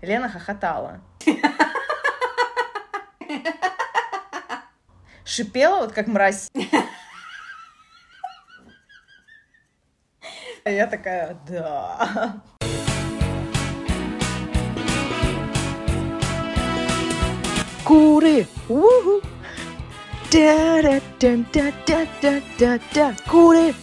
Лена 0.00 0.28
хохотала. 0.28 1.00
Шипела 5.24 5.80
вот 5.80 5.92
как 5.92 6.06
мразь. 6.06 6.48
А 10.64 10.70
я 10.70 10.86
такая, 10.86 11.36
да. 11.48 12.40
Куры! 17.84 18.46
У-ху! 18.68 19.20
Да-да-да-да-да-да-да! 20.30 23.16
Куры! 23.30 23.74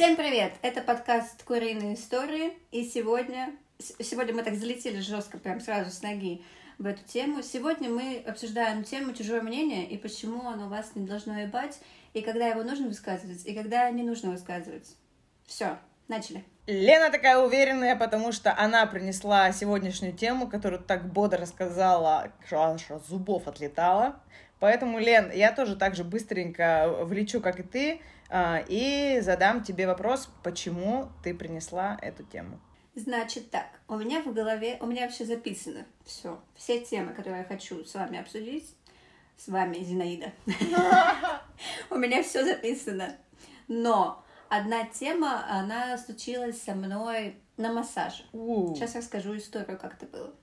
Всем 0.00 0.16
привет! 0.16 0.54
Это 0.62 0.80
подкаст 0.80 1.42
«Куриные 1.42 1.92
истории», 1.92 2.54
и 2.72 2.84
сегодня... 2.84 3.50
Сегодня 3.78 4.32
мы 4.32 4.42
так 4.42 4.54
залетели 4.54 4.98
жестко, 4.98 5.36
прям 5.36 5.60
сразу 5.60 5.90
с 5.90 6.00
ноги 6.00 6.42
в 6.78 6.86
эту 6.86 7.04
тему. 7.04 7.42
Сегодня 7.42 7.90
мы 7.90 8.24
обсуждаем 8.26 8.82
тему 8.82 9.12
«Чужое 9.12 9.42
мнение» 9.42 9.86
и 9.86 9.98
почему 9.98 10.48
оно 10.48 10.70
вас 10.70 10.92
не 10.94 11.06
должно 11.06 11.38
ебать, 11.38 11.78
и 12.14 12.22
когда 12.22 12.46
его 12.46 12.62
нужно 12.62 12.88
высказывать, 12.88 13.44
и 13.44 13.52
когда 13.54 13.90
не 13.90 14.02
нужно 14.02 14.30
высказывать. 14.30 14.88
Все, 15.44 15.76
начали. 16.08 16.46
Лена 16.66 17.10
такая 17.10 17.36
уверенная, 17.36 17.94
потому 17.94 18.32
что 18.32 18.56
она 18.56 18.86
принесла 18.86 19.52
сегодняшнюю 19.52 20.14
тему, 20.14 20.48
которую 20.48 20.80
так 20.80 21.12
бодро 21.12 21.40
рассказала, 21.40 22.32
что 22.46 22.62
аж 22.62 22.90
от 22.90 23.06
зубов 23.06 23.46
отлетала. 23.48 24.18
Поэтому, 24.60 24.98
Лен, 24.98 25.30
я 25.30 25.52
тоже 25.52 25.76
так 25.76 25.94
же 25.94 26.04
быстренько 26.04 26.88
влечу, 27.02 27.42
как 27.42 27.60
и 27.60 27.62
ты, 27.62 28.00
и 28.68 29.18
задам 29.22 29.62
тебе 29.62 29.86
вопрос, 29.86 30.28
почему 30.42 31.08
ты 31.22 31.34
принесла 31.34 31.98
эту 32.00 32.22
тему. 32.22 32.60
Значит 32.94 33.50
так, 33.50 33.80
у 33.88 33.96
меня 33.96 34.20
в 34.22 34.32
голове, 34.32 34.76
у 34.80 34.86
меня 34.86 35.02
вообще 35.02 35.24
записано 35.24 35.86
все, 36.04 36.40
все 36.54 36.80
темы, 36.80 37.12
которые 37.12 37.42
я 37.42 37.44
хочу 37.44 37.84
с 37.84 37.94
вами 37.94 38.18
обсудить, 38.18 38.74
с 39.36 39.48
вами, 39.48 39.78
Зинаида. 39.78 40.32
У 41.90 41.94
меня 41.94 42.22
все 42.22 42.44
записано. 42.44 43.16
Но 43.68 44.22
одна 44.48 44.84
тема, 44.84 45.46
она 45.48 45.96
случилась 45.96 46.60
со 46.60 46.74
мной 46.74 47.36
на 47.56 47.72
массаже. 47.72 48.24
Сейчас 48.32 48.96
расскажу 48.96 49.36
историю, 49.36 49.78
как 49.78 49.94
это 49.94 50.06
было. 50.06 50.34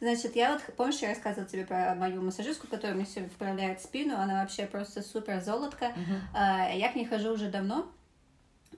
Значит, 0.00 0.36
я 0.36 0.52
вот, 0.52 0.62
помнишь, 0.76 0.98
я 0.98 1.08
рассказывала 1.08 1.48
тебе 1.48 1.64
про 1.64 1.94
мою 1.94 2.22
массажистку, 2.22 2.66
которая 2.66 2.94
мне 2.94 3.06
все 3.06 3.22
вправляет 3.22 3.80
спину, 3.80 4.16
она 4.16 4.42
вообще 4.42 4.66
просто 4.66 5.02
супер 5.02 5.40
золотка. 5.40 5.86
Uh-huh. 5.86 6.76
Я 6.76 6.92
к 6.92 6.96
ней 6.96 7.06
хожу 7.06 7.32
уже 7.32 7.48
давно, 7.48 7.90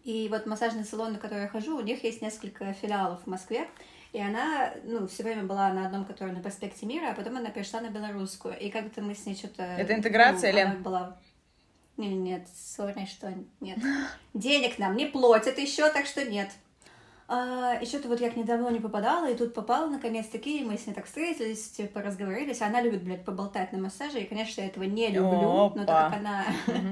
и 0.04 0.28
вот 0.30 0.46
массажный 0.46 0.84
салон, 0.84 1.14
на 1.14 1.18
который 1.18 1.42
я 1.42 1.48
хожу, 1.48 1.76
у 1.76 1.82
них 1.82 2.04
есть 2.04 2.22
несколько 2.22 2.72
филиалов 2.72 3.24
в 3.24 3.26
Москве, 3.26 3.68
и 4.12 4.20
она, 4.20 4.72
ну, 4.84 5.06
все 5.06 5.22
время 5.22 5.42
была 5.42 5.70
на 5.72 5.86
одном, 5.86 6.04
который 6.04 6.32
на 6.32 6.40
проспекте 6.40 6.86
Мира, 6.86 7.10
а 7.10 7.14
потом 7.14 7.36
она 7.36 7.50
перешла 7.50 7.80
на 7.80 7.90
белорусскую, 7.90 8.58
и 8.58 8.70
как-то 8.70 9.02
мы 9.02 9.14
с 9.14 9.26
ней 9.26 9.34
что-то... 9.34 9.62
Это 9.62 9.94
интеграция, 9.94 10.52
ну, 10.52 10.58
Лен? 10.58 10.82
была... 10.82 11.18
Нет, 11.98 12.12
нет, 12.12 12.48
сори, 12.54 13.06
что 13.06 13.34
нет. 13.60 13.78
Денег 14.34 14.78
нам 14.78 14.96
не 14.96 15.06
платят 15.06 15.58
еще, 15.58 15.90
так 15.90 16.06
что 16.06 16.24
нет. 16.24 16.50
А, 17.30 17.74
и 17.74 17.84
что-то 17.84 18.08
вот 18.08 18.20
я 18.20 18.30
к 18.30 18.36
ней 18.36 18.44
давно 18.44 18.70
не 18.70 18.80
попадала, 18.80 19.30
и 19.30 19.36
тут 19.36 19.52
попала 19.52 19.86
наконец-таки, 19.86 20.60
и 20.60 20.64
мы 20.64 20.78
с 20.78 20.86
ней 20.86 20.94
так 20.94 21.04
встретились, 21.04 21.68
типа 21.70 22.00
разговорились. 22.00 22.62
Она 22.62 22.80
любит, 22.80 23.02
блядь, 23.02 23.24
поболтать 23.24 23.70
на 23.72 23.78
массаже, 23.78 24.20
и, 24.20 24.24
конечно, 24.26 24.62
я 24.62 24.68
этого 24.68 24.84
не 24.84 25.08
люблю, 25.08 25.66
Опа. 25.66 25.78
но 25.78 25.84
так 25.84 26.10
как 26.10 26.20
она... 26.20 26.44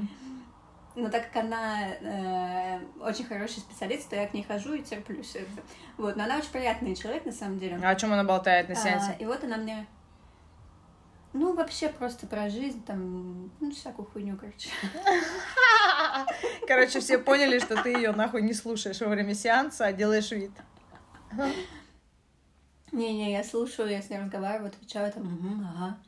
Но 0.99 1.11
так 1.11 1.31
как 1.31 1.45
она 1.45 1.89
э, 2.01 2.81
очень 3.03 3.27
хороший 3.27 3.59
специалист, 3.59 4.09
то 4.09 4.17
я 4.17 4.27
к 4.27 4.33
ней 4.33 4.43
хожу 4.43 4.73
и 4.73 4.83
терплю 4.83 5.23
все 5.23 5.41
это. 5.41 5.63
Вот, 5.99 6.17
но 6.17 6.25
она 6.25 6.39
очень 6.39 6.49
приятный 6.51 6.97
человек, 6.97 7.27
на 7.27 7.33
самом 7.33 7.59
деле. 7.59 7.79
А 7.85 7.91
о 7.91 7.97
чем 7.97 8.15
она 8.15 8.25
болтает 8.25 8.71
на 8.71 8.75
сеансе? 8.75 9.11
А, 9.11 9.23
и 9.23 9.27
вот 9.27 9.45
она 9.45 9.59
мне 9.59 9.87
ну, 11.37 11.55
вообще 11.55 11.89
просто 11.89 12.27
про 12.27 12.49
жизнь, 12.51 12.83
там, 12.85 13.51
ну, 13.61 13.71
всякую 13.71 14.07
хуйню, 14.07 14.37
короче. 14.37 14.71
Короче, 16.67 17.01
все 17.01 17.19
поняли, 17.19 17.59
что 17.59 17.81
ты 17.83 17.91
ее 17.91 18.13
нахуй 18.13 18.43
не 18.43 18.55
слушаешь 18.55 19.01
во 19.01 19.09
время 19.09 19.35
сеанса, 19.35 19.87
а 19.87 19.93
делаешь 19.93 20.33
вид. 20.33 20.51
Не-не, 22.93 23.33
я 23.33 23.45
слушаю, 23.45 23.89
я 23.89 24.01
с 24.01 24.11
ней 24.11 24.19
разговариваю, 24.19 24.69
отвечаю 24.69 25.13
там, 25.13 25.23
угу, 25.23 25.65
ага. 25.75 25.99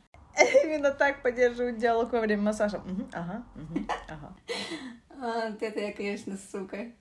Именно 0.64 0.92
так 0.92 1.22
поддерживают 1.22 1.78
диалог 1.78 2.12
во 2.12 2.20
время 2.20 2.42
массажа. 2.42 2.78
Угу, 2.78 3.08
ага, 3.12 3.44
угу, 3.54 3.86
ага. 4.08 4.36
Вот 5.50 5.62
это 5.62 5.80
я, 5.80 5.92
конечно, 5.92 6.38
сука. 6.50 6.92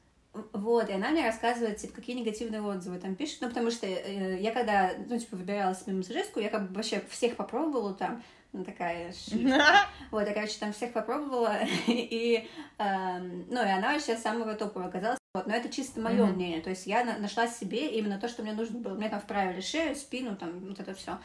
Вот, 0.54 0.90
и 0.90 0.94
она 0.94 1.10
мне 1.10 1.26
рассказывает, 1.26 1.78
типа, 1.78 1.96
какие 1.96 2.16
негативные 2.16 2.62
отзывы 2.62 3.00
там 3.00 3.16
пишет, 3.16 3.40
ну, 3.42 3.50
потому 3.50 3.72
что 3.72 3.86
э, 3.88 4.40
я 4.40 4.52
когда, 4.52 4.92
ну, 5.08 5.18
типа, 5.18 5.36
выбирала 5.38 5.76
себе 5.76 5.94
массажистку, 5.94 6.40
я 6.40 6.50
как 6.50 6.68
бы 6.68 6.76
вообще 6.76 7.02
всех 7.10 7.36
попробовала 7.36 7.94
там, 7.94 8.24
ну, 8.54 8.64
такая 8.64 9.14
Вот, 10.12 10.28
я, 10.28 10.34
короче, 10.34 10.58
там 10.60 10.74
всех 10.74 10.94
попробовала, 10.94 11.58
и, 11.88 12.48
эм, 12.78 13.46
ну, 13.50 13.62
и 13.62 13.70
она 13.70 13.94
вообще 13.94 14.18
самого 14.18 14.56
топового 14.56 14.90
оказалась. 14.90 15.20
Вот, 15.34 15.46
но 15.46 15.54
это 15.54 15.70
чисто 15.70 16.00
мое 16.02 16.24
mm-hmm. 16.24 16.34
мнение. 16.34 16.62
То 16.62 16.72
есть 16.72 16.88
я 16.88 17.04
нашла 17.04 17.48
себе 17.48 17.98
именно 17.98 18.20
то, 18.20 18.28
что 18.28 18.42
мне 18.42 18.54
нужно 18.54 18.80
было. 18.80 18.96
Мне 18.96 19.10
там 19.10 19.20
вправили 19.20 19.62
шею, 19.62 19.96
спину, 19.96 20.36
там 20.36 20.60
вот 20.62 20.80
это 20.80 20.94
все. 20.96 21.20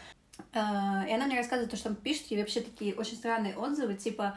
Э, 0.53 1.09
и 1.09 1.13
она 1.13 1.27
мне 1.27 1.39
рассказывает 1.39 1.71
то, 1.71 1.77
что 1.77 1.89
там 1.89 1.97
пишет, 1.97 2.31
и 2.31 2.37
вообще 2.37 2.61
такие 2.61 2.95
очень 2.95 3.17
странные 3.17 3.57
отзывы, 3.57 3.95
типа 3.95 4.37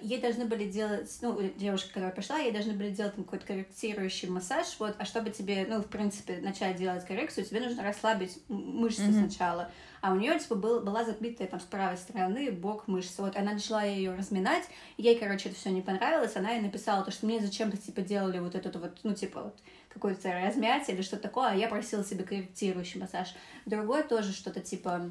ей 0.00 0.18
должны 0.18 0.46
были 0.46 0.64
делать, 0.64 1.14
ну, 1.20 1.38
девушка, 1.56 1.88
которая 1.88 2.10
пришла, 2.10 2.38
ей 2.38 2.52
должны 2.52 2.72
были 2.72 2.88
делать 2.90 3.14
какой-то 3.14 3.44
корректирующий 3.44 4.28
массаж, 4.30 4.66
вот, 4.78 4.94
а 4.98 5.04
чтобы 5.04 5.28
тебе, 5.28 5.66
ну, 5.68 5.82
в 5.82 5.88
принципе, 5.88 6.38
начать 6.38 6.76
делать 6.76 7.04
коррекцию, 7.04 7.44
тебе 7.44 7.60
нужно 7.60 7.82
расслабить 7.82 8.38
мышцы 8.48 9.02
mm-hmm. 9.02 9.28
сначала, 9.28 9.70
а 10.00 10.12
у 10.12 10.16
нее, 10.16 10.38
типа, 10.38 10.54
был, 10.54 10.80
была 10.80 11.04
забитая 11.04 11.48
там 11.48 11.60
с 11.60 11.64
правой 11.64 11.98
стороны 11.98 12.50
бок 12.50 12.88
мышцы, 12.88 13.20
вот, 13.20 13.36
она 13.36 13.52
начала 13.52 13.84
ее 13.84 14.14
разминать, 14.14 14.64
ей, 14.96 15.18
короче, 15.18 15.50
это 15.50 15.58
все 15.58 15.68
не 15.68 15.82
понравилось, 15.82 16.36
она 16.36 16.52
ей 16.52 16.62
написала 16.62 17.04
то, 17.04 17.10
что 17.10 17.26
мне 17.26 17.40
зачем-то, 17.40 17.76
типа, 17.76 18.00
делали 18.00 18.38
вот 18.38 18.54
этот 18.54 18.76
вот, 18.76 19.00
ну, 19.02 19.14
типа, 19.14 19.42
вот, 19.42 19.58
какой-то 19.90 20.32
размять 20.32 20.88
или 20.88 21.02
что-то 21.02 21.24
такое, 21.24 21.48
а 21.50 21.54
я 21.54 21.68
просила 21.68 22.04
себе 22.04 22.24
корректирующий 22.24 23.00
массаж. 23.00 23.34
Другой 23.66 24.02
тоже 24.02 24.32
что-то, 24.32 24.60
типа, 24.60 25.10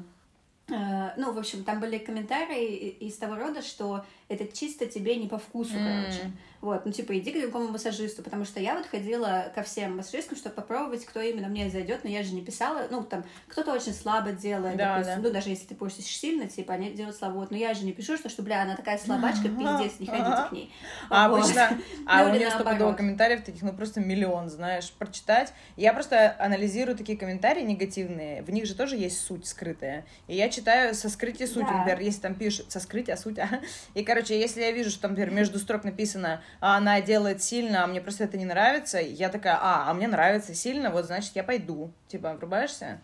ну, 0.68 1.32
в 1.32 1.38
общем, 1.38 1.64
там 1.64 1.80
были 1.80 1.98
комментарии 1.98 2.88
из 2.88 3.16
того 3.16 3.36
рода, 3.36 3.62
что 3.62 4.04
это 4.28 4.46
чисто 4.46 4.86
тебе 4.86 5.16
не 5.16 5.26
по 5.26 5.38
вкусу, 5.38 5.74
mm. 5.74 6.02
короче. 6.02 6.32
Вот, 6.60 6.84
ну, 6.84 6.90
типа, 6.90 7.16
иди 7.16 7.30
к 7.30 7.40
другому 7.40 7.68
массажисту, 7.68 8.22
потому 8.22 8.44
что 8.44 8.58
я 8.58 8.74
вот 8.74 8.86
ходила 8.86 9.52
ко 9.54 9.62
всем 9.62 9.96
массажисткам, 9.96 10.36
чтобы 10.36 10.56
попробовать, 10.56 11.04
кто 11.04 11.20
именно 11.20 11.46
мне 11.46 11.70
зайдет, 11.70 12.02
но 12.02 12.10
я 12.10 12.24
же 12.24 12.34
не 12.34 12.42
писала, 12.42 12.88
ну, 12.90 13.04
там, 13.04 13.24
кто-то 13.46 13.72
очень 13.72 13.94
слабо 13.94 14.32
делает, 14.32 14.76
да, 14.76 14.96
допустим, 14.96 15.22
да. 15.22 15.28
ну, 15.28 15.32
даже 15.32 15.50
если 15.50 15.66
ты 15.66 15.74
портишь 15.76 16.04
сильно, 16.04 16.48
типа, 16.48 16.74
они 16.74 16.90
делают 16.90 17.16
слабо, 17.16 17.34
вот, 17.34 17.52
но 17.52 17.56
я 17.56 17.74
же 17.74 17.84
не 17.84 17.92
пишу, 17.92 18.16
что, 18.16 18.28
что 18.28 18.42
бля, 18.42 18.62
она 18.62 18.74
такая 18.74 18.98
слабачка, 18.98 19.44
пиздец, 19.44 20.00
не 20.00 20.06
ходите 20.06 20.48
к 20.48 20.52
ней. 20.52 20.72
А 21.10 21.28
вот. 21.28 21.42
обычно, 21.42 21.78
а 22.06 22.24
у 22.24 22.32
нее 22.32 22.50
стопудово 22.50 22.92
комментариев 22.94 23.44
таких, 23.44 23.62
ну, 23.62 23.72
просто 23.72 24.00
миллион, 24.00 24.48
знаешь, 24.48 24.90
прочитать. 24.90 25.52
Я 25.76 25.92
просто 25.92 26.34
анализирую 26.40 26.96
такие 26.96 27.16
комментарии 27.16 27.62
негативные, 27.62 28.42
в 28.42 28.50
них 28.50 28.66
же 28.66 28.74
тоже 28.74 28.96
есть 28.96 29.20
суть 29.20 29.46
скрытая, 29.46 30.04
и 30.26 30.34
я 30.34 30.48
читаю 30.48 30.92
со 30.96 31.08
скрытия 31.08 31.46
суть, 31.46 31.66
например, 31.70 32.00
если 32.00 32.20
там 32.20 32.34
пишут 32.34 32.72
со 32.72 32.80
скрытия 32.80 33.14
суть, 33.14 33.38
и, 33.94 34.02
короче, 34.02 34.38
если 34.38 34.60
я 34.60 34.72
вижу, 34.72 34.90
что 34.90 35.02
там, 35.02 35.12
например, 35.12 35.32
между 35.32 35.60
строк 35.60 35.84
написано 35.84 36.42
а 36.60 36.76
она 36.76 37.00
делает 37.00 37.42
сильно, 37.42 37.84
а 37.84 37.86
мне 37.86 38.00
просто 38.00 38.24
это 38.24 38.36
не 38.36 38.44
нравится, 38.44 38.98
я 38.98 39.28
такая, 39.28 39.58
а, 39.60 39.90
а 39.90 39.94
мне 39.94 40.08
нравится 40.08 40.54
сильно, 40.54 40.90
вот 40.90 41.06
значит 41.06 41.36
я 41.36 41.44
пойду. 41.44 41.92
Типа, 42.08 42.34
врубаешься? 42.34 43.00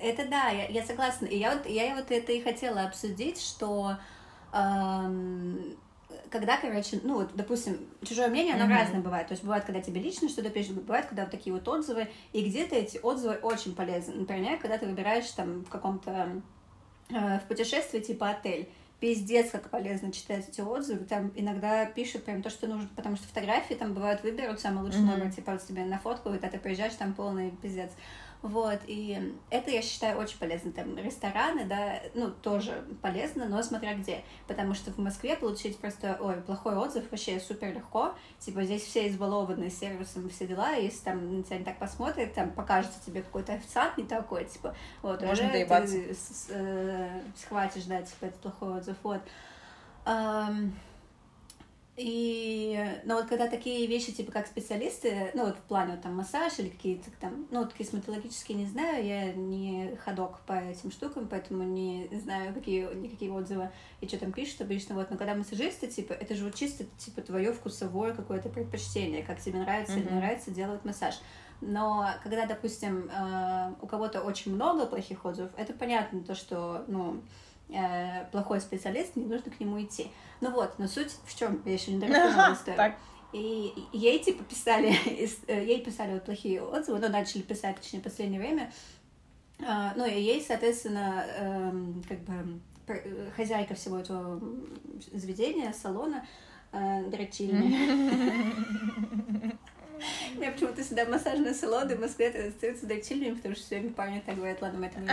Это 0.00 0.26
да, 0.28 0.48
я, 0.48 0.66
я 0.68 0.84
согласна. 0.84 1.26
И 1.26 1.38
я 1.38 1.54
вот, 1.54 1.66
я 1.66 1.94
вот 1.94 2.10
это 2.10 2.32
и 2.32 2.40
хотела 2.40 2.82
обсудить, 2.82 3.40
что 3.40 3.96
эм, 4.52 5.76
когда, 6.30 6.56
короче, 6.56 7.00
ну 7.02 7.14
вот, 7.14 7.30
допустим, 7.34 7.78
чужое 8.02 8.28
мнение, 8.28 8.54
оно 8.54 8.64
mm-hmm. 8.64 8.78
разное 8.78 9.00
бывает. 9.00 9.28
То 9.28 9.32
есть 9.32 9.44
бывает, 9.44 9.64
когда 9.64 9.80
тебе 9.80 10.00
лично 10.00 10.28
что-то 10.28 10.50
пишут, 10.50 10.82
бывает, 10.82 11.06
когда 11.06 11.22
вот 11.22 11.30
такие 11.30 11.52
вот 11.52 11.66
отзывы, 11.68 12.08
и 12.32 12.44
где-то 12.44 12.76
эти 12.76 12.98
отзывы 12.98 13.34
очень 13.36 13.74
полезны. 13.74 14.14
Например, 14.14 14.58
когда 14.58 14.78
ты 14.78 14.86
выбираешь 14.86 15.30
там 15.30 15.64
в 15.64 15.68
каком-то 15.68 16.42
э, 17.10 17.38
в 17.38 17.42
путешествии 17.48 18.00
типа 18.00 18.30
отель, 18.30 18.68
пиздец, 19.00 19.50
как 19.50 19.70
полезно 19.70 20.12
читать 20.12 20.48
эти 20.48 20.60
отзывы. 20.60 21.04
Там 21.04 21.32
иногда 21.34 21.86
пишут 21.86 22.24
прям 22.24 22.42
то, 22.42 22.50
что 22.50 22.66
нужно, 22.66 22.88
потому 22.94 23.16
что 23.16 23.26
фотографии 23.26 23.74
там 23.74 23.94
бывают 23.94 24.22
выберут 24.22 24.60
самый 24.60 24.84
лучший 24.84 25.00
mm-hmm. 25.00 25.18
номер, 25.18 25.32
типа 25.32 25.52
вот 25.52 25.66
тебе 25.66 25.84
нафоткают, 25.84 26.44
а 26.44 26.48
ты 26.48 26.58
приезжаешь, 26.58 26.94
там 26.94 27.14
полный 27.14 27.50
пиздец. 27.50 27.90
Вот, 28.42 28.80
и 28.86 29.34
это, 29.50 29.70
я 29.70 29.82
считаю, 29.82 30.18
очень 30.18 30.38
полезно. 30.38 30.72
Там 30.72 30.96
рестораны, 30.96 31.66
да, 31.66 32.00
ну, 32.14 32.30
тоже 32.30 32.84
полезно, 33.02 33.44
но 33.46 33.62
смотря 33.62 33.94
где. 33.94 34.24
Потому 34.46 34.72
что 34.72 34.90
в 34.92 34.98
Москве 34.98 35.36
получить 35.36 35.76
просто, 35.76 36.16
ой, 36.20 36.36
плохой 36.36 36.74
отзыв 36.76 37.10
вообще 37.10 37.38
супер 37.38 37.74
легко. 37.74 38.14
Типа 38.38 38.62
здесь 38.64 38.82
все 38.82 39.08
избалованы 39.08 39.68
сервисом, 39.68 40.30
все 40.30 40.46
дела. 40.46 40.72
Если 40.72 41.04
там 41.04 41.38
на 41.38 41.42
тебя 41.42 41.58
не 41.58 41.64
так 41.64 41.78
посмотрят, 41.78 42.32
там 42.32 42.50
покажется 42.52 42.98
тебе 43.04 43.22
какой-то 43.22 43.52
официант 43.52 43.98
не 43.98 44.04
такой, 44.04 44.46
типа, 44.46 44.74
вот, 45.02 45.20
Можно 45.20 45.32
уже 45.32 45.52
доебаться. 45.52 45.92
ты 45.92 46.16
э, 46.50 47.20
схватишь, 47.36 47.84
да, 47.84 48.00
типа, 48.00 48.24
этот 48.24 48.40
плохой 48.40 48.78
отзыв. 48.78 48.96
Вот. 49.02 49.20
Um, 50.06 50.72
И, 52.02 52.82
ну 53.04 53.16
вот 53.16 53.26
когда 53.26 53.46
такие 53.46 53.86
вещи, 53.86 54.10
типа 54.10 54.32
как 54.32 54.46
специалисты, 54.46 55.30
ну 55.34 55.44
вот 55.44 55.56
в 55.56 55.62
плане 55.62 55.92
вот, 55.92 56.02
там 56.02 56.16
массаж 56.16 56.58
или 56.58 56.70
какие-то 56.70 57.10
там, 57.20 57.46
ну 57.50 57.60
вот 57.60 57.74
косметологические 57.74 58.56
не 58.56 58.66
знаю, 58.66 59.04
я 59.04 59.32
не 59.34 59.96
ходок 60.02 60.40
по 60.46 60.54
этим 60.54 60.90
штукам, 60.90 61.28
поэтому 61.28 61.62
не 61.62 62.08
знаю, 62.12 62.54
какие, 62.54 62.92
никакие 62.94 63.30
отзывы 63.30 63.70
и 64.00 64.08
что 64.08 64.18
там 64.18 64.32
пишут 64.32 64.62
обычно, 64.62 64.94
вот, 64.94 65.10
но 65.10 65.18
когда 65.18 65.34
массажисты, 65.34 65.88
типа, 65.88 66.14
это 66.14 66.34
же 66.34 66.44
вот 66.44 66.54
чисто, 66.54 66.84
типа, 66.96 67.20
твое 67.20 67.52
вкусовое 67.52 68.14
какое-то 68.14 68.48
предпочтение, 68.48 69.22
как 69.22 69.40
тебе 69.40 69.58
нравится 69.58 69.92
mm-hmm. 69.92 70.00
или 70.00 70.08
не 70.10 70.16
нравится 70.16 70.50
делать 70.50 70.84
массаж. 70.84 71.16
Но 71.60 72.08
когда, 72.22 72.46
допустим, 72.46 73.10
э, 73.10 73.74
у 73.82 73.86
кого-то 73.86 74.22
очень 74.22 74.54
много 74.54 74.86
плохих 74.86 75.24
отзывов, 75.26 75.50
это 75.58 75.74
понятно, 75.74 76.22
то, 76.24 76.34
что, 76.34 76.84
ну, 76.88 77.22
э, 77.72 78.26
плохой 78.32 78.60
специалист, 78.60 79.16
не 79.16 79.24
нужно 79.24 79.50
к 79.50 79.60
нему 79.60 79.80
идти. 79.82 80.10
Ну 80.40 80.50
вот, 80.50 80.78
но 80.78 80.86
суть 80.86 81.16
в 81.24 81.38
чем, 81.38 81.62
я 81.64 81.72
еще 81.72 81.92
не 81.92 82.00
дорассказала 82.00 82.54
историю. 82.54 82.94
И 83.32 83.72
ей, 83.92 84.18
типа, 84.18 84.42
писали, 84.44 84.92
э, 85.46 85.64
ей 85.64 85.82
писали 85.82 86.14
вот 86.14 86.24
плохие 86.24 86.62
отзывы, 86.62 86.98
ну, 86.98 87.08
начали 87.08 87.42
писать, 87.42 87.76
точнее, 87.76 88.00
в 88.00 88.04
последнее 88.04 88.40
время. 88.40 88.72
А, 89.64 89.92
ну, 89.94 90.04
и 90.06 90.20
ей, 90.20 90.42
соответственно, 90.42 91.24
эм, 91.36 92.02
как 92.08 92.20
бы 92.20 92.60
хозяйка 93.36 93.74
всего 93.74 93.98
этого 93.98 94.40
заведения, 95.12 95.72
салона, 95.72 96.26
э, 96.72 97.04
дрочильни. 97.04 97.76
Я 100.38 100.52
почему-то 100.52 100.82
всегда 100.82 101.04
массажные 101.04 101.54
салоны 101.54 101.96
в 101.96 102.00
Москве 102.00 102.28
остаются 102.28 102.86
дрочильными, 102.86 103.34
потому 103.34 103.54
что 103.54 103.64
все 103.64 103.80
парни 103.90 104.22
так 104.24 104.36
говорят, 104.36 104.62
ладно, 104.62 104.78
мы 104.80 104.86
это 104.86 105.00
не 105.00 105.08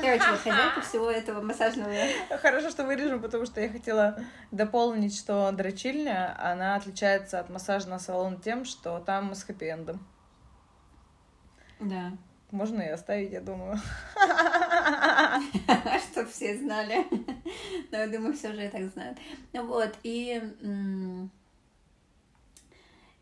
Короче, 0.00 0.30
вот 0.30 0.40
хозяйка 0.40 0.80
всего 0.80 1.10
этого 1.10 1.40
массажного... 1.40 1.92
Хорошо, 2.40 2.70
что 2.70 2.84
вырежем, 2.84 3.20
потому 3.22 3.46
что 3.46 3.60
я 3.60 3.68
хотела 3.68 4.20
дополнить, 4.50 5.16
что 5.16 5.50
дрочильня, 5.52 6.34
она 6.38 6.76
отличается 6.76 7.40
от 7.40 7.50
массажного 7.50 7.98
салона 7.98 8.36
тем, 8.36 8.64
что 8.64 8.98
там 9.00 9.34
с 9.34 9.44
хэппи-эндом. 9.48 9.98
Да. 11.80 12.12
Можно 12.50 12.82
и 12.82 12.88
оставить, 12.88 13.32
я 13.32 13.40
думаю. 13.40 13.76
Чтоб 16.12 16.28
все 16.28 16.56
знали. 16.56 17.06
Но 17.90 17.98
я 17.98 18.08
думаю, 18.08 18.34
все 18.34 18.50
уже 18.50 18.66
и 18.66 18.68
так 18.68 18.84
знают. 18.90 19.18
Вот, 19.52 19.94
и... 20.02 20.42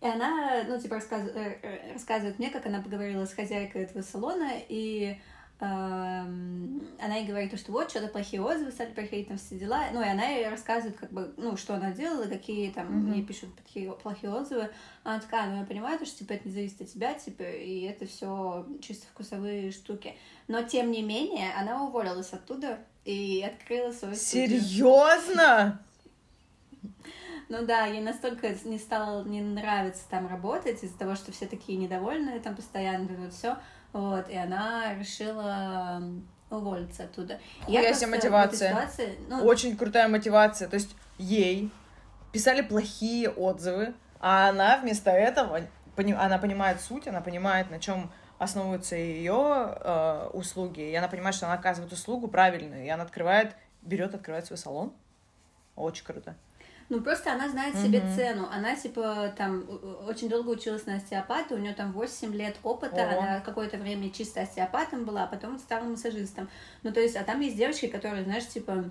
И 0.07 0.11
она, 0.11 0.65
ну, 0.69 0.81
типа, 0.81 0.97
рассказ... 0.97 1.23
Э, 1.35 1.59
э, 1.63 1.93
рассказывает 1.93 2.39
мне, 2.39 2.51
как 2.51 2.67
она 2.67 2.81
поговорила 2.81 3.25
с 3.25 3.35
хозяйкой 3.35 3.83
этого 3.83 4.03
салона, 4.03 4.53
и 4.69 5.19
она 5.59 7.17
ей 7.17 7.27
говорит, 7.27 7.59
что 7.59 7.73
вот, 7.73 7.89
что-то 7.89 8.09
плохие 8.09 8.43
отзывы 8.43 8.71
стали 8.71 8.93
приходить, 8.93 9.29
там 9.29 9.39
все 9.39 9.59
дела. 9.59 9.85
Ну, 9.91 10.03
и 10.03 10.07
она 10.07 10.27
ей 10.29 10.51
рассказывает, 10.51 10.99
как 10.99 11.11
бы, 11.11 11.33
ну, 11.39 11.57
что 11.57 11.75
она 11.75 11.93
делала, 11.93 12.27
какие 12.27 12.71
там 12.71 13.09
mm-hmm. 13.09 13.15
ей 13.15 13.25
пишут 13.25 13.55
плохие, 13.55 13.93
плохие 13.93 14.31
отзывы. 14.31 14.69
Она 15.03 15.19
такая, 15.19 15.49
ну, 15.49 15.61
я 15.61 15.65
понимаю, 15.65 15.99
что, 16.05 16.19
типа, 16.19 16.35
это 16.35 16.47
не 16.47 16.53
зависит 16.53 16.83
от 16.83 16.93
тебя, 16.93 17.15
типа, 17.15 17.43
и 17.43 17.81
это 17.85 18.05
все 18.05 18.67
чисто 18.83 19.07
вкусовые 19.07 19.73
штуки. 19.73 20.15
Но, 20.47 20.63
тем 20.63 20.91
не 20.91 21.01
менее, 21.01 21.55
она 21.55 21.85
уволилась 21.85 22.35
оттуда 22.35 22.79
и 23.07 23.43
открыла 23.43 23.93
свою 23.93 24.15
Серьезно? 24.15 25.81
Ну 27.49 27.65
да, 27.65 27.87
ей 27.87 28.01
настолько 28.01 28.55
не 28.65 28.79
стало 28.79 29.25
не 29.25 29.41
нравиться 29.41 30.03
там 30.11 30.27
работать 30.27 30.83
из-за 30.83 30.99
того, 30.99 31.15
что 31.15 31.33
все 31.33 31.47
такие 31.47 31.79
недовольные 31.79 32.41
там 32.41 32.57
постоянно, 32.57 33.09
вот 33.17 33.33
все 33.33 33.57
вот, 33.97 34.29
и 34.29 34.37
она 34.37 34.95
решила 34.95 36.03
уволиться 36.51 37.05
оттуда. 37.05 37.41
Я 37.67 37.95
себе 37.95 38.09
мотивация. 38.09 38.71
Ситуации, 38.71 39.19
ну... 39.29 39.45
Очень 39.45 39.77
крутая 39.77 40.09
мотивация. 40.09 40.69
То 40.69 40.75
есть 40.75 40.95
ей 41.19 41.71
писали 42.31 42.61
плохие 42.61 43.31
отзывы, 43.31 43.95
а 44.21 44.51
она 44.51 44.77
вместо 44.77 45.11
этого, 45.11 45.63
она 45.97 46.39
понимает 46.39 46.81
суть, 46.83 47.09
она 47.09 47.23
понимает, 47.23 47.71
на 47.71 47.81
чем 47.81 48.11
основываются 48.39 48.97
ее 48.97 49.79
э, 49.81 50.31
услуги, 50.35 50.83
и 50.83 50.95
она 50.95 51.09
понимает, 51.09 51.35
что 51.35 51.47
она 51.47 51.55
оказывает 51.55 51.91
услугу 51.91 52.29
правильную, 52.29 52.85
и 52.85 52.89
она 52.89 53.05
открывает, 53.05 53.57
берет, 53.81 54.15
открывает 54.15 54.45
свой 54.45 54.59
салон. 54.59 54.93
Очень 55.75 56.05
круто. 56.05 56.37
Ну, 56.89 57.01
просто 57.01 57.33
она 57.33 57.49
знает 57.49 57.75
mm-hmm. 57.75 57.85
себе 57.85 58.03
цену. 58.15 58.49
Она, 58.51 58.77
типа, 58.77 59.35
там, 59.37 59.65
очень 60.07 60.29
долго 60.29 60.51
училась 60.51 60.87
на 60.87 60.97
остеопата, 60.97 61.55
у 61.55 61.59
нее 61.59 61.75
там 61.75 61.93
8 61.93 62.33
лет 62.33 62.57
опыта, 62.63 63.03
О. 63.03 63.19
она 63.19 63.41
какое-то 63.41 63.77
время 63.77 64.11
чисто 64.11 64.43
остеопатом 64.43 65.05
была, 65.05 65.25
а 65.25 65.27
потом 65.27 65.59
стала 65.59 65.85
массажистом. 65.85 66.49
Ну, 66.83 66.93
то 66.93 67.01
есть, 67.01 67.17
а 67.17 67.25
там 67.25 67.41
есть 67.41 67.57
девочки, 67.57 67.87
которые, 67.87 68.25
знаешь, 68.25 68.47
типа, 68.47 68.85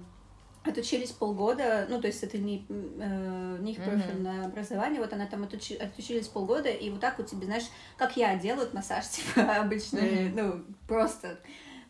отучились 0.65 1.12
полгода, 1.12 1.86
ну, 1.89 2.01
то 2.01 2.07
есть 2.07 2.24
это 2.24 2.38
не, 2.38 2.65
э, 2.68 3.57
не 3.62 3.74
их 3.74 3.77
профильное 3.77 4.41
mm-hmm. 4.41 4.45
образование, 4.45 5.00
вот 5.00 5.13
она 5.13 5.27
там 5.27 5.44
отучи, 5.44 5.75
отучились 5.75 6.27
полгода, 6.27 6.69
и 6.69 6.89
вот 6.89 7.00
так 7.00 7.18
вот 7.18 7.27
тебе, 7.27 7.45
знаешь, 7.45 7.65
как 7.98 8.18
я 8.18 8.36
делают 8.36 8.74
массаж, 8.74 9.07
типа, 9.09 9.57
обычно, 9.57 10.00
mm-hmm. 10.00 10.33
ну, 10.36 10.65
просто 10.88 11.39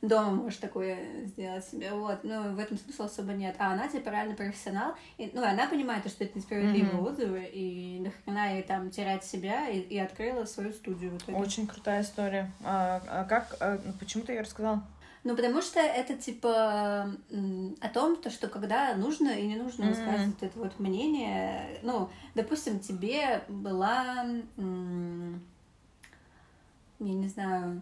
дома 0.07 0.31
можешь 0.31 0.59
такое 0.59 1.25
сделать 1.25 1.65
себе, 1.65 1.91
вот, 1.91 2.23
ну, 2.23 2.53
в 2.53 2.59
этом 2.59 2.77
смысла 2.77 3.05
особо 3.05 3.33
нет, 3.33 3.55
а 3.59 3.73
она, 3.73 3.87
типа, 3.87 4.09
реально 4.09 4.35
профессионал, 4.35 4.95
и, 5.17 5.31
ну, 5.33 5.43
она 5.43 5.67
понимает, 5.67 6.07
что 6.07 6.23
это 6.23 6.37
несправедливые 6.37 6.93
mm-hmm. 6.93 7.07
отзывы, 7.07 7.45
и 7.45 7.99
нахрена 7.99 8.53
ей 8.53 8.63
там 8.63 8.89
терять 8.89 9.23
себя, 9.23 9.69
и, 9.69 9.79
и 9.79 9.97
открыла 9.97 10.45
свою 10.45 10.73
студию. 10.73 11.17
Очень 11.27 11.67
крутая 11.67 12.01
история. 12.01 12.51
А, 12.63 13.01
а 13.07 13.23
как, 13.25 13.55
а, 13.59 13.79
почему 13.99 14.23
ты 14.23 14.33
ее 14.33 14.41
рассказал? 14.41 14.81
Ну, 15.23 15.35
потому 15.35 15.61
что 15.63 15.79
это, 15.79 16.15
типа, 16.15 17.11
о 17.81 17.89
том, 17.89 18.15
то, 18.17 18.29
что 18.29 18.47
когда 18.47 18.93
нужно 18.95 19.29
и 19.29 19.47
не 19.47 19.55
нужно 19.55 19.85
mm-hmm. 19.85 19.89
высказывать 19.89 20.43
это 20.43 20.59
вот 20.59 20.79
мнение, 20.79 21.79
ну, 21.81 22.09
допустим, 22.35 22.79
тебе 22.79 23.43
была, 23.47 24.23
я 26.99 27.13
не 27.13 27.27
знаю, 27.27 27.81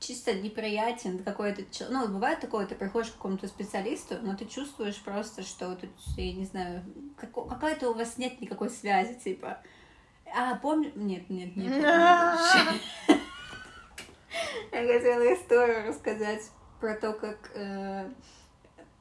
чисто 0.00 0.34
неприятен 0.34 1.22
какой-то 1.22 1.62
ну 1.90 2.08
бывает 2.08 2.40
такое 2.40 2.66
ты 2.66 2.74
приходишь 2.74 3.10
к 3.10 3.14
какому-то 3.14 3.48
специалисту 3.48 4.16
но 4.22 4.36
ты 4.36 4.44
чувствуешь 4.46 5.00
просто 5.00 5.42
что 5.42 5.74
тут 5.74 5.90
я 6.16 6.32
не 6.32 6.44
знаю 6.44 6.82
как, 7.16 7.32
какая-то 7.32 7.90
у 7.90 7.94
вас 7.94 8.18
нет 8.18 8.40
никакой 8.40 8.70
связи 8.70 9.14
типа. 9.14 9.58
А 10.34 10.56
помню 10.56 10.92
нет 10.94 11.28
нет 11.30 11.56
нет 11.56 11.72
я 14.72 14.86
хотела 14.86 15.34
историю 15.34 15.88
рассказать 15.88 16.42
про 16.80 16.94
то 16.94 17.12
как 17.12 17.50
э, 17.54 18.10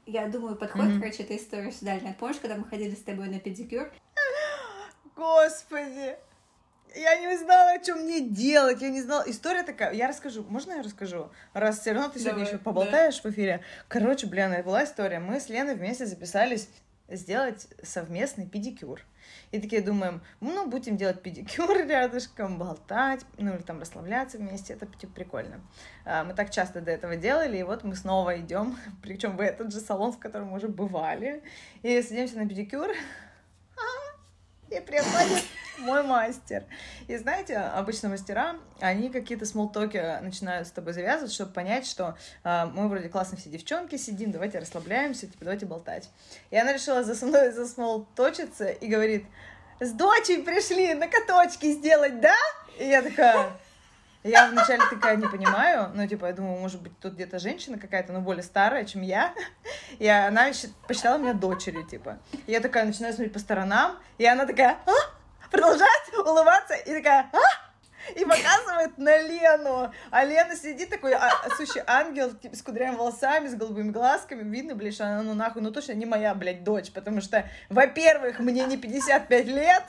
я 0.05 0.27
думаю 0.27 0.55
подходит 0.55 0.99
короче 0.99 1.23
эта 1.23 1.35
история 1.35 1.71
сюда. 1.71 1.99
Помнишь 2.17 2.37
когда 2.37 2.55
мы 2.55 2.63
ходили 2.63 2.95
с 2.95 3.03
тобой 3.03 3.27
на 3.27 3.39
педикюр? 3.39 3.91
Господи 5.15 6.15
я 6.97 7.15
не 7.19 7.37
знала, 7.37 7.81
что 7.81 7.95
мне 7.95 8.21
делать, 8.21 8.81
я 8.81 8.89
не 8.89 9.01
знала. 9.01 9.23
История 9.27 9.63
такая, 9.63 9.93
я 9.93 10.07
расскажу, 10.07 10.45
можно 10.49 10.73
я 10.73 10.83
расскажу? 10.83 11.29
Раз 11.53 11.79
все 11.79 11.93
равно 11.93 12.09
ты 12.09 12.19
сегодня 12.19 12.39
Давай, 12.39 12.53
еще 12.53 12.57
поболтаешь 12.57 13.21
да. 13.21 13.29
в 13.29 13.33
эфире. 13.33 13.61
Короче, 13.87 14.27
блин, 14.27 14.53
это 14.53 14.63
была 14.63 14.83
история. 14.83 15.19
Мы 15.19 15.39
с 15.39 15.49
Леной 15.49 15.75
вместе 15.75 16.05
записались 16.05 16.69
сделать 17.09 17.67
совместный 17.83 18.47
педикюр. 18.47 19.01
И 19.51 19.59
такие 19.59 19.81
думаем, 19.81 20.21
ну, 20.41 20.67
будем 20.67 20.97
делать 20.97 21.21
педикюр 21.21 21.77
рядышком, 21.87 22.57
болтать, 22.57 23.21
ну, 23.37 23.53
или 23.53 23.61
там 23.61 23.79
расслабляться 23.79 24.37
вместе, 24.37 24.73
это 24.73 24.85
типа, 24.87 25.13
прикольно. 25.13 25.61
А, 26.05 26.23
мы 26.23 26.33
так 26.33 26.49
часто 26.49 26.81
до 26.81 26.91
этого 26.91 27.15
делали, 27.15 27.57
и 27.57 27.63
вот 27.63 27.83
мы 27.83 27.95
снова 27.95 28.39
идем, 28.39 28.77
причем 29.01 29.37
в 29.37 29.41
этот 29.41 29.71
же 29.71 29.79
салон, 29.79 30.11
в 30.11 30.19
котором 30.19 30.49
мы 30.49 30.57
уже 30.57 30.67
бывали, 30.67 31.43
и 31.81 32.01
садимся 32.01 32.37
на 32.37 32.47
педикюр, 32.47 32.89
и 34.69 34.79
приходит 34.81 35.43
мой 35.77 36.03
мастер. 36.03 36.63
И 37.07 37.15
знаете, 37.17 37.57
обычно 37.57 38.09
мастера, 38.09 38.55
они 38.79 39.09
какие-то 39.09 39.45
смолтоки 39.45 40.21
начинают 40.21 40.67
с 40.67 40.71
тобой 40.71 40.93
завязывать, 40.93 41.33
чтобы 41.33 41.51
понять, 41.51 41.85
что 41.85 42.17
э, 42.43 42.65
мы 42.73 42.87
вроде 42.87 43.09
классно 43.09 43.37
все 43.37 43.49
девчонки 43.49 43.95
сидим, 43.97 44.31
давайте 44.31 44.59
расслабляемся, 44.59 45.27
типа, 45.27 45.45
давайте 45.45 45.65
болтать. 45.65 46.09
И 46.51 46.57
она 46.57 46.73
решила 46.73 47.03
за 47.03 47.25
мной 47.25 47.51
засмолточиться 47.53 48.69
и 48.69 48.87
говорит, 48.87 49.25
с 49.79 49.91
дочей 49.91 50.43
пришли 50.43 50.93
на 50.93 51.07
каточки 51.07 51.71
сделать, 51.71 52.19
да? 52.19 52.35
И 52.79 52.87
я 52.87 53.01
такая, 53.01 53.51
я 54.23 54.49
вначале 54.49 54.81
такая 54.89 55.15
не 55.15 55.27
понимаю, 55.27 55.91
ну, 55.93 56.07
типа, 56.07 56.25
я 56.25 56.33
думаю, 56.33 56.59
может 56.59 56.81
быть, 56.81 56.97
тут 56.99 57.13
где-то 57.13 57.39
женщина 57.39 57.77
какая-то, 57.77 58.13
но 58.13 58.21
более 58.21 58.43
старая, 58.43 58.85
чем 58.85 59.01
я. 59.01 59.33
И 59.99 60.07
она 60.07 60.51
посчитала 60.87 61.17
меня 61.17 61.33
дочерью, 61.33 61.85
типа. 61.85 62.17
И 62.45 62.51
я 62.51 62.59
такая 62.59 62.85
начинаю 62.85 63.13
смотреть 63.13 63.33
по 63.33 63.39
сторонам, 63.39 63.97
и 64.17 64.25
она 64.25 64.45
такая, 64.45 64.77
а? 64.85 65.16
Продолжает 65.51 66.13
улыбаться, 66.17 66.75
и 66.75 66.93
такая, 66.93 67.29
а? 67.33 67.67
и 68.15 68.23
показывает 68.23 68.97
на 68.97 69.17
Лену. 69.17 69.91
А 70.11 70.23
Лена 70.23 70.55
сидит 70.55 70.89
такой, 70.89 71.13
а, 71.13 71.29
сущий 71.57 71.81
ангел, 71.85 72.33
типа, 72.33 72.55
с 72.55 72.61
кудрявыми 72.61 72.97
волосами, 72.97 73.47
с 73.47 73.55
голубыми 73.55 73.91
глазками. 73.91 74.43
Видно, 74.43 74.75
блядь, 74.75 74.93
что 74.93 75.05
она, 75.05 75.23
ну, 75.23 75.33
нахуй, 75.33 75.61
ну, 75.61 75.71
точно 75.71 75.93
не 75.93 76.05
моя, 76.05 76.33
блядь, 76.33 76.63
дочь. 76.63 76.91
Потому 76.91 77.21
что, 77.21 77.49
во-первых, 77.69 78.39
мне 78.39 78.65
не 78.65 78.77
55 78.77 79.45
лет, 79.47 79.83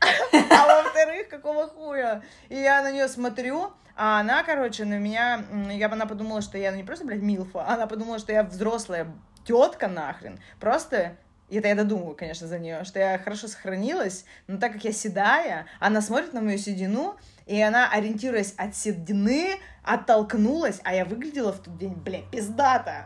а 0.00 0.82
во-вторых, 0.82 1.28
какого 1.28 1.68
хуя? 1.68 2.22
И 2.48 2.56
я 2.56 2.82
на 2.82 2.90
нее 2.90 3.08
смотрю, 3.08 3.72
а 3.94 4.20
она, 4.20 4.42
короче, 4.42 4.84
на 4.84 4.98
меня, 4.98 5.44
я 5.70 5.88
бы 5.88 5.94
она 5.94 6.06
подумала, 6.06 6.40
что 6.40 6.58
я 6.58 6.70
ну, 6.70 6.78
не 6.78 6.84
просто, 6.84 7.04
блядь, 7.04 7.20
Милфа, 7.20 7.66
она 7.66 7.86
подумала, 7.86 8.18
что 8.18 8.32
я 8.32 8.42
взрослая 8.42 9.06
тетка 9.44 9.88
нахрен. 9.88 10.38
Просто 10.60 11.16
И 11.52 11.56
это 11.56 11.68
я 11.68 11.74
додумываю, 11.74 12.16
конечно, 12.16 12.46
за 12.46 12.58
нее, 12.58 12.82
что 12.84 12.98
я 12.98 13.18
хорошо 13.18 13.46
сохранилась, 13.46 14.24
но 14.46 14.56
так 14.56 14.72
как 14.72 14.84
я 14.84 14.92
седая, 14.92 15.66
она 15.80 16.00
смотрит 16.00 16.32
на 16.32 16.40
мою 16.40 16.56
седину, 16.56 17.16
и 17.44 17.60
она, 17.60 17.90
ориентируясь 17.90 18.54
от 18.56 18.74
седины, 18.74 19.58
оттолкнулась, 19.84 20.80
а 20.82 20.94
я 20.94 21.04
выглядела 21.04 21.52
в 21.52 21.62
тот 21.62 21.76
день, 21.76 21.92
бля, 21.92 22.22
пиздата. 22.32 23.04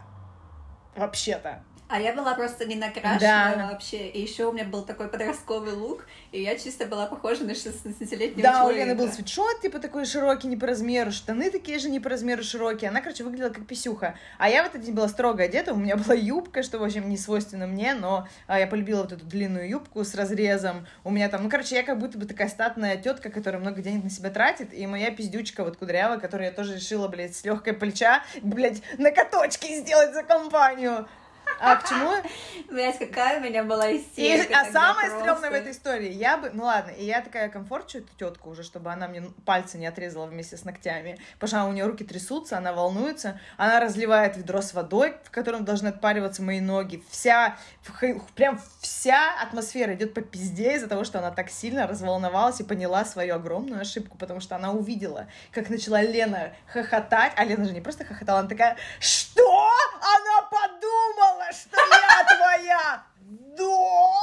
Вообще-то. 0.95 1.65
А 1.89 2.01
я 2.01 2.13
была 2.13 2.35
просто 2.35 2.65
не 2.65 2.75
накрашена 2.75 3.55
да. 3.57 3.69
вообще. 3.71 4.09
И 4.09 4.21
еще 4.21 4.47
у 4.47 4.53
меня 4.53 4.65
был 4.65 4.83
такой 4.83 5.09
подростковый 5.09 5.73
лук, 5.73 6.05
и 6.33 6.43
я 6.43 6.59
чисто 6.59 6.87
была 6.87 7.07
похожа 7.07 7.45
на 7.45 7.53
16-летнего 7.53 8.43
да, 8.43 8.61
человека. 8.61 8.61
Да, 8.61 8.65
у 8.65 8.71
Лены 8.73 8.95
был 8.97 9.09
свитшот, 9.09 9.61
типа 9.61 9.79
такой 9.79 10.05
широкий, 10.05 10.49
не 10.49 10.57
по 10.57 10.67
размеру, 10.67 11.13
штаны 11.13 11.49
такие 11.51 11.79
же 11.79 11.89
не 11.89 12.01
по 12.01 12.09
размеру 12.09 12.43
широкие. 12.43 12.91
Она, 12.91 13.01
короче, 13.01 13.23
выглядела 13.23 13.51
как 13.51 13.67
писюха. 13.67 14.19
А 14.39 14.49
я 14.49 14.65
в 14.65 14.67
этот 14.67 14.83
день 14.83 14.95
была 14.95 15.07
строго 15.07 15.45
одета, 15.45 15.75
у 15.75 15.77
меня 15.77 15.97
была 16.07 16.15
юбка, 16.15 16.65
что, 16.65 16.79
в 16.79 16.83
общем, 16.83 17.09
не 17.09 17.17
свойственно 17.17 17.69
мне, 17.69 17.95
но 17.95 18.27
а, 18.49 18.59
я 18.59 18.67
полюбила 18.67 19.03
вот 19.03 19.13
эту 19.13 19.25
длинную 19.25 19.69
юбку 19.69 20.03
с 20.03 20.15
разрезом. 20.17 20.89
У 21.05 21.11
меня 21.11 21.29
там, 21.29 21.45
ну, 21.45 21.51
короче, 21.51 21.77
я 21.77 21.85
как 21.85 22.01
будто 22.01 22.19
бы 22.19 22.27
такая 22.27 22.49
статная 22.49 22.97
тетка, 22.97 23.31
которая 23.31 23.61
много 23.61 23.81
денег 23.81 24.03
на 24.03 24.11
себя 24.11 24.31
тратит, 24.31 24.75
и 24.75 24.87
моя 24.89 25.13
пиздючка 25.13 25.63
вот 25.63 25.77
кудрявая, 25.77 26.19
которую 26.19 26.49
я 26.49 26.53
тоже 26.53 26.75
решила, 26.75 27.07
блядь, 27.07 27.37
с 27.37 27.45
легкой 27.45 27.75
плеча, 27.75 28.25
блядь, 28.43 28.83
на 28.99 29.13
каточке 29.13 29.81
сделать 29.81 30.13
за 30.13 30.25
компанию. 30.25 31.07
А 31.61 31.77
к 31.77 31.89
чему? 31.89 32.13
Блять, 32.71 32.99
какая 32.99 33.41
у 33.41 33.43
меня 33.43 33.65
была 33.65 33.95
истерика. 33.97 34.51
И, 34.51 34.55
а 34.55 34.65
самое 34.71 35.11
стрёмное 35.11 35.51
в 35.51 35.55
этой 35.55 35.73
истории, 35.73 36.13
я 36.13 36.37
бы, 36.37 36.51
ну 36.53 36.65
ладно, 36.65 36.91
и 36.91 37.05
я 37.05 37.21
такая 37.21 37.49
комфорчу 37.49 37.99
эту 37.99 38.09
тетку 38.19 38.51
уже, 38.51 38.63
чтобы 38.63 38.93
она 38.93 39.09
мне 39.09 39.23
пальцы 39.45 39.79
не 39.79 39.87
отрезала 39.87 40.27
вместе 40.27 40.57
с 40.57 40.65
ногтями, 40.65 41.19
потому 41.39 41.49
что 41.49 41.65
у 41.65 41.73
нее 41.73 41.87
руки 41.87 42.05
трясутся, 42.05 42.59
она 42.59 42.73
волнуется, 42.73 43.41
она 43.57 43.81
разливает 43.81 44.37
ведро 44.37 44.61
с 44.61 44.75
водой, 44.75 45.17
в 45.25 45.31
котором 45.31 45.65
должны 45.65 45.89
отпариваться 45.89 46.43
мои 46.43 46.61
ноги, 46.61 47.03
вся, 47.11 47.57
прям 48.35 48.61
вся 48.81 49.41
атмосфера 49.43 49.95
идет 49.95 50.15
по 50.15 50.21
пизде 50.21 50.75
из-за 50.75 50.89
того, 50.89 51.05
что 51.05 51.19
она 51.19 51.31
так 51.31 51.51
сильно 51.51 51.87
разволновалась 51.87 52.61
и 52.61 52.65
поняла 52.65 53.05
свою 53.05 53.37
огромную 53.37 53.81
ошибку, 53.81 54.19
потому 54.19 54.41
что 54.41 54.57
она 54.57 54.73
увидела, 54.73 55.27
как 55.53 55.71
начала 55.71 56.03
Лена 56.03 56.53
хохотать, 56.67 57.33
а 57.37 57.45
Лена 57.45 57.65
же 57.65 57.73
не 57.73 57.81
просто 57.81 58.05
хохотала, 58.05 58.41
она 58.41 58.49
такая, 58.49 58.77
что? 59.01 59.71
Она 60.01 60.49
подумала! 60.51 61.36
Что 61.53 61.79
я 61.79 62.37
твоя 62.37 63.03
дочь! 63.57 64.17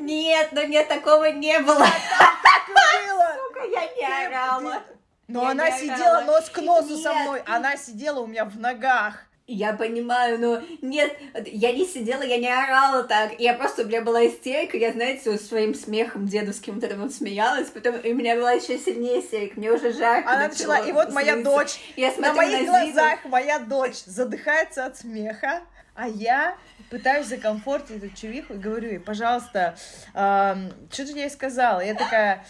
Нет, 0.00 0.48
ну 0.52 0.66
нет, 0.66 0.88
такого 0.88 1.30
не 1.30 1.58
было. 1.60 1.84
Так 1.84 2.68
было. 2.68 3.36
Сука, 3.48 3.64
я 3.64 3.86
не 3.94 4.26
орала. 4.26 4.82
Но 5.26 5.46
она 5.46 5.70
сидела 5.70 6.22
нос 6.22 6.48
к 6.48 6.58
носу 6.60 6.96
со 6.96 7.12
мной. 7.12 7.42
Она 7.46 7.76
сидела 7.76 8.20
у 8.20 8.26
меня 8.26 8.44
в 8.44 8.58
ногах. 8.58 9.27
Я 9.50 9.72
понимаю, 9.72 10.38
но 10.38 10.62
нет, 10.82 11.16
я 11.46 11.72
не 11.72 11.86
сидела, 11.86 12.20
я 12.20 12.36
не 12.36 12.52
орала 12.52 13.02
так. 13.04 13.40
Я 13.40 13.54
просто, 13.54 13.80
у 13.82 13.86
меня 13.86 14.02
была 14.02 14.26
истерика, 14.26 14.76
я, 14.76 14.92
знаете, 14.92 15.30
вот 15.30 15.40
своим 15.40 15.74
смехом 15.74 16.28
дедовским 16.28 16.74
вот 16.74 16.84
это 16.84 16.96
вот 16.96 17.14
смеялась, 17.14 17.68
потом 17.68 17.94
у 17.94 18.14
меня 18.14 18.36
была 18.36 18.52
еще 18.52 18.78
сильнее 18.78 19.20
истерика, 19.20 19.58
мне 19.58 19.72
уже 19.72 19.94
жарко 19.94 20.30
Она 20.30 20.48
начала, 20.48 20.86
и 20.86 20.92
вот 20.92 21.12
моя 21.14 21.36
дочь, 21.36 21.80
я 21.96 22.12
на 22.18 22.34
моих 22.34 22.66
на 22.66 22.84
глазах 22.84 23.24
моя 23.24 23.58
дочь 23.58 23.96
задыхается 24.04 24.84
от 24.84 24.98
смеха, 24.98 25.62
а 25.98 26.06
я 26.06 26.56
пытаюсь 26.90 27.26
закомфортить 27.26 28.02
эту 28.02 28.08
чувиху 28.14 28.54
и 28.54 28.56
говорю 28.56 28.88
ей, 28.88 29.00
пожалуйста, 29.00 29.74
э, 30.14 30.70
что 30.92 31.04
ты 31.04 31.12
ей 31.12 31.28
сказала? 31.28 31.80
Я 31.80 31.94
такая, 31.94 32.44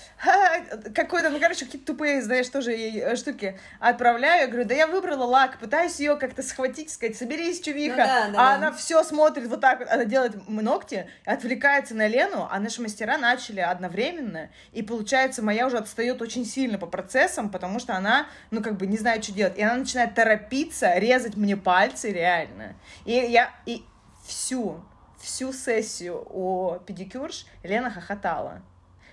какой-то, 0.95 1.31
ну, 1.31 1.41
короче, 1.41 1.65
какие-то 1.65 1.87
тупые, 1.87 2.21
знаешь, 2.21 2.47
тоже 2.49 2.73
ей 2.73 3.01
э, 3.01 3.17
штуки 3.17 3.59
отправляю. 3.81 4.43
Я 4.43 4.47
говорю, 4.49 4.69
да 4.69 4.75
я 4.75 4.87
выбрала 4.87 5.25
лак, 5.25 5.59
пытаюсь 5.59 5.99
ее 5.99 6.17
как-то 6.17 6.43
схватить, 6.43 6.91
сказать, 6.91 7.17
соберись, 7.17 7.63
чувиха. 7.63 7.97
Ну, 7.97 8.05
да, 8.05 8.29
да, 8.29 8.39
а 8.39 8.55
она 8.57 8.73
все 8.73 9.03
смотрит 9.03 9.49
вот 9.49 9.63
так 9.63 9.79
вот, 9.79 9.89
она 9.89 10.05
делает 10.05 10.47
ногти, 10.47 11.09
отвлекается 11.25 11.95
на 11.95 12.07
Лену, 12.07 12.47
а 12.51 12.61
наши 12.61 12.83
мастера 12.83 13.17
начали 13.17 13.61
одновременно, 13.61 14.51
и 14.73 14.83
получается, 14.83 15.43
моя 15.43 15.67
уже 15.67 15.79
отстает 15.79 16.21
очень 16.21 16.45
сильно 16.45 16.79
по 16.79 16.87
процессам, 16.87 17.49
потому 17.49 17.79
что 17.79 17.95
она, 17.95 18.27
ну, 18.51 18.63
как 18.63 18.77
бы 18.77 18.87
не 18.87 18.99
знает, 18.99 19.25
что 19.25 19.33
делать. 19.33 19.57
И 19.57 19.63
она 19.63 19.77
начинает 19.77 20.15
торопиться, 20.15 20.99
резать 20.99 21.37
мне 21.37 21.57
пальцы 21.57 22.13
реально. 22.13 22.75
И 23.07 23.13
я, 23.13 23.38
и 23.67 23.85
всю, 24.27 24.81
всю 25.21 25.53
сессию 25.53 26.25
у 26.31 26.79
педикюрш 26.87 27.47
Лена 27.63 27.91
хохотала. 27.91 28.63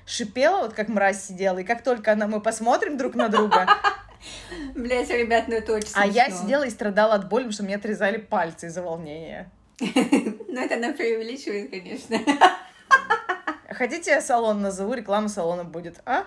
Шипела, 0.05 0.61
вот 0.61 0.73
как 0.73 0.87
мразь 0.87 1.25
сидела, 1.25 1.57
и 1.59 1.63
как 1.63 1.83
только 1.83 2.11
она, 2.11 2.27
мы 2.27 2.39
посмотрим 2.39 2.97
друг 2.97 3.15
на 3.15 3.27
друга, 3.27 3.67
Блять, 4.75 5.09
ребят, 5.09 5.47
ну 5.47 5.55
это 5.55 5.73
очень 5.73 5.89
А 5.93 6.05
я 6.05 6.29
сидела 6.29 6.63
и 6.63 6.69
страдала 6.69 7.15
от 7.15 7.29
боли, 7.29 7.43
потому 7.43 7.53
что 7.53 7.63
мне 7.63 7.75
отрезали 7.75 8.17
пальцы 8.17 8.67
из-за 8.67 8.81
волнения. 8.81 9.51
Ну, 10.47 10.61
это 10.61 10.75
она 10.75 10.93
преувеличивает, 10.93 11.69
конечно. 11.69 12.17
Хотите, 13.69 14.11
я 14.11 14.21
салон 14.21 14.61
назову, 14.61 14.93
реклама 14.93 15.27
салона 15.27 15.65
будет, 15.65 15.99
а? 16.05 16.23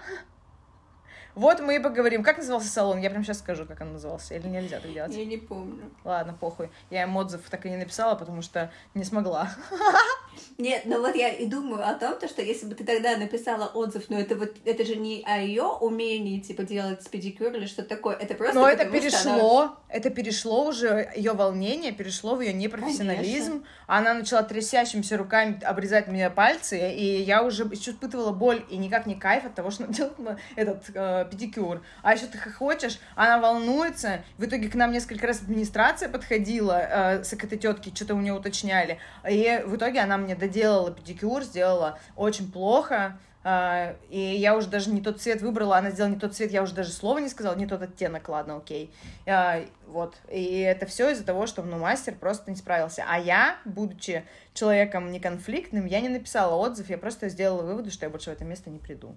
Вот 1.35 1.61
мы 1.61 1.77
и 1.77 1.79
поговорим. 1.79 2.23
Как 2.23 2.39
назывался 2.39 2.69
салон? 2.69 2.99
Я 2.99 3.11
прям 3.11 3.25
сейчас 3.25 3.39
скажу, 3.39 3.67
как 3.67 3.81
он 3.81 3.93
назывался. 3.93 4.35
Или 4.35 4.49
нельзя 4.49 4.81
так 4.81 4.93
делать? 4.93 5.15
Я 5.15 5.25
не 5.25 5.37
помню. 5.37 5.91
Ладно, 6.05 6.37
похуй. 6.39 6.71
Я 6.91 7.03
им 7.03 7.17
отзыв 7.17 7.43
так 7.49 7.65
и 7.67 7.71
не 7.71 7.77
написала, 7.77 8.15
потому 8.15 8.43
что 8.43 8.73
не 8.95 9.05
смогла. 9.05 9.51
Нет, 10.59 10.83
но 10.85 11.01
вот 11.01 11.15
я 11.15 11.29
и 11.29 11.47
думаю 11.47 11.89
о 11.89 11.95
том, 11.95 12.19
то, 12.19 12.29
что 12.29 12.43
если 12.43 12.67
бы 12.67 12.75
ты 12.75 12.85
тогда 12.85 13.17
написала 13.17 13.67
отзыв, 13.67 14.05
но 14.09 14.19
это 14.19 14.37
вот 14.37 14.57
это 14.65 14.85
же 14.85 14.97
не 14.97 15.23
о 15.25 15.39
ее 15.39 15.65
умении 15.65 16.41
типа 16.41 16.63
делать 16.63 17.09
педикюр 17.09 17.53
или 17.55 17.67
что 17.67 17.83
такое, 17.83 18.17
это 18.17 18.35
просто. 18.35 18.59
Но 18.59 18.69
это 18.69 18.85
перешло, 18.85 19.61
она... 19.61 19.77
это 19.89 20.11
перешло 20.11 20.67
уже 20.67 21.11
ее 21.15 21.33
волнение, 21.33 21.93
перешло 21.93 22.35
в 22.35 22.41
ее 22.41 22.53
непрофессионализм. 22.53 23.53
Конечно. 23.53 23.69
Она 23.87 24.15
начала 24.15 24.43
трясящимися 24.43 25.17
руками 25.17 25.63
обрезать 25.63 26.09
мне 26.09 26.29
пальцы, 26.31 26.93
и 26.93 27.23
я 27.23 27.43
уже 27.43 27.65
испытывала 27.65 28.33
боль 28.33 28.65
и 28.69 28.77
никак 28.77 29.07
не 29.07 29.15
кайф 29.15 29.45
от 29.45 29.55
того, 29.55 29.71
что 29.71 29.85
она 29.85 29.93
делает 29.93 30.39
этот 30.57 30.91
э, 30.95 31.18
педикюр. 31.25 31.83
А 32.03 32.15
еще 32.15 32.27
ты 32.27 32.39
хочешь, 32.39 32.99
она 33.15 33.39
волнуется. 33.39 34.23
В 34.37 34.45
итоге 34.45 34.69
к 34.69 34.75
нам 34.75 34.93
несколько 34.93 35.27
раз 35.27 35.43
администрация 35.43 36.09
подходила 36.09 36.81
э, 36.81 37.25
с 37.25 37.33
этой 37.33 37.59
тетки, 37.59 37.95
что-то 37.95 38.15
у 38.15 38.21
нее 38.21 38.35
уточняли. 38.35 38.99
И 39.29 39.63
в 39.67 39.77
итоге 39.77 40.01
она 40.01 40.17
мне 40.17 40.35
доделала 40.35 40.93
педикюр, 40.93 41.43
сделала 41.43 41.99
очень 42.17 42.51
плохо. 42.51 43.19
Uh, 43.45 43.97
и 44.11 44.19
я 44.19 44.57
уже 44.57 44.67
даже 44.69 44.91
не 44.91 45.01
тот 45.01 45.23
цвет 45.23 45.41
выбрала, 45.43 45.79
она 45.79 45.91
сделала 45.91 46.13
не 46.13 46.19
тот 46.19 46.35
цвет, 46.35 46.51
я 46.51 46.61
уже 46.61 46.75
даже 46.75 46.91
слова 46.91 47.19
не 47.19 47.29
сказала, 47.29 47.55
не 47.55 47.67
тот 47.67 47.81
оттенок, 47.81 48.29
ладно, 48.29 48.57
окей. 48.57 48.93
Uh, 49.27 49.67
вот. 49.87 50.17
И 50.29 50.59
это 50.61 50.87
все 50.87 51.11
из-за 51.13 51.25
того, 51.25 51.47
что 51.47 51.63
ну, 51.63 51.79
мастер 51.79 52.15
просто 52.15 52.51
не 52.51 52.57
справился. 52.57 53.05
А 53.09 53.19
я, 53.19 53.57
будучи 53.65 54.25
человеком 54.55 55.11
неконфликтным, 55.13 55.87
я 55.87 56.01
не 56.01 56.09
написала 56.09 56.57
отзыв, 56.57 56.91
я 56.91 56.99
просто 56.99 57.29
сделала 57.29 57.63
выводы, 57.63 57.91
что 57.91 58.05
я 58.05 58.11
больше 58.11 58.31
в 58.31 58.33
это 58.35 58.45
место 58.45 58.71
не 58.71 58.81
приду. 58.81 59.17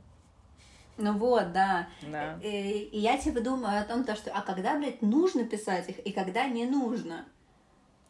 Ну 1.01 1.17
вот, 1.17 1.51
да. 1.51 1.87
да. 2.03 2.39
И, 2.43 2.89
и 2.91 2.99
я 2.99 3.17
типа 3.17 3.41
думаю 3.41 3.81
о 3.81 3.83
том, 3.83 4.03
то, 4.03 4.15
что 4.15 4.31
а 4.31 4.41
когда, 4.41 4.77
блядь, 4.77 5.01
нужно 5.01 5.43
писать 5.45 5.89
их 5.89 5.99
и 5.99 6.11
когда 6.11 6.47
не 6.47 6.65
нужно. 6.65 7.25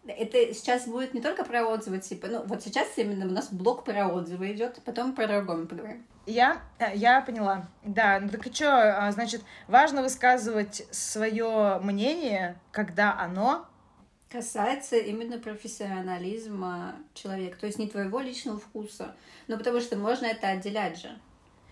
Это 0.05 0.53
сейчас 0.53 0.87
будет 0.87 1.13
не 1.13 1.21
только 1.21 1.45
про 1.45 1.63
отзывы, 1.65 1.99
типа, 1.99 2.27
ну 2.27 2.43
вот 2.43 2.63
сейчас 2.63 2.87
именно 2.97 3.27
у 3.27 3.29
нас 3.29 3.53
блок 3.53 3.85
про 3.85 4.07
отзывы 4.07 4.51
идет, 4.51 4.81
потом 4.83 5.13
про 5.13 5.27
другое 5.27 5.65
поговорим. 5.65 6.05
Я, 6.25 6.61
э, 6.79 6.95
я 6.95 7.21
поняла. 7.21 7.67
Да, 7.83 8.19
ну 8.19 8.29
так 8.29 8.45
и 8.45 8.53
что, 8.53 9.05
а, 9.05 9.11
значит, 9.11 9.41
важно 9.67 10.01
высказывать 10.01 10.87
свое 10.91 11.79
мнение, 11.83 12.59
когда 12.71 13.17
оно 13.17 13.67
касается 14.31 14.95
именно 14.95 15.37
профессионализма 15.37 16.95
человека, 17.13 17.59
то 17.59 17.65
есть 17.67 17.79
не 17.79 17.87
твоего 17.87 18.21
личного 18.21 18.59
вкуса. 18.59 19.15
Ну, 19.47 19.57
потому 19.57 19.81
что 19.81 19.97
можно 19.97 20.25
это 20.25 20.47
отделять 20.47 20.99
же. 20.99 21.09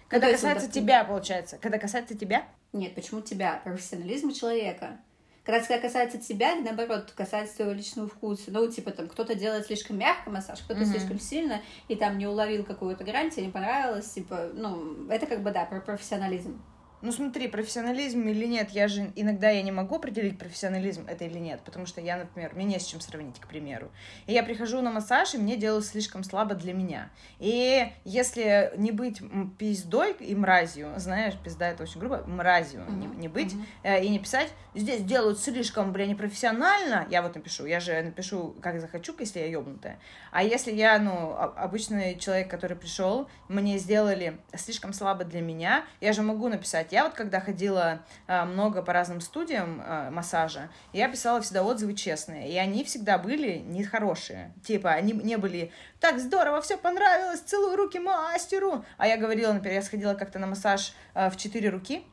Когда 0.10 0.28
ну, 0.28 0.34
касается 0.34 0.66
есть, 0.66 0.76
тебя, 0.76 1.04
получается. 1.06 1.58
Когда 1.62 1.78
касается 1.78 2.18
тебя? 2.18 2.46
Нет, 2.74 2.96
почему 2.96 3.22
тебя? 3.22 3.62
Профессионализм 3.64 4.34
человека. 4.34 4.98
Когда 5.46 5.80
касается 5.80 6.18
тебя, 6.18 6.56
наоборот, 6.56 7.12
касается 7.16 7.58
твоего 7.58 7.74
личного 7.74 8.08
вкуса. 8.08 8.52
Ну, 8.52 8.70
типа, 8.70 8.92
там, 8.92 9.08
кто-то 9.08 9.36
делает 9.36 9.66
слишком 9.68 9.98
мягко 9.98 10.30
массаж, 10.30 10.60
кто-то 10.60 10.82
mm-hmm. 10.82 10.86
слишком 10.86 11.20
сильно, 11.20 11.62
и 11.88 11.96
там 11.96 12.18
не 12.18 12.28
уловил 12.28 12.64
какую-то 12.64 13.04
грань, 13.04 13.30
тебе 13.30 13.48
не 13.48 13.52
понравилось, 13.52 14.10
типа, 14.12 14.50
ну, 14.54 15.08
это 15.10 15.26
как 15.26 15.42
бы, 15.42 15.52
да, 15.52 15.66
про 15.66 15.80
профессионализм. 15.80 16.62
Ну 17.02 17.14
смотри, 17.14 17.48
профессионализм 17.48 18.28
или 18.28 18.46
нет, 18.46 18.72
я 18.72 18.90
же 18.90 19.12
иногда 19.16 19.50
я 19.50 19.62
не 19.62 19.72
могу 19.72 19.96
определить, 19.96 20.38
профессионализм 20.38 21.06
это 21.08 21.24
или 21.24 21.40
нет, 21.40 21.62
потому 21.64 21.86
что 21.86 22.02
я, 22.02 22.18
например, 22.18 22.52
мне 22.56 22.66
не 22.66 22.80
с 22.80 22.86
чем 22.86 23.00
сравнить, 23.00 23.40
к 23.40 23.48
примеру. 23.48 23.90
И 24.28 24.34
я 24.34 24.44
прихожу 24.44 24.82
на 24.82 24.92
массаж, 24.92 25.34
и 25.34 25.38
мне 25.38 25.56
делают 25.56 25.86
слишком 25.86 26.26
слабо 26.26 26.56
для 26.56 26.74
меня. 26.74 27.10
И 27.40 27.90
если 28.04 28.74
не 28.76 28.92
быть 28.92 29.22
пиздой 29.58 30.14
и 30.20 30.36
мразью, 30.36 30.92
знаешь, 30.98 31.36
пизда 31.42 31.70
это 31.70 31.84
очень 31.84 32.00
грубо, 32.02 32.24
мразью 32.28 32.82
mm-hmm. 32.82 32.96
не, 32.96 33.08
не 33.08 33.28
быть, 33.30 33.54
mm-hmm. 33.84 34.04
и 34.04 34.10
не 34.10 34.20
писать, 34.20 34.50
здесь 34.76 35.02
делают 35.02 35.40
слишком, 35.40 35.94
бля, 35.94 36.06
непрофессионально, 36.06 37.08
я 37.10 37.22
вот 37.22 37.36
напишу, 37.36 37.66
я 37.66 37.80
же 37.80 38.02
напишу, 38.02 38.56
как 38.62 38.82
захочу, 38.82 39.16
если 39.20 39.40
я 39.40 39.48
ёбнутая. 39.48 40.00
А 40.32 40.44
если 40.44 40.72
я, 40.72 41.00
ну, 41.00 41.34
обычный 41.34 42.18
человек, 42.18 42.50
который 42.50 42.76
пришел, 42.76 43.30
мне 43.48 43.78
сделали 43.78 44.38
слишком 44.54 44.92
слабо 44.92 45.24
для 45.24 45.42
меня, 45.42 45.86
я 46.02 46.12
же 46.12 46.22
могу 46.22 46.50
написать, 46.50 46.89
написать. 46.90 46.92
Я 46.92 47.04
вот 47.04 47.14
когда 47.14 47.40
ходила 47.40 48.00
а, 48.28 48.46
много 48.46 48.82
по 48.82 48.94
разным 48.94 49.22
студиям 49.22 49.82
а, 49.86 50.10
массажа, 50.12 50.70
я 50.94 51.08
писала 51.10 51.42
всегда 51.42 51.64
отзывы 51.64 51.94
честные, 51.94 52.50
и 52.50 52.58
они 52.58 52.84
всегда 52.84 53.18
были 53.18 53.60
нехорошие. 53.60 54.52
Типа, 54.64 54.92
они 54.92 55.14
не 55.14 55.38
были 55.38 55.72
«так 56.00 56.20
здорово, 56.20 56.62
все 56.62 56.78
понравилось, 56.78 57.42
целую 57.42 57.76
руки 57.76 58.00
мастеру!» 58.00 58.84
А 58.98 59.08
я 59.08 59.18
говорила, 59.18 59.54
например, 59.54 59.76
я 59.76 59.82
сходила 59.82 60.14
как-то 60.14 60.40
на 60.40 60.48
массаж 60.48 60.94
а, 61.14 61.30
в 61.30 61.38
четыре 61.38 61.70
руки, 61.70 62.04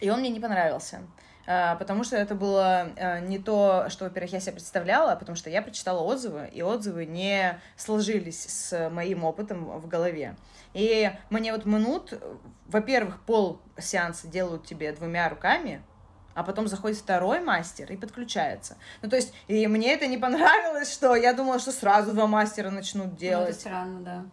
и 0.00 0.10
он 0.10 0.20
мне 0.20 0.30
не 0.30 0.40
понравился. 0.40 1.00
Потому 1.78 2.04
что 2.04 2.16
это 2.16 2.36
было 2.36 2.90
не 3.22 3.38
то, 3.38 3.86
что, 3.88 4.04
во-первых, 4.04 4.34
я 4.34 4.40
себе 4.40 4.52
представляла, 4.52 5.16
потому 5.16 5.34
что 5.34 5.50
я 5.50 5.62
прочитала 5.62 5.98
отзывы, 6.00 6.48
и 6.52 6.62
отзывы 6.62 7.06
не 7.06 7.58
сложились 7.76 8.44
с 8.44 8.90
моим 8.90 9.24
опытом 9.24 9.64
в 9.64 9.88
голове. 9.88 10.36
И 10.74 11.10
мне 11.30 11.52
вот 11.52 11.66
минут, 11.66 12.14
во-первых, 12.66 13.20
пол 13.22 13.60
сеанса 13.78 14.28
делают 14.28 14.66
тебе 14.66 14.92
двумя 14.92 15.28
руками, 15.28 15.82
а 16.34 16.42
потом 16.42 16.68
заходит 16.68 16.98
второй 16.98 17.40
мастер 17.40 17.90
и 17.92 17.96
подключается. 17.96 18.76
Ну, 19.02 19.10
то 19.10 19.16
есть, 19.16 19.34
и 19.48 19.66
мне 19.66 19.92
это 19.92 20.06
не 20.06 20.16
понравилось, 20.16 20.92
что 20.92 21.16
я 21.16 21.32
думала, 21.32 21.58
что 21.58 21.72
сразу 21.72 22.12
два 22.12 22.26
мастера 22.26 22.70
начнут 22.70 23.16
делать. 23.16 23.46
Ну, 23.46 23.50
это 23.50 23.60
странно, 23.60 24.00
да. 24.00 24.24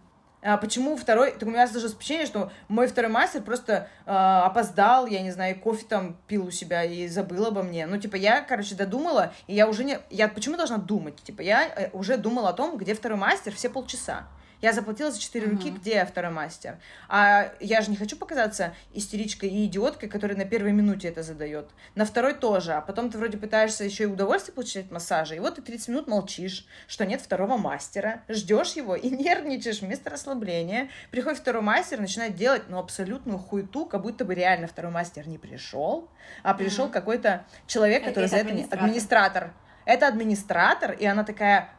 А 0.44 0.58
почему 0.58 0.96
второй... 0.96 1.32
Так 1.32 1.44
у 1.44 1.52
меня 1.52 1.68
даже 1.68 1.90
впечатление, 1.90 2.28
что 2.28 2.52
мой 2.68 2.88
второй 2.88 3.12
мастер 3.12 3.42
просто 3.42 3.90
э, 4.06 4.12
опоздал, 4.12 5.08
я 5.08 5.22
не 5.22 5.32
знаю, 5.32 5.60
кофе 5.60 5.86
там 5.90 6.16
пил 6.28 6.46
у 6.46 6.52
себя 6.52 6.84
и 6.84 7.08
забыл 7.08 7.48
обо 7.48 7.64
мне. 7.64 7.88
Ну, 7.88 7.98
типа, 7.98 8.16
я, 8.16 8.42
короче, 8.42 8.76
додумала, 8.76 9.34
и 9.48 9.56
я 9.56 9.68
уже 9.68 9.84
не... 9.84 10.00
Я 10.12 10.28
почему 10.28 10.56
должна 10.56 10.78
думать? 10.78 11.16
Типа, 11.24 11.42
я 11.42 11.68
э, 11.68 11.90
уже 11.92 12.18
думала 12.18 12.50
о 12.50 12.54
том, 12.54 12.78
где 12.78 12.94
второй 12.94 13.18
мастер 13.18 13.54
все 13.54 13.70
полчаса. 13.70 14.28
Я 14.62 14.74
заплатила 14.74 15.12
за 15.12 15.20
четыре 15.20 15.48
руки, 15.48 15.70
где 15.70 16.04
второй 16.06 16.32
мастер? 16.32 16.78
А 17.10 17.52
я 17.60 17.82
же 17.82 17.92
не 17.92 17.96
хочу 17.96 18.18
показаться 18.18 18.74
истеричкой 18.94 19.50
и 19.50 19.66
идиоткой, 19.66 20.10
которая 20.10 20.38
на 20.38 20.46
первой 20.46 20.72
минуте 20.72 21.10
это 21.10 21.22
задает. 21.22 21.70
На 21.96 22.06
второй 22.06 22.34
тоже. 22.34 22.74
А 22.74 22.82
потом 22.82 23.12
ты 23.12 23.18
вроде 23.18 23.38
пытаешься 23.38 23.84
еще 23.84 24.04
и 24.04 24.08
удовольствие 24.08 24.56
получить 24.56 24.86
от 24.86 24.92
массажа, 24.92 25.36
и 25.36 25.40
вот 25.40 25.56
ты 25.56 25.62
30 25.62 25.90
минут 25.90 26.08
молчишь, 26.08 26.66
что 26.88 27.06
нет 27.06 27.22
второго 27.22 27.58
мастера, 27.58 28.24
ждешь 28.28 28.74
его 28.74 28.96
и 28.96 29.10
нервничаешь 29.16 29.82
вместо 29.82 30.10
расслабления. 30.10 30.90
Приходит 31.12 31.40
второй 31.40 31.62
мастер, 31.62 32.00
начинает 32.00 32.36
делать, 32.36 32.64
ну, 32.70 32.80
абсолютную 32.80 33.40
хуету, 33.40 33.86
как 33.86 34.02
будто 34.02 34.26
бы 34.26 34.34
реально 34.34 34.68
второй 34.68 34.92
мастер 34.92 35.28
не 35.28 35.38
пришел, 35.38 36.10
а 36.44 36.54
пришел 36.54 36.88
uh-huh. 36.88 36.92
какой-то 36.92 37.46
человек, 37.68 38.04
который 38.04 38.26
это 38.26 38.36
за 38.36 38.38
это... 38.38 38.50
Администратор. 38.50 38.84
администратор. 38.84 39.54
Это 39.86 40.08
администратор, 40.08 40.92
и 40.92 41.06
она 41.06 41.24
такая, 41.24 41.70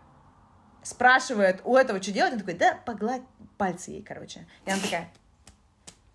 спрашивает 0.82 1.60
у 1.64 1.76
этого, 1.76 2.02
что 2.02 2.12
делать, 2.12 2.32
он 2.32 2.38
такой, 2.40 2.54
да, 2.54 2.78
погладь 2.84 3.22
пальцы 3.56 3.90
ей, 3.90 4.02
короче. 4.02 4.46
И 4.66 4.70
она 4.70 4.80
такая, 4.80 5.08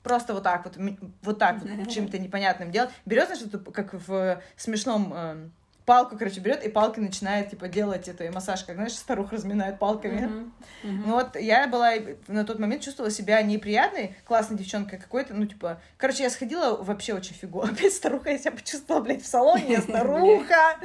просто 0.03 0.33
вот 0.33 0.43
так 0.43 0.65
вот, 0.65 0.77
вот 1.21 1.39
так 1.39 1.61
вот, 1.61 1.89
чем-то 1.91 2.19
непонятным 2.19 2.71
делать. 2.71 2.91
Берет, 3.05 3.35
что-то, 3.35 3.59
как 3.71 3.93
в 3.93 4.41
смешном 4.55 5.13
э, 5.13 5.49
палку, 5.85 6.17
короче, 6.17 6.39
берет 6.39 6.63
и 6.63 6.69
палкой 6.69 7.03
начинает, 7.03 7.49
типа, 7.49 7.67
делать 7.67 8.07
это, 8.07 8.23
и 8.23 8.29
массаж, 8.29 8.63
как, 8.63 8.75
знаешь, 8.75 8.93
старух 8.93 9.31
разминает 9.31 9.79
палками. 9.79 10.21
Uh-huh. 10.21 10.51
Uh-huh. 10.83 11.03
Ну 11.05 11.13
вот, 11.13 11.35
я 11.35 11.67
была 11.67 11.93
на 12.27 12.45
тот 12.45 12.59
момент 12.59 12.83
чувствовала 12.83 13.11
себя 13.11 13.41
неприятной, 13.41 14.15
классной 14.25 14.57
девчонкой 14.57 14.99
какой-то, 14.99 15.33
ну, 15.33 15.45
типа, 15.45 15.81
короче, 15.97 16.23
я 16.23 16.29
сходила 16.29 16.77
вообще 16.81 17.13
очень 17.13 17.33
фигу. 17.33 17.61
Опять 17.63 17.93
старуха, 17.93 18.29
я 18.29 18.37
себя 18.37 18.51
почувствовала, 18.51 19.03
блядь, 19.03 19.21
в 19.21 19.27
салоне, 19.27 19.73
я 19.73 19.81
старуха. 19.81 20.77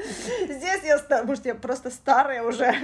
Здесь 0.43 0.83
я, 0.85 0.99
стар... 0.99 1.25
может, 1.25 1.47
я 1.47 1.55
просто 1.55 1.91
старая 1.91 2.43
уже. 2.43 2.75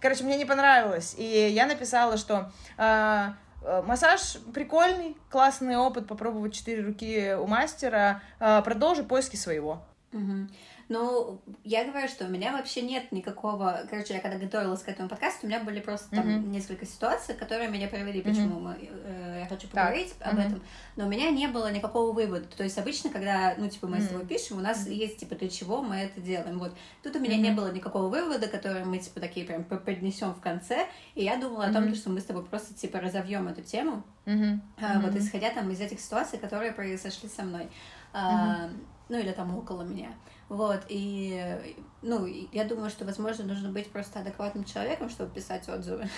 Короче, 0.00 0.24
мне 0.24 0.36
не 0.36 0.44
понравилось. 0.44 1.14
И 1.18 1.50
я 1.52 1.66
написала, 1.66 2.16
что 2.16 2.50
а, 2.76 3.34
э, 3.62 3.82
Массаж 3.82 4.38
прикольный, 4.54 5.16
классный 5.30 5.76
опыт, 5.76 6.06
попробовать 6.06 6.54
четыре 6.54 6.82
руки 6.82 7.34
у 7.38 7.46
мастера. 7.46 8.22
А, 8.40 8.62
продолжи 8.62 9.04
поиски 9.04 9.36
своего. 9.36 9.82
Угу. 10.12 10.48
Ну, 10.88 11.38
я 11.64 11.84
говорю, 11.84 12.08
что 12.08 12.24
у 12.24 12.28
меня 12.28 12.52
вообще 12.52 12.80
нет 12.80 13.12
никакого... 13.12 13.82
Короче, 13.90 14.14
я 14.14 14.20
когда 14.20 14.38
готовилась 14.38 14.82
к 14.82 14.88
этому 14.88 15.10
подкасту, 15.10 15.40
у 15.42 15.46
меня 15.46 15.60
были 15.60 15.80
просто 15.80 16.08
там 16.16 16.26
mm-hmm. 16.26 16.46
несколько 16.48 16.86
ситуаций, 16.86 17.34
которые 17.34 17.68
меня 17.68 17.88
привели, 17.88 18.22
почему 18.22 18.58
mm-hmm. 18.58 18.62
мы, 18.62 18.76
э, 18.80 19.40
я 19.40 19.46
хочу 19.46 19.68
поговорить 19.68 20.14
так. 20.18 20.32
об 20.32 20.38
mm-hmm. 20.38 20.46
этом. 20.46 20.62
Но 20.96 21.06
у 21.06 21.08
меня 21.10 21.30
не 21.30 21.46
было 21.46 21.70
никакого 21.70 22.12
вывода. 22.12 22.46
То 22.56 22.64
есть 22.64 22.78
обычно, 22.78 23.10
когда, 23.10 23.54
ну, 23.58 23.68
типа, 23.68 23.86
мы 23.86 23.98
mm-hmm. 23.98 24.02
с 24.02 24.08
тобой 24.08 24.26
пишем, 24.26 24.56
у 24.56 24.60
нас 24.62 24.86
есть, 24.86 25.18
типа, 25.18 25.34
для 25.34 25.50
чего 25.50 25.82
мы 25.82 25.96
это 25.96 26.22
делаем. 26.22 26.58
Вот. 26.58 26.74
Тут 27.02 27.16
у 27.16 27.18
меня 27.18 27.36
mm-hmm. 27.36 27.40
не 27.42 27.50
было 27.50 27.70
никакого 27.70 28.08
вывода, 28.08 28.48
который 28.48 28.84
мы, 28.86 28.98
типа, 28.98 29.20
такие 29.20 29.44
прям 29.44 29.64
поднесем 29.64 30.32
в 30.32 30.40
конце. 30.40 30.86
И 31.14 31.22
я 31.22 31.36
думала 31.36 31.64
mm-hmm. 31.64 31.70
о 31.70 31.74
том, 31.74 31.94
что 31.94 32.08
мы 32.08 32.20
с 32.20 32.24
тобой 32.24 32.46
просто, 32.46 32.72
типа, 32.72 32.98
разовьем 32.98 33.46
эту 33.48 33.60
тему. 33.60 34.04
Mm-hmm. 34.24 34.60
А, 34.80 35.00
вот, 35.00 35.14
исходя 35.16 35.50
там 35.50 35.70
из 35.70 35.82
этих 35.82 36.00
ситуаций, 36.00 36.38
которые 36.38 36.72
произошли 36.72 37.28
со 37.28 37.42
мной. 37.42 37.64
Mm-hmm. 37.64 37.68
А, 38.14 38.70
ну, 39.10 39.18
или 39.18 39.32
там 39.32 39.54
около 39.54 39.82
меня. 39.82 40.08
Вот, 40.48 40.80
и, 40.88 41.76
ну, 42.00 42.26
я 42.52 42.64
думаю, 42.64 42.88
что, 42.90 43.04
возможно, 43.04 43.44
нужно 43.44 43.70
быть 43.70 43.90
просто 43.90 44.20
адекватным 44.20 44.64
человеком, 44.64 45.10
чтобы 45.10 45.34
писать 45.34 45.68
отзывы. 45.68 46.08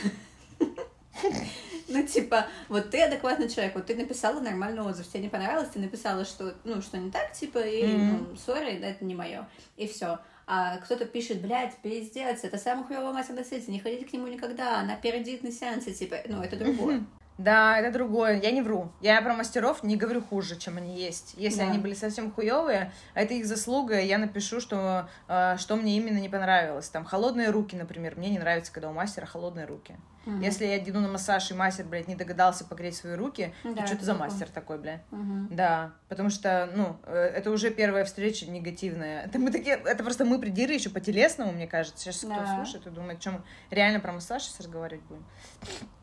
Ну, 1.88 2.06
типа, 2.06 2.46
вот 2.68 2.90
ты 2.90 3.02
адекватный 3.02 3.48
человек, 3.48 3.74
вот 3.74 3.86
ты 3.86 3.96
написала 3.96 4.38
нормальный 4.38 4.82
отзыв, 4.82 5.08
тебе 5.08 5.24
не 5.24 5.28
понравилось, 5.28 5.70
ты 5.70 5.80
написала, 5.80 6.24
что, 6.24 6.54
ну, 6.62 6.80
что 6.80 6.98
не 6.98 7.10
так, 7.10 7.32
типа, 7.32 7.58
и, 7.58 7.84
ну, 7.84 8.36
сори, 8.36 8.78
это 8.78 9.04
не 9.04 9.16
мое, 9.16 9.48
и 9.76 9.88
все. 9.88 10.20
А 10.46 10.78
кто-то 10.78 11.04
пишет, 11.04 11.42
блядь, 11.42 11.76
пиздец, 11.78 12.44
это 12.44 12.58
самый 12.58 12.84
хуёвый 12.84 13.12
мастер 13.12 13.34
на 13.34 13.44
свете, 13.44 13.72
не 13.72 13.80
ходите 13.80 14.04
к 14.04 14.12
нему 14.12 14.28
никогда, 14.28 14.78
она 14.78 14.94
пердит 14.96 15.42
на 15.42 15.50
сеансе, 15.50 15.92
типа, 15.92 16.18
ну, 16.26 16.40
это 16.42 16.56
другое. 16.56 17.04
Да, 17.40 17.78
это 17.78 17.90
другое. 17.90 18.38
Я 18.38 18.50
не 18.50 18.60
вру. 18.60 18.92
Я 19.00 19.20
про 19.22 19.32
мастеров 19.32 19.82
не 19.82 19.96
говорю 19.96 20.20
хуже, 20.22 20.56
чем 20.56 20.76
они 20.76 20.94
есть. 20.94 21.34
Если 21.38 21.60
да. 21.60 21.68
они 21.68 21.78
были 21.78 21.94
совсем 21.94 22.30
хуевые, 22.30 22.92
а 23.14 23.20
это 23.22 23.32
их 23.32 23.46
заслуга, 23.46 23.98
я 23.98 24.18
напишу, 24.18 24.60
что, 24.60 25.08
э, 25.26 25.56
что 25.56 25.76
мне 25.76 25.96
именно 25.96 26.18
не 26.18 26.28
понравилось. 26.28 26.90
Там 26.90 27.06
холодные 27.06 27.48
руки, 27.48 27.74
например. 27.76 28.16
Мне 28.16 28.28
не 28.28 28.38
нравится, 28.38 28.70
когда 28.70 28.90
у 28.90 28.92
мастера 28.92 29.24
холодные 29.24 29.64
руки. 29.64 29.96
Угу. 30.26 30.36
Если 30.36 30.66
я 30.66 30.78
иду 30.78 31.00
на 31.00 31.08
массаж, 31.08 31.50
и 31.50 31.54
мастер, 31.54 31.86
блядь, 31.86 32.08
не 32.08 32.14
догадался 32.14 32.66
погреть 32.66 32.96
свои 32.96 33.14
руки, 33.14 33.54
да, 33.64 33.72
то 33.72 33.86
что 33.86 33.96
ты 33.96 34.04
за 34.04 34.14
мастер 34.14 34.50
такой, 34.50 34.78
блядь? 34.78 35.02
Угу. 35.10 35.48
Да, 35.50 35.92
потому 36.10 36.28
что, 36.28 36.68
ну, 36.74 36.98
э, 37.04 37.16
это 37.16 37.50
уже 37.50 37.70
первая 37.70 38.04
встреча 38.04 38.44
негативная. 38.50 39.24
Это 39.24 39.38
мы 39.38 39.50
такие, 39.50 39.76
это 39.76 40.04
просто 40.04 40.26
мы 40.26 40.38
придиры 40.38 40.74
еще 40.74 40.90
по 40.90 41.00
телесному, 41.00 41.52
мне 41.52 41.66
кажется. 41.66 42.12
Сейчас 42.12 42.22
да. 42.22 42.36
кто 42.36 42.54
слушает 42.56 42.86
и 42.86 42.90
думает, 42.90 43.20
чем 43.20 43.42
реально 43.70 43.98
про 44.00 44.12
массаж 44.12 44.42
сейчас 44.42 44.60
разговаривать 44.60 45.04
будем. 45.06 45.24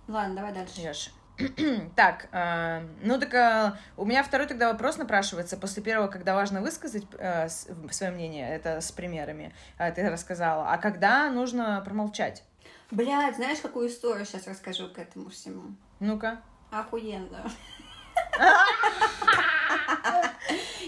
Ладно, 0.07 0.35
давай 0.35 0.53
дальше. 0.53 0.81
Яш. 0.81 1.11
Так, 1.95 2.29
э, 2.31 2.81
ну 3.01 3.19
так 3.19 3.33
э, 3.33 3.73
у 3.95 4.05
меня 4.05 4.23
второй 4.23 4.47
тогда 4.47 4.71
вопрос 4.71 4.97
напрашивается. 4.97 5.57
После 5.57 5.83
первого, 5.83 6.07
когда 6.07 6.33
важно 6.35 6.61
высказать 6.61 7.03
э, 7.17 7.47
свое 7.49 8.11
мнение, 8.11 8.49
это 8.49 8.81
с 8.81 8.91
примерами, 8.91 9.53
э, 9.77 9.91
ты 9.91 10.09
рассказала. 10.09 10.71
А 10.71 10.77
когда 10.77 11.29
нужно 11.29 11.81
промолчать? 11.85 12.43
Блядь, 12.89 13.35
знаешь, 13.35 13.59
какую 13.59 13.89
историю 13.89 14.25
сейчас 14.25 14.47
расскажу 14.47 14.89
к 14.89 14.97
этому 14.97 15.29
всему? 15.29 15.75
Ну-ка. 15.99 16.41
Охуенно. 16.71 17.49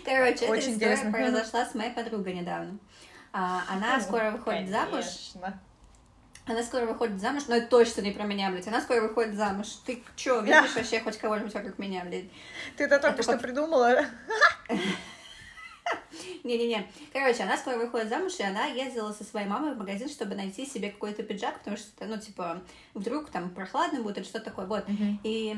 Короче, 0.05 0.45
эта 0.45 0.59
история 0.59 1.11
произошла 1.11 1.65
с 1.65 1.75
моей 1.75 1.91
подругой 1.91 2.33
недавно. 2.33 2.79
А, 3.31 3.61
она 3.69 3.99
скоро 3.99 4.31
выходит 4.31 4.69
замуж. 4.69 5.05
Она 6.49 6.63
скоро 6.63 6.87
выходит 6.87 7.21
замуж, 7.21 7.43
но 7.47 7.57
это 7.57 7.67
точно 7.67 8.01
не 8.01 8.09
про 8.09 8.23
меня, 8.23 8.49
блядь. 8.49 8.67
Она 8.67 8.81
скоро 8.81 9.01
выходит 9.01 9.35
замуж. 9.35 9.67
Ты 9.85 10.03
чё, 10.15 10.41
видишь 10.41 10.75
вообще 10.75 10.99
хоть 10.99 11.17
кого-нибудь 11.17 11.53
вокруг 11.53 11.77
меня, 11.77 12.03
блядь? 12.03 12.25
Ты 12.75 12.85
это 12.85 12.97
только 12.97 13.21
что 13.21 13.37
придумала? 13.37 14.05
Не-не-не. 16.43 16.87
Короче, 17.13 17.43
она 17.43 17.55
скоро 17.55 17.77
выходит 17.77 18.09
замуж, 18.09 18.33
и 18.39 18.43
она 18.43 18.65
ездила 18.65 19.11
со 19.11 19.23
своей 19.23 19.45
мамой 19.47 19.75
в 19.75 19.77
магазин, 19.77 20.09
чтобы 20.09 20.33
найти 20.33 20.65
себе 20.65 20.89
какой-то 20.89 21.21
пиджак, 21.21 21.59
потому 21.59 21.77
что, 21.77 22.05
ну, 22.05 22.17
типа, 22.17 22.63
вдруг 22.95 23.29
там 23.29 23.51
прохладно 23.51 24.01
будет 24.01 24.17
или 24.17 24.25
что-то 24.25 24.45
такое, 24.45 24.65
вот. 24.65 24.85
И 25.23 25.55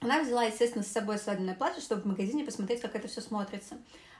она 0.00 0.22
взяла, 0.22 0.44
естественно, 0.44 0.82
с 0.82 0.88
собой 0.88 1.18
свадебное 1.18 1.54
платье, 1.54 1.82
чтобы 1.82 2.02
в 2.02 2.06
магазине 2.06 2.42
посмотреть, 2.44 2.80
как 2.80 2.94
это 2.94 3.06
все 3.06 3.20
смотрится. 3.20 3.76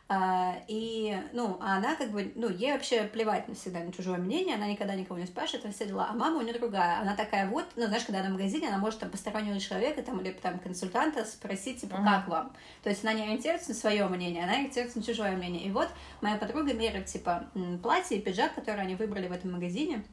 А, 0.09 0.59
и, 0.69 1.21
ну, 1.33 1.59
а 1.61 1.79
она 1.79 1.97
как 1.97 2.13
бы, 2.13 2.31
ну, 2.37 2.49
ей 2.49 2.73
вообще 2.73 3.03
плевать 3.05 3.49
на 3.49 3.57
всегда 3.57 3.81
на 3.81 3.93
чужое 3.93 4.19
мнение, 4.19 4.55
она 4.55 4.69
никогда 4.69 4.95
никого 4.95 5.19
не 5.19 5.27
спрашивает, 5.27 5.75
все 5.75 5.87
дела. 5.87 6.07
А 6.09 6.15
мама 6.15 6.39
у 6.39 6.43
нее 6.43 6.55
другая, 6.55 7.01
она 7.01 7.17
такая 7.17 7.49
вот, 7.49 7.67
ну, 7.75 7.87
знаешь, 7.87 8.05
когда 8.05 8.21
она 8.21 8.29
в 8.29 8.33
магазине, 8.35 8.69
она 8.69 8.79
может 8.79 9.01
там 9.01 9.11
постороннего 9.11 9.59
человека 9.59 10.03
там 10.03 10.21
или 10.21 10.31
там 10.31 10.61
консультанта 10.61 11.25
спросить, 11.25 11.81
типа, 11.81 11.97
как 11.97 12.29
вам? 12.29 12.53
То 12.85 12.91
есть 12.91 13.03
она 13.03 13.15
не 13.15 13.23
ориентируется 13.23 13.71
на 13.71 13.75
свое 13.75 14.07
мнение, 14.07 14.45
она 14.45 14.53
ориентируется 14.53 14.99
на 14.99 15.05
чужое 15.05 15.33
мнение. 15.37 15.65
И 15.65 15.73
вот 15.73 15.89
моя 16.21 16.37
подруга 16.37 16.73
меряет, 16.73 17.07
типа, 17.07 17.47
платье 17.83 18.19
и 18.19 18.21
пиджак, 18.21 18.55
который 18.55 18.83
они 18.83 18.95
выбрали 18.95 19.27
в 19.27 19.33
этом 19.33 19.53
магазине. 19.53 20.05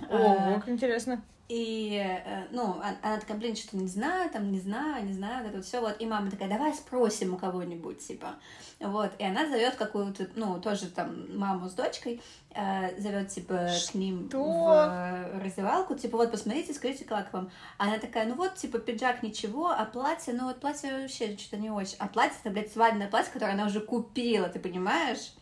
О, 0.00 0.06
а, 0.10 0.54
как 0.54 0.68
интересно. 0.68 1.22
И, 1.48 2.02
э, 2.04 2.48
ну, 2.50 2.74
она 3.02 3.20
такая, 3.20 3.36
блин, 3.36 3.54
что-то 3.54 3.76
не 3.76 3.86
знаю, 3.86 4.28
там, 4.30 4.50
не 4.50 4.58
знаю, 4.58 5.06
не 5.06 5.12
знаю, 5.12 5.42
вот 5.42 5.48
это 5.48 5.56
вот 5.58 5.66
все, 5.66 5.80
вот. 5.80 5.94
И 6.00 6.06
мама 6.06 6.28
такая, 6.28 6.48
давай 6.48 6.74
спросим 6.74 7.34
у 7.34 7.36
кого-нибудь, 7.36 8.04
типа. 8.04 8.34
Вот, 8.80 9.12
и 9.18 9.24
она 9.24 9.48
зовет 9.48 9.76
какую-то, 9.76 10.28
ну, 10.34 10.60
тоже 10.60 10.86
там 10.86 11.38
маму 11.38 11.68
с 11.68 11.74
дочкой, 11.74 12.20
э, 12.52 13.00
зовет, 13.00 13.28
типа, 13.28 13.68
что? 13.68 13.92
к 13.92 13.94
ним 13.94 14.28
в 14.28 15.40
раздевалку, 15.40 15.94
типа, 15.94 16.16
вот, 16.16 16.32
посмотрите, 16.32 16.74
скажите, 16.74 17.04
как 17.04 17.32
вам. 17.32 17.50
Она 17.78 17.98
такая, 17.98 18.26
ну 18.26 18.34
вот, 18.34 18.56
типа, 18.56 18.80
пиджак 18.80 19.22
ничего, 19.22 19.70
а 19.70 19.84
платье, 19.84 20.34
ну 20.34 20.46
вот 20.46 20.58
платье 20.58 21.02
вообще 21.02 21.36
что-то 21.38 21.58
не 21.58 21.70
очень. 21.70 21.96
А 22.00 22.08
платье, 22.08 22.38
это, 22.42 22.50
блядь, 22.50 22.72
свадебное 22.72 23.08
платье, 23.08 23.32
которое 23.32 23.52
она 23.52 23.66
уже 23.66 23.80
купила, 23.80 24.48
ты 24.48 24.58
понимаешь? 24.58 25.32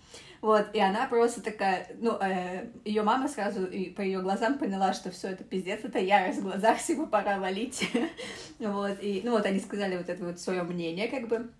Вот, 0.44 0.66
и 0.74 0.78
она 0.78 1.06
просто 1.06 1.40
такая, 1.40 1.88
ну, 2.00 2.18
э, 2.20 2.66
ее 2.84 3.02
мама 3.02 3.28
сразу 3.28 3.64
и 3.64 3.88
по 3.88 4.02
ее 4.02 4.20
глазам 4.20 4.58
поняла, 4.58 4.92
что 4.92 5.10
все 5.10 5.28
это 5.28 5.42
пиздец, 5.42 5.80
это 5.84 5.98
ярость 5.98 6.40
в 6.40 6.42
глазах, 6.42 6.76
всего 6.80 7.06
пора 7.06 7.38
валить. 7.38 7.90
вот, 8.58 8.98
и, 9.00 9.22
ну, 9.24 9.30
вот 9.30 9.46
они 9.46 9.58
сказали 9.58 9.96
вот 9.96 10.10
это 10.10 10.22
вот 10.22 10.38
свое 10.38 10.62
мнение, 10.62 11.08
как 11.08 11.28
бы. 11.28 11.50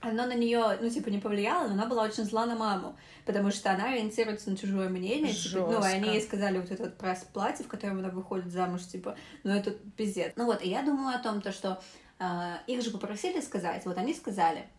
Оно 0.00 0.24
на 0.24 0.32
нее, 0.32 0.78
ну, 0.80 0.88
типа, 0.88 1.10
не 1.10 1.18
повлияло, 1.18 1.66
но 1.66 1.74
она 1.74 1.84
была 1.84 2.04
очень 2.04 2.24
зла 2.24 2.46
на 2.46 2.54
маму, 2.56 2.96
потому 3.26 3.50
что 3.50 3.70
она 3.70 3.90
ориентируется 3.90 4.48
на 4.48 4.56
чужое 4.56 4.88
мнение, 4.88 5.34
типа, 5.34 5.68
ну, 5.70 5.86
и 5.86 5.92
они 5.92 6.08
ей 6.08 6.22
сказали 6.22 6.58
вот 6.58 6.70
это 6.70 6.84
вот 6.84 6.96
про 6.96 7.14
платье, 7.34 7.66
в 7.66 7.68
котором 7.68 7.98
она 7.98 8.08
выходит 8.08 8.50
замуж, 8.50 8.80
типа, 8.86 9.14
ну, 9.44 9.52
это 9.52 9.72
пиздец. 9.72 10.32
Ну, 10.36 10.46
вот, 10.46 10.62
и 10.62 10.70
я 10.70 10.82
думаю 10.82 11.14
о 11.14 11.22
том, 11.22 11.42
то, 11.42 11.52
что 11.52 11.82
э, 12.18 12.24
их 12.66 12.80
же 12.82 12.92
попросили 12.92 13.42
сказать, 13.42 13.84
вот 13.84 13.98
они 13.98 14.14
сказали. 14.14 14.70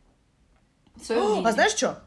Свое 1.00 1.22
мнение. 1.22 1.48
А 1.48 1.52
знаешь 1.52 1.74
что? 1.74 2.02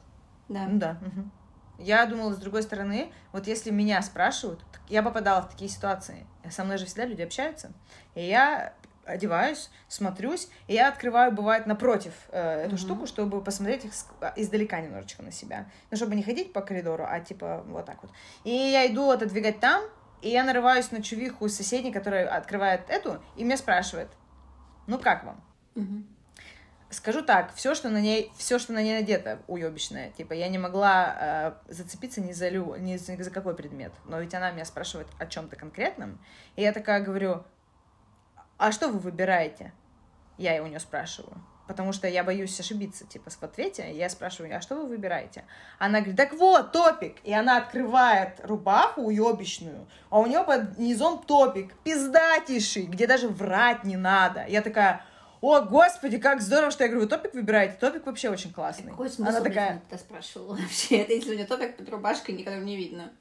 Да. 0.48 0.66
Ну 0.66 0.78
да. 0.78 0.98
Угу. 1.00 1.30
Я 1.78 2.06
думала, 2.06 2.32
с 2.32 2.38
другой 2.38 2.62
стороны, 2.62 3.12
вот 3.32 3.46
если 3.46 3.70
меня 3.70 4.00
спрашивают, 4.02 4.60
я 4.88 5.02
попадала 5.02 5.42
в 5.42 5.48
такие 5.50 5.70
ситуации. 5.70 6.26
Со 6.50 6.64
мной 6.64 6.78
же 6.78 6.86
всегда 6.86 7.04
люди 7.04 7.22
общаются. 7.22 7.72
И 8.14 8.26
я 8.26 8.74
одеваюсь, 9.04 9.70
смотрюсь, 9.88 10.48
и 10.66 10.74
я 10.74 10.88
открываю, 10.88 11.32
бывает, 11.32 11.66
напротив 11.66 12.12
э, 12.30 12.64
эту 12.64 12.74
mm-hmm. 12.74 12.78
штуку, 12.78 13.06
чтобы 13.06 13.40
посмотреть 13.40 13.84
их 13.84 13.92
а, 14.20 14.32
издалека 14.36 14.80
немножечко 14.80 15.22
на 15.22 15.30
себя. 15.30 15.66
Ну, 15.90 15.96
чтобы 15.96 16.16
не 16.16 16.22
ходить 16.22 16.52
по 16.52 16.60
коридору, 16.60 17.06
а 17.08 17.20
типа 17.20 17.62
вот 17.68 17.86
так 17.86 18.02
вот. 18.02 18.10
И 18.44 18.50
я 18.50 18.86
иду 18.86 19.10
отодвигать 19.10 19.60
там, 19.60 19.84
и 20.22 20.30
я 20.30 20.44
нарываюсь 20.44 20.90
на 20.90 21.02
чувиху 21.02 21.48
соседней, 21.48 21.92
которая 21.92 22.28
открывает 22.28 22.90
эту, 22.90 23.22
и 23.36 23.44
меня 23.44 23.56
спрашивает, 23.56 24.08
ну 24.86 24.98
как 24.98 25.24
вам? 25.24 25.44
Mm-hmm. 25.76 26.15
Скажу 26.90 27.22
так, 27.22 27.53
все, 27.55 27.75
что 27.75 27.88
на 27.88 28.01
ней, 28.01 28.31
все, 28.37 28.61
что 28.61 28.72
на 28.72 28.81
ней 28.81 29.01
надето, 29.01 29.40
уебищное. 29.49 30.12
Типа, 30.12 30.35
я 30.35 30.49
не 30.49 30.59
могла 30.59 31.16
э, 31.68 31.72
зацепиться 31.72 32.20
ни 32.20 32.33
за, 32.33 32.49
лю, 32.49 32.77
ни 32.77 32.96
за, 32.96 33.20
за 33.20 33.31
какой 33.31 33.57
предмет. 33.57 33.92
Но 34.05 34.20
ведь 34.20 34.35
она 34.35 34.53
меня 34.53 34.64
спрашивает 34.64 35.09
о 35.18 35.27
чем-то 35.27 35.57
конкретном. 35.57 36.20
И 36.55 36.62
я 36.62 36.72
такая 36.72 37.01
говорю, 37.01 37.42
а 38.57 38.70
что 38.70 38.88
вы 38.88 39.01
выбираете? 39.01 39.72
Я 40.38 40.62
у 40.62 40.66
нее 40.68 40.79
спрашиваю. 40.79 41.37
Потому 41.66 41.92
что 41.92 42.07
я 42.07 42.22
боюсь 42.22 42.59
ошибиться, 42.61 43.05
типа, 43.05 43.31
в 43.31 43.42
ответе. 43.42 43.92
Я 43.92 44.09
спрашиваю, 44.09 44.57
а 44.57 44.61
что 44.61 44.77
вы 44.77 44.87
выбираете? 44.87 45.44
Она 45.81 45.99
говорит, 45.99 46.16
так 46.16 46.33
вот, 46.35 46.70
топик. 46.70 47.16
И 47.25 47.35
она 47.35 47.57
открывает 47.57 48.40
рубаху 48.44 49.03
уебищную, 49.03 49.88
а 50.09 50.20
у 50.20 50.27
нее 50.27 50.44
под 50.44 50.79
низом 50.79 51.18
топик, 51.18 51.75
пиздатейший, 51.83 52.85
где 52.85 53.09
даже 53.09 53.29
врать 53.29 53.83
не 53.83 53.96
надо. 53.96 54.46
Я 54.46 54.62
такая, 54.62 55.05
о, 55.46 55.61
господи, 55.61 56.18
как 56.18 56.42
здорово, 56.42 56.72
что 56.72 56.82
я 56.82 56.88
говорю, 56.88 57.04
вы 57.04 57.09
топик 57.09 57.32
выбираете. 57.35 57.76
Топик 57.78 58.04
вообще 58.04 58.30
очень 58.30 58.52
классный. 58.52 58.90
Какой 58.90 59.09
смысл, 59.09 59.30
Она 59.30 59.40
такая... 59.40 59.80
ты 59.88 59.96
спрашивала 59.96 60.56
вообще? 60.56 60.96
Это 60.98 61.12
если 61.14 61.30
у 61.30 61.35
нее 61.35 61.46
топик 61.46 61.76
под 61.76 61.88
рубашкой, 61.88 62.35
никогда 62.35 62.59
не 62.59 62.76
видно. 62.76 63.12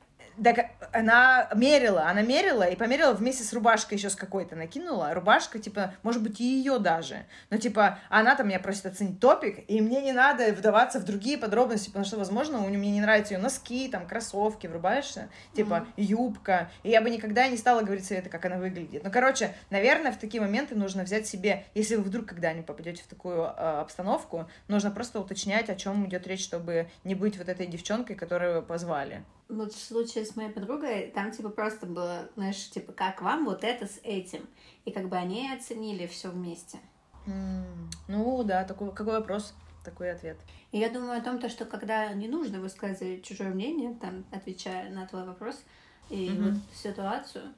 Так 0.44 0.72
она 0.92 1.50
мерила, 1.56 2.08
она 2.08 2.22
мерила 2.22 2.64
и 2.64 2.76
померила 2.76 3.14
вместе 3.14 3.44
с 3.44 3.54
рубашкой 3.54 3.98
еще 3.98 4.10
с 4.10 4.16
какой-то 4.16 4.56
накинула. 4.56 5.14
Рубашка, 5.14 5.60
типа, 5.60 5.94
может 6.04 6.22
быть, 6.22 6.40
и 6.40 6.44
ее 6.44 6.80
даже. 6.80 7.26
Но, 7.50 7.58
типа, 7.58 8.00
она 8.10 8.36
там 8.36 8.48
меня 8.48 8.60
просит 8.60 8.86
оценить 8.86 9.20
топик, 9.20 9.64
и 9.68 9.82
мне 9.82 10.02
не 10.02 10.12
надо 10.12 10.54
вдаваться 10.54 11.00
в 11.00 11.06
другие 11.06 11.38
подробности, 11.38 11.88
потому 11.88 12.06
что, 12.06 12.18
возможно, 12.18 12.60
у 12.60 12.70
меня 12.70 12.92
не 12.92 13.02
нравятся 13.02 13.34
ее 13.34 13.40
носки, 13.40 13.88
там, 13.90 14.08
кроссовки, 14.08 14.68
врубаешься, 14.68 15.30
типа, 15.54 15.88
mm-hmm. 15.98 16.04
юбка. 16.04 16.70
И 16.84 16.90
я 16.90 17.02
бы 17.02 17.10
никогда 17.10 17.48
не 17.48 17.58
стала 17.58 17.82
говорить 17.82 18.06
совета, 18.06 18.30
как 18.30 18.46
она 18.46 18.58
выглядит. 18.58 19.04
Ну, 19.04 19.12
короче, 19.12 19.54
наверное, 19.70 20.12
в 20.12 20.18
такие 20.18 20.42
моменты 20.42 20.76
нужно 20.76 21.04
взять 21.04 21.28
себе, 21.28 21.66
если 21.74 21.96
вы 21.96 22.04
вдруг 22.04 22.26
когда-нибудь 22.26 22.66
попадете 22.66 23.04
в 23.04 23.08
такую 23.08 23.42
э, 23.42 23.48
обстановку, 23.82 24.50
нужно 24.68 24.92
просто 24.92 25.20
уточнять, 25.20 25.70
о 25.70 25.76
чем 25.76 26.06
идет 26.08 26.28
речь, 26.28 26.44
чтобы 26.44 26.90
не 27.04 27.16
быть 27.16 27.38
вот 27.38 27.50
этой 27.50 27.68
девчонкой, 27.68 28.16
которую 28.16 28.64
позвали 28.64 29.24
вот 29.48 29.74
в 29.74 29.84
случае 29.84 30.26
с 30.26 30.36
моей 30.36 30.50
подругой, 30.50 31.12
там 31.14 31.32
типа 31.32 31.50
просто 31.50 31.86
было, 31.86 32.30
знаешь, 32.36 32.70
типа, 32.70 32.94
как 32.94 33.22
вам 33.22 33.46
вот 33.46 33.64
это 33.64 33.86
с 33.86 34.00
этим? 34.04 34.48
И 34.86 34.92
как 34.92 35.10
бы 35.10 35.18
они 35.18 35.52
оценили 35.52 36.08
все 36.08 36.30
вместе. 36.30 36.80
Mm, 37.28 37.88
ну 38.08 38.44
да, 38.44 38.64
такой, 38.64 38.92
какой 38.94 39.14
вопрос, 39.14 39.54
такой 39.84 40.12
ответ. 40.12 40.38
И 40.72 40.80
я 40.80 40.90
думаю 40.90 41.20
о 41.20 41.24
том, 41.24 41.40
то, 41.40 41.50
что 41.50 41.66
когда 41.66 42.14
не 42.14 42.28
нужно 42.28 42.60
высказывать 42.60 43.24
чужое 43.24 43.50
мнение, 43.50 43.96
там, 43.96 44.26
отвечая 44.32 44.90
на 44.90 45.08
твой 45.08 45.26
вопрос 45.26 45.64
и 46.10 46.28
mm-hmm. 46.28 46.44
вот 46.44 46.62
ситуацию, 46.74 47.54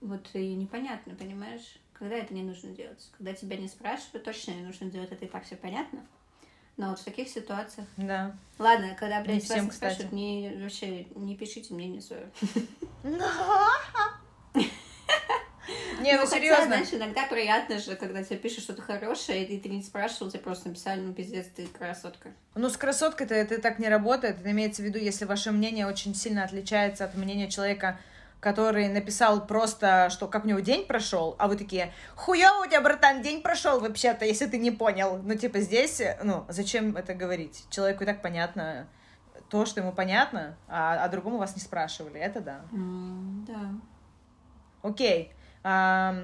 вот 0.00 0.28
и 0.34 0.54
непонятно, 0.54 1.14
понимаешь, 1.14 1.78
когда 1.92 2.16
это 2.16 2.34
не 2.34 2.42
нужно 2.42 2.70
делать. 2.70 3.10
Когда 3.16 3.32
тебя 3.32 3.56
не 3.56 3.68
спрашивают, 3.68 4.24
точно 4.24 4.52
не 4.52 4.62
нужно 4.62 4.90
делать, 4.90 5.12
это 5.12 5.24
и 5.24 5.28
так 5.28 5.44
все 5.44 5.56
понятно. 5.56 6.04
Но 6.76 6.90
вот 6.90 7.00
в 7.00 7.04
таких 7.04 7.28
ситуациях. 7.28 7.86
Да. 7.96 8.34
Ладно, 8.58 8.96
когда, 8.98 9.20
блядь, 9.22 9.44
всем, 9.44 9.66
вас 9.66 9.76
спрашивают, 9.76 10.12
не, 10.12 10.52
вообще 10.62 11.04
не 11.14 11.36
пишите 11.36 11.74
мнение 11.74 12.00
свое. 12.00 12.30
Не, 16.00 16.16
ну, 16.16 16.22
ну 16.22 16.26
серьезно. 16.26 16.66
знаешь, 16.66 16.88
иногда 16.92 17.26
приятно 17.26 17.78
же, 17.78 17.94
когда 17.94 18.22
тебе 18.24 18.36
пишут 18.36 18.64
что-то 18.64 18.82
хорошее, 18.82 19.44
и 19.44 19.60
ты 19.60 19.68
не 19.68 19.82
спрашивал, 19.82 20.30
тебе 20.30 20.40
просто 20.40 20.68
написали, 20.68 21.00
ну, 21.00 21.12
пиздец, 21.12 21.46
ты 21.54 21.66
красотка. 21.66 22.30
Ну, 22.56 22.68
с 22.68 22.76
красоткой-то 22.76 23.34
это 23.34 23.60
так 23.60 23.78
не 23.78 23.88
работает. 23.88 24.40
Это 24.40 24.50
имеется 24.50 24.82
в 24.82 24.84
виду, 24.84 24.98
если 24.98 25.24
ваше 25.24 25.52
мнение 25.52 25.86
очень 25.86 26.14
сильно 26.14 26.42
отличается 26.44 27.04
от 27.04 27.14
мнения 27.14 27.48
человека, 27.48 28.00
который 28.42 28.88
написал 28.88 29.46
просто, 29.46 30.10
что 30.10 30.26
как 30.26 30.44
у 30.44 30.48
него 30.48 30.58
день 30.58 30.84
прошел, 30.84 31.36
а 31.38 31.46
вы 31.46 31.56
такие, 31.56 31.92
хуёво 32.16 32.64
у 32.64 32.66
тебя, 32.66 32.80
братан, 32.80 33.22
день 33.22 33.40
прошел 33.40 33.78
вообще-то, 33.78 34.24
если 34.24 34.46
ты 34.46 34.58
не 34.58 34.72
понял. 34.72 35.20
Ну, 35.22 35.36
типа, 35.36 35.60
здесь, 35.60 36.02
ну, 36.24 36.44
зачем 36.48 36.96
это 36.96 37.14
говорить? 37.14 37.64
Человеку 37.70 38.02
и 38.02 38.06
так 38.06 38.20
понятно 38.20 38.88
то, 39.48 39.64
что 39.64 39.80
ему 39.80 39.92
понятно, 39.92 40.56
а, 40.66 41.04
а 41.04 41.08
другому 41.08 41.38
вас 41.38 41.54
не 41.54 41.62
спрашивали. 41.62 42.18
Это 42.18 42.40
да. 42.40 42.62
Mm, 42.72 43.46
да. 43.46 43.70
Окей. 44.82 45.32
А, 45.62 46.16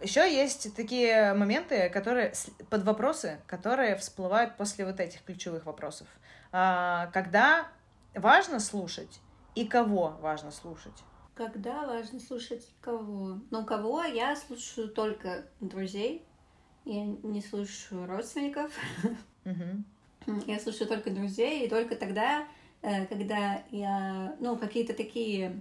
еще 0.00 0.20
есть 0.34 0.74
такие 0.74 1.34
моменты, 1.34 1.90
которые 1.90 2.32
под 2.70 2.82
вопросы, 2.84 3.40
которые 3.46 3.96
всплывают 3.96 4.56
после 4.56 4.86
вот 4.86 5.00
этих 5.00 5.22
ключевых 5.22 5.66
вопросов. 5.66 6.06
А, 6.50 7.10
когда 7.12 7.66
важно 8.14 8.58
слушать 8.58 9.20
и 9.54 9.66
кого 9.66 10.16
важно 10.22 10.50
слушать. 10.50 11.04
Когда 11.34 11.86
важно 11.86 12.20
слушать 12.20 12.68
кого? 12.80 13.40
Ну, 13.50 13.64
кого 13.64 14.04
я 14.04 14.36
слушаю 14.36 14.88
только 14.88 15.46
друзей. 15.60 16.24
Я 16.84 17.04
не 17.04 17.40
слушаю 17.40 18.06
родственников. 18.06 18.72
Я 20.46 20.60
слушаю 20.60 20.86
только 20.86 21.10
друзей, 21.10 21.66
и 21.66 21.68
только 21.68 21.96
тогда, 21.96 22.46
э, 22.80 23.06
когда 23.06 23.64
я, 23.72 24.36
ну, 24.38 24.56
какие-то 24.56 24.94
такие 24.94 25.60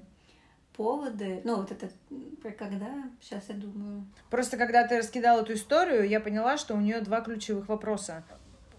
поводы, 0.75 1.41
ну, 1.43 1.57
вот 1.57 1.71
это, 1.71 1.89
когда, 2.43 3.09
сейчас 3.19 3.49
я 3.49 3.55
думаю. 3.55 4.05
Просто 4.29 4.57
когда 4.57 4.87
ты 4.87 4.97
раскидала 4.97 5.41
эту 5.41 5.53
историю, 5.53 6.07
я 6.07 6.19
поняла, 6.19 6.57
что 6.57 6.75
у 6.75 6.79
нее 6.79 7.01
два 7.01 7.21
ключевых 7.21 7.69
вопроса. 7.69 8.23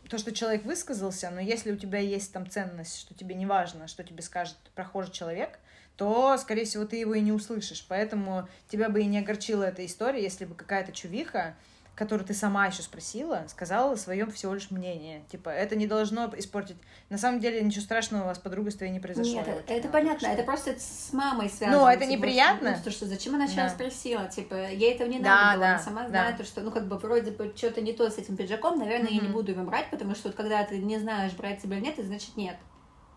То, 0.08 0.18
что 0.18 0.32
человек 0.32 0.64
высказался, 0.64 1.30
но 1.30 1.40
если 1.40 1.72
у 1.72 1.76
тебя 1.76 1.98
есть 1.98 2.32
там 2.32 2.48
ценность, 2.48 3.00
что 3.00 3.14
тебе 3.14 3.34
не 3.34 3.46
важно, 3.46 3.88
что 3.88 4.04
тебе 4.04 4.22
скажет 4.22 4.56
прохожий 4.74 5.12
человек, 5.12 5.58
то, 5.96 6.36
скорее 6.38 6.64
всего, 6.64 6.84
ты 6.84 6.96
его 6.96 7.14
и 7.14 7.20
не 7.20 7.32
услышишь. 7.32 7.84
Поэтому 7.88 8.48
тебя 8.68 8.88
бы 8.88 9.02
и 9.02 9.06
не 9.06 9.18
огорчила 9.18 9.64
эта 9.64 9.84
история, 9.84 10.22
если 10.22 10.44
бы 10.44 10.54
какая-то 10.54 10.92
чувиха, 10.92 11.54
которую 11.94 12.26
ты 12.26 12.32
сама 12.32 12.66
еще 12.66 12.82
спросила, 12.82 13.44
сказала 13.48 13.96
свое 13.96 14.24
всего 14.30 14.54
лишь 14.54 14.70
мнение. 14.70 15.22
Типа, 15.30 15.50
это 15.50 15.76
не 15.76 15.86
должно 15.86 16.32
испортить. 16.38 16.76
На 17.10 17.18
самом 17.18 17.38
деле, 17.38 17.60
ничего 17.60 17.82
страшного 17.82 18.22
у 18.22 18.26
вас 18.26 18.38
подругой 18.38 18.72
с 18.72 18.76
твоей 18.76 18.92
не 18.92 19.00
произошло. 19.00 19.34
Нет, 19.34 19.48
это, 19.48 19.72
это 19.74 19.88
понятно, 19.88 20.26
это 20.28 20.42
просто 20.42 20.74
с 20.78 21.12
мамой 21.12 21.50
связано. 21.50 21.80
Ну, 21.82 21.86
это 21.86 22.06
типа, 22.06 22.10
неприятно. 22.12 22.72
Потому 22.72 22.92
что 22.92 23.06
зачем 23.06 23.34
она 23.34 23.46
сейчас 23.46 23.72
да. 23.72 23.78
спросила? 23.78 24.26
Типа, 24.28 24.70
ей 24.70 24.94
этого 24.94 25.06
не 25.06 25.18
надо 25.18 25.28
да, 25.28 25.52
было, 25.52 25.60
да, 25.60 25.68
она 25.68 25.78
сама 25.78 26.02
да. 26.04 26.08
знает, 26.08 26.46
что, 26.46 26.62
ну, 26.62 26.70
как 26.70 26.88
бы, 26.88 26.96
вроде 26.96 27.30
бы, 27.30 27.52
что-то 27.54 27.82
не 27.82 27.92
то 27.92 28.08
с 28.08 28.16
этим 28.16 28.36
пиджаком, 28.36 28.78
наверное, 28.78 29.10
mm-hmm. 29.10 29.14
я 29.14 29.20
не 29.20 29.28
буду 29.28 29.52
его 29.52 29.62
брать, 29.62 29.90
потому 29.90 30.14
что 30.14 30.28
вот 30.28 30.36
когда 30.36 30.64
ты 30.64 30.78
не 30.78 30.98
знаешь, 30.98 31.32
брать 31.32 31.60
тебя 31.60 31.76
или 31.76 31.84
нет, 31.84 31.98
это 31.98 32.06
значит 32.06 32.36
нет. 32.36 32.56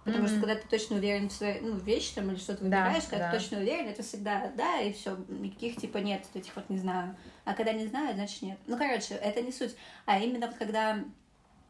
Потому 0.06 0.26
mm-hmm. 0.26 0.30
что 0.30 0.40
когда 0.40 0.56
ты 0.56 0.68
точно 0.68 0.98
уверен 0.98 1.30
в 1.30 1.34
своей 1.34 1.62
ну, 1.62 1.78
вещи 1.78 2.14
там, 2.14 2.30
или 2.30 2.38
что-то 2.38 2.64
выбираешь, 2.64 3.04
да, 3.06 3.10
когда 3.10 3.26
да. 3.26 3.32
ты 3.32 3.40
точно 3.40 3.58
уверен, 3.58 3.88
это 3.88 4.04
всегда 4.04 4.52
да, 4.56 4.80
и 4.80 4.94
все, 4.94 5.18
никаких 5.28 5.78
типа 5.78 5.98
нет, 5.98 6.24
этих 6.36 6.56
вот 6.56 6.70
не 6.70 6.78
знаю. 6.78 7.18
А 7.44 7.56
когда 7.56 7.74
не 7.74 7.88
знаю, 7.88 8.14
значит 8.14 8.44
нет. 8.44 8.60
Ну, 8.68 8.78
короче, 8.78 9.16
это 9.16 9.42
не 9.42 9.52
суть. 9.52 9.76
А 10.06 10.20
именно 10.20 10.46
вот 10.46 10.56
когда 10.58 11.04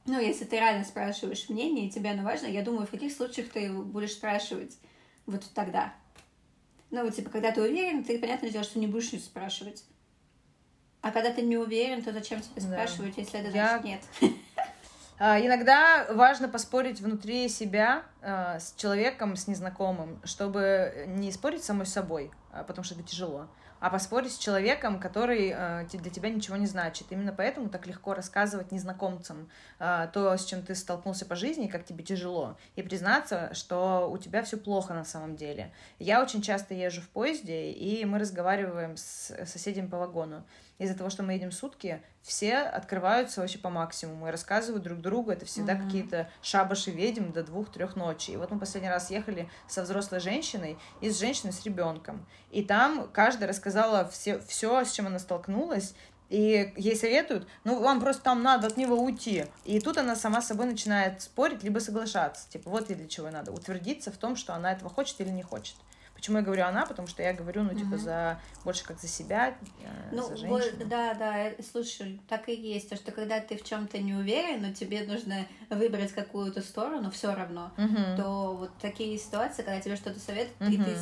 ну, 0.06 0.20
если 0.20 0.46
ты 0.46 0.58
реально 0.58 0.84
спрашиваешь 0.84 1.50
мнение, 1.50 1.88
и 1.88 1.90
тебе 1.90 2.12
оно 2.12 2.24
важно, 2.24 2.46
я 2.48 2.62
думаю, 2.62 2.86
в 2.86 2.92
каких 2.92 3.12
случаях 3.12 3.50
ты 3.50 3.72
будешь 3.72 4.12
спрашивать 4.12 4.78
вот 5.26 5.44
тогда. 5.54 5.94
Ну, 6.92 7.10
типа, 7.10 7.30
когда 7.30 7.52
ты 7.52 7.62
уверен, 7.62 8.04
ты, 8.04 8.20
понятное 8.20 8.52
дело, 8.52 8.64
что 8.64 8.80
не 8.80 8.88
будешь 8.88 9.12
не 9.14 9.20
спрашивать. 9.20 9.84
А 11.02 11.12
когда 11.12 11.32
ты 11.32 11.42
не 11.42 11.58
уверен, 11.58 12.04
то 12.04 12.12
зачем 12.12 12.42
тебе 12.42 12.62
спрашивать, 12.62 13.16
да. 13.16 13.22
если 13.22 13.40
это 13.40 13.50
Я... 13.50 13.80
значит 13.80 13.86
нет? 14.22 14.34
А, 15.18 15.40
иногда 15.40 16.08
важно 16.10 16.50
поспорить 16.50 17.00
внутри 17.00 17.48
себя 17.48 18.04
а, 18.22 18.60
с 18.60 18.74
человеком, 18.76 19.38
с 19.38 19.48
незнакомым, 19.48 20.20
чтобы 20.26 21.06
не 21.08 21.32
спорить 21.32 21.64
самой 21.64 21.86
собой, 21.86 22.32
а, 22.52 22.64
потому 22.64 22.84
что 22.84 22.96
это 22.96 23.04
тяжело, 23.04 23.48
а 23.80 23.90
поспорить 23.90 24.34
с 24.34 24.38
человеком, 24.38 25.00
который 25.00 25.50
для 25.50 26.10
тебя 26.10 26.30
ничего 26.30 26.58
не 26.58 26.66
значит. 26.66 27.08
Именно 27.12 27.34
поэтому 27.34 27.70
так 27.70 27.86
легко 27.86 28.14
рассказывать 28.14 28.72
незнакомцам 28.72 29.50
то, 29.78 30.36
с 30.38 30.46
чем 30.46 30.64
ты 30.64 30.74
столкнулся 30.74 31.26
по 31.26 31.36
жизни, 31.36 31.68
как 31.68 31.86
тебе 31.86 32.04
тяжело, 32.04 32.58
и 32.76 32.82
признаться, 32.82 33.54
что 33.54 34.10
у 34.10 34.18
тебя 34.18 34.42
все 34.44 34.58
плохо 34.58 34.94
на 34.94 35.04
самом 35.04 35.36
деле. 35.36 35.72
Я 36.00 36.24
очень 36.24 36.42
часто 36.42 36.74
езжу 36.74 37.02
в 37.02 37.10
поезде, 37.10 37.70
и 37.72 38.06
мы 38.06 38.18
разговариваем 38.18 38.96
с 38.98 39.36
соседями 39.46 39.88
по 39.88 40.00
вагону 40.00 40.46
из-за 40.78 40.96
того, 40.96 41.10
что 41.10 41.24
мы 41.24 41.34
едем 41.34 41.52
сутки, 41.52 42.02
все 42.22 42.58
открываются 42.58 43.42
вообще 43.42 43.60
по 43.60 43.70
максимуму 43.70 44.28
и 44.28 44.32
рассказывают 44.32 44.84
друг 44.84 45.00
другу. 45.00 45.32
Это 45.32 45.46
всегда 45.46 45.74
mm-hmm. 45.74 45.86
какие-то 45.86 46.30
шабаши 46.42 46.92
ведьм 46.92 47.32
до 47.32 47.44
двух-трех 47.44 47.96
ночи. 47.96 48.32
И 48.32 48.38
вот 48.38 48.52
мы 48.52 48.60
последний 48.60 48.90
раз 48.90 49.10
ехали 49.10 49.50
со 49.68 49.84
взрослой 49.84 50.20
женщиной 50.20 50.78
и 51.02 51.10
с 51.10 51.20
женщиной 51.20 51.54
с 51.54 51.64
ребенком. 51.64 52.26
И 52.52 52.64
там 52.64 53.08
каждая 53.14 53.48
рассказала 53.48 54.08
все, 54.10 54.40
все, 54.40 54.84
с 54.84 54.92
чем 54.92 55.08
она 55.08 55.20
столкнулась. 55.20 55.96
И 56.30 56.74
ей 56.76 56.96
советуют, 56.96 57.48
ну, 57.64 57.80
вам 57.80 58.00
просто 58.02 58.24
там 58.24 58.42
надо 58.42 58.68
от 58.68 58.78
него 58.78 58.96
уйти. 58.96 59.46
И 59.64 59.80
тут 59.80 59.98
она 59.98 60.16
сама 60.16 60.42
с 60.42 60.48
собой 60.48 60.66
начинает 60.66 61.22
спорить, 61.22 61.64
либо 61.64 61.78
соглашаться. 61.78 62.50
Типа, 62.50 62.72
вот 62.72 62.90
ей 62.90 62.96
для 62.96 63.08
чего 63.08 63.30
надо. 63.30 63.52
Утвердиться 63.52 64.12
в 64.12 64.18
том, 64.18 64.36
что 64.36 64.56
она 64.56 64.72
этого 64.72 64.90
хочет 64.90 65.22
или 65.22 65.30
не 65.30 65.44
хочет. 65.44 65.76
Почему 66.16 66.38
я 66.38 66.44
говорю 66.44 66.64
она? 66.66 66.86
Потому 66.86 67.08
что 67.08 67.22
я 67.22 67.34
говорю, 67.34 67.64
ну, 67.64 67.74
типа, 67.74 67.96
угу. 67.96 67.98
за 67.98 68.40
больше 68.64 68.84
как 68.84 69.00
за 69.00 69.08
себя, 69.08 69.50
э, 69.84 70.10
ну, 70.12 70.24
за 70.24 70.38
женщину. 70.38 70.86
Да, 70.86 71.14
да, 71.14 71.52
слушай, 71.72 72.20
так 72.28 72.50
и 72.50 72.56
есть. 72.56 72.90
То, 72.90 72.96
что 72.96 73.12
когда 73.12 73.40
ты 73.42 73.58
в 73.58 73.64
чем-то 73.64 74.00
не 74.00 74.14
уверен, 74.14 74.62
но 74.62 74.74
тебе 74.74 75.06
нужно 75.06 75.46
выбрать 75.70 76.14
какую-то 76.14 76.62
сторону, 76.62 77.12
все 77.12 77.36
равно, 77.36 77.72
угу. 77.78 78.18
то 78.18 78.56
вот 78.58 78.72
такие 78.82 79.18
ситуации, 79.20 79.62
когда 79.62 79.80
тебе 79.82 79.98
что-то 79.98 80.20
советуют, 80.20 80.60
угу. 80.62 80.72
и 80.72 80.78
ты, 80.78 80.98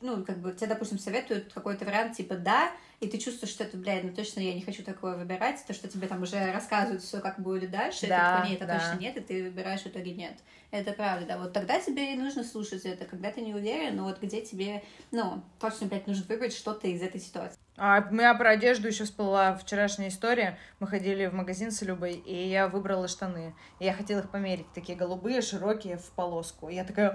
ну, 0.00 0.24
как 0.24 0.38
бы, 0.38 0.52
тебе, 0.52 0.68
допустим, 0.68 0.98
советуют 0.98 1.52
какой-то 1.52 1.84
вариант, 1.84 2.16
типа, 2.16 2.36
да, 2.36 2.70
и 3.00 3.08
ты 3.08 3.18
чувствуешь, 3.18 3.52
что 3.52 3.64
это, 3.64 3.76
блядь, 3.76 4.04
ну 4.04 4.12
точно 4.12 4.40
я 4.40 4.54
не 4.54 4.62
хочу 4.62 4.82
такое 4.82 5.16
выбирать, 5.16 5.64
то, 5.66 5.72
что 5.72 5.88
тебе 5.88 6.06
там 6.06 6.22
уже 6.22 6.52
рассказывают 6.52 7.02
все, 7.02 7.20
как 7.20 7.40
будет 7.40 7.70
дальше, 7.70 8.06
да, 8.06 8.16
и 8.16 8.18
ты 8.18 8.18
такой, 8.18 8.50
нет, 8.50 8.62
это 8.62 8.66
да. 8.66 8.78
точно 8.78 9.00
нет, 9.00 9.16
и 9.16 9.20
ты 9.20 9.44
выбираешь 9.44 9.82
в 9.82 9.86
итоге 9.86 10.12
нет. 10.12 10.34
Это 10.70 10.92
правда, 10.92 11.26
да. 11.26 11.38
Вот 11.38 11.52
тогда 11.52 11.80
тебе 11.80 12.14
и 12.14 12.16
нужно 12.16 12.44
слушать 12.44 12.84
это, 12.84 13.04
когда 13.04 13.30
ты 13.32 13.40
не 13.40 13.54
уверен, 13.54 13.96
но 13.96 14.04
вот 14.04 14.20
где 14.20 14.40
тебе, 14.42 14.82
ну, 15.10 15.42
точно, 15.58 15.86
блядь, 15.86 16.06
нужно 16.06 16.24
выбрать 16.28 16.52
что-то 16.52 16.86
из 16.86 17.02
этой 17.02 17.20
ситуации. 17.20 17.58
А 17.76 18.06
у 18.08 18.12
меня 18.12 18.34
про 18.34 18.50
одежду 18.50 18.88
еще 18.88 19.04
всплыла 19.04 19.56
вчерашняя 19.56 20.10
история. 20.10 20.58
Мы 20.80 20.86
ходили 20.86 21.26
в 21.26 21.32
магазин 21.32 21.70
с 21.70 21.80
Любой, 21.80 22.12
и 22.12 22.48
я 22.48 22.68
выбрала 22.68 23.08
штаны. 23.08 23.54
И 23.78 23.86
я 23.86 23.94
хотела 23.94 24.20
их 24.20 24.30
померить. 24.30 24.70
Такие 24.74 24.98
голубые, 24.98 25.40
широкие, 25.40 25.96
в 25.96 26.10
полоску. 26.10 26.68
И 26.68 26.74
я 26.74 26.84
такая... 26.84 27.14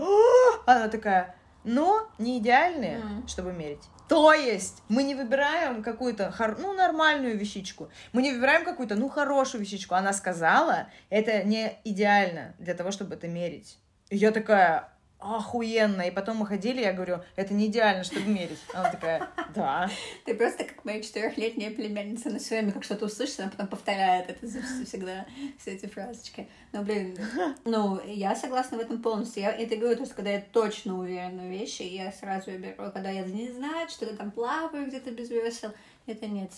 Она 0.65 0.87
такая... 0.89 1.35
Но 1.65 2.07
не 2.17 2.37
идеальные, 2.37 2.99
mm. 2.99 3.27
чтобы 3.27 3.51
мерить. 3.51 3.81
То 4.07 4.33
есть 4.33 4.83
мы 4.87 5.03
не 5.03 5.15
выбираем 5.15 5.81
какую-то, 5.81 6.33
ну, 6.59 6.73
нормальную 6.73 7.37
вещичку. 7.37 7.89
Мы 8.13 8.21
не 8.21 8.31
выбираем 8.31 8.63
какую-то, 8.63 8.95
ну, 8.95 9.09
хорошую 9.09 9.61
вещичку. 9.61 9.95
Она 9.95 10.13
сказала, 10.13 10.87
это 11.09 11.43
не 11.43 11.77
идеально 11.83 12.53
для 12.59 12.75
того, 12.75 12.91
чтобы 12.91 13.15
это 13.15 13.27
мерить. 13.27 13.79
И 14.09 14.17
я 14.17 14.31
такая, 14.31 14.89
охуенно. 15.19 16.01
И 16.03 16.11
потом 16.11 16.37
мы 16.37 16.45
ходили, 16.45 16.81
я 16.81 16.93
говорю, 16.93 17.19
это 17.35 17.53
не 17.53 17.67
идеально, 17.67 18.03
чтобы 18.03 18.27
мерить. 18.27 18.59
Она 18.73 18.91
такая, 18.91 19.29
да. 19.53 19.89
Ты 20.25 20.35
просто 20.35 20.65
как 20.65 20.85
моя 20.85 21.01
четырехлетняя 21.01 21.71
племянница 21.71 22.29
на 22.29 22.39
своем, 22.39 22.71
как 22.71 22.83
что-то 22.83 23.05
услышит, 23.05 23.39
она 23.39 23.49
потом 23.49 23.67
повторяет 23.67 24.29
это 24.29 24.47
всегда, 24.85 25.25
все 25.57 25.71
эти 25.71 25.85
фразочки. 25.87 26.47
Ну, 26.73 26.83
блин, 26.83 27.17
ну, 27.65 27.99
я 28.05 28.35
согласна 28.35 28.77
в 28.77 28.81
этом 28.81 29.01
полностью. 29.01 29.43
Я 29.43 29.51
это 29.51 29.75
говорю, 29.75 29.95
то 29.95 30.03
есть, 30.03 30.13
когда 30.13 30.31
я 30.31 30.41
точно 30.41 30.99
уверена 30.99 31.43
в 31.43 31.49
вещи, 31.51 31.83
я 31.83 32.11
сразу 32.11 32.51
ее 32.51 32.57
беру. 32.59 32.91
Когда 32.91 33.09
я 33.09 33.23
не 33.23 33.51
знаю, 33.51 33.89
что 33.89 34.05
я 34.05 34.15
там 34.15 34.31
плаваю 34.31 34.87
где-то 34.87 35.11
без 35.11 35.29
весел, 35.29 35.71
это 36.05 36.27
нет. 36.27 36.51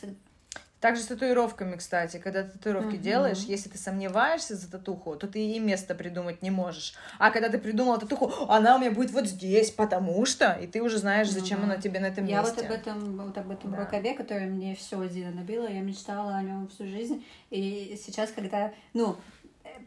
Также 0.79 1.01
с 1.01 1.07
татуировками, 1.07 1.75
кстати, 1.75 2.17
когда 2.17 2.43
ты 2.43 2.51
татуировки 2.51 2.95
uh-huh. 2.95 2.99
делаешь, 2.99 3.39
если 3.39 3.67
ты 3.67 3.79
сомневаешься 3.79 4.55
за 4.55 4.69
татуху, 4.69 5.15
то 5.15 5.27
ты 5.27 5.39
и 5.39 5.59
место 5.59 5.95
придумать 5.95 6.43
не 6.43 6.51
можешь. 6.51 6.93
А 7.17 7.31
когда 7.31 7.49
ты 7.49 7.57
придумала 7.57 7.99
татуху, 7.99 8.31
она 8.47 8.75
у 8.75 8.79
меня 8.79 8.91
будет 8.91 9.09
вот 9.09 9.25
здесь, 9.25 9.71
потому 9.71 10.23
что, 10.27 10.51
и 10.51 10.67
ты 10.67 10.83
уже 10.83 10.99
знаешь, 10.99 11.29
зачем 11.29 11.61
uh-huh. 11.61 11.63
она 11.63 11.77
тебе 11.77 11.99
на 11.99 12.05
этом 12.05 12.25
я 12.25 12.41
месте. 12.41 12.61
Я 12.61 12.69
вот 12.69 12.71
об 12.71 12.79
этом, 12.79 13.17
вот 13.17 13.37
об 13.39 13.51
этом 13.51 13.71
да. 13.71 13.77
рукаве, 13.79 14.13
который 14.13 14.45
мне 14.45 14.75
все 14.75 15.07
Дина 15.09 15.31
набила, 15.31 15.67
я 15.67 15.81
мечтала 15.81 16.35
о 16.35 16.43
нем 16.43 16.67
всю 16.67 16.85
жизнь, 16.85 17.25
и 17.49 17.99
сейчас, 18.05 18.31
когда, 18.31 18.71
ну, 18.93 19.17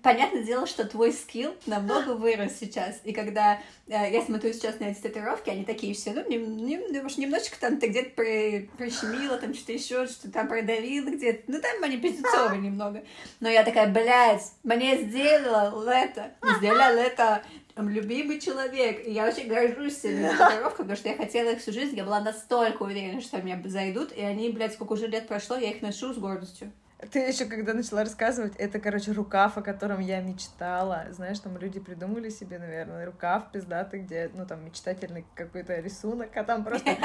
понятное 0.03 0.43
дело, 0.43 0.67
что 0.67 0.85
твой 0.85 1.13
скилл 1.13 1.55
намного 1.67 2.11
вырос 2.11 2.59
сейчас. 2.59 3.01
И 3.05 3.13
когда 3.13 3.61
э, 3.87 4.13
я 4.13 4.23
смотрю 4.23 4.53
сейчас 4.53 4.81
на 4.81 4.85
эти 4.85 5.01
татуировки, 5.01 5.51
они 5.51 5.65
такие 5.65 5.95
все, 5.95 6.13
ну, 6.13 6.29
нем, 6.29 6.57
нем, 6.57 6.83
немножечко 6.91 7.59
там 7.61 7.79
ты 7.79 7.89
где-то 7.89 8.11
про, 8.11 8.25
прищемила, 8.77 9.37
там 9.39 9.55
что-то 9.55 9.73
еще, 9.73 10.07
что 10.07 10.31
там 10.31 10.49
продавила 10.49 11.11
где-то. 11.11 11.45
Ну, 11.47 11.61
там 11.61 11.83
они 11.83 11.99
пиздецовые 11.99 12.61
немного. 12.63 13.03
Но 13.41 13.49
я 13.49 13.63
такая, 13.65 13.93
блядь, 13.93 14.53
мне 14.63 14.99
сделала 15.03 15.91
это, 15.91 16.33
сделала 16.59 16.99
это 16.99 17.43
любимый 17.77 18.41
человек. 18.41 19.07
И 19.07 19.13
я 19.13 19.27
очень 19.27 19.49
горжусь 19.49 19.99
своими 19.99 20.29
татуировками, 20.29 20.89
потому 20.89 20.97
что 20.97 21.09
я 21.09 21.17
хотела 21.17 21.51
их 21.51 21.61
всю 21.61 21.73
жизнь. 21.73 21.97
Я 21.97 22.05
была 22.05 22.21
настолько 22.21 22.83
уверена, 22.83 23.21
что 23.21 23.37
они 23.37 23.53
меня 23.53 23.69
зайдут. 23.69 24.13
И 24.13 24.21
они, 24.21 24.51
блядь, 24.51 24.75
сколько 24.75 24.93
уже 24.93 25.07
лет 25.07 25.29
прошло, 25.29 25.57
я 25.57 25.71
их 25.71 25.83
ношу 25.83 26.13
с 26.13 26.19
гордостью. 26.19 26.73
Ты 27.11 27.21
еще 27.21 27.47
когда 27.47 27.73
начала 27.73 28.05
рассказывать, 28.05 28.55
это, 28.57 28.79
короче, 28.79 29.13
рукав, 29.13 29.57
о 29.57 29.63
котором 29.63 30.01
я 30.01 30.21
мечтала. 30.21 31.07
Знаешь, 31.11 31.39
там 31.39 31.57
люди 31.57 31.81
придумали 31.81 32.29
себе, 32.29 32.59
наверное, 32.59 33.07
рукав 33.07 33.51
пиздатый, 33.53 34.01
где, 34.01 34.31
ну, 34.35 34.45
там, 34.47 34.65
мечтательный 34.65 35.25
какой-то 35.35 35.81
рисунок, 35.81 36.37
а 36.37 36.45
там 36.45 36.63
просто... 36.63 36.97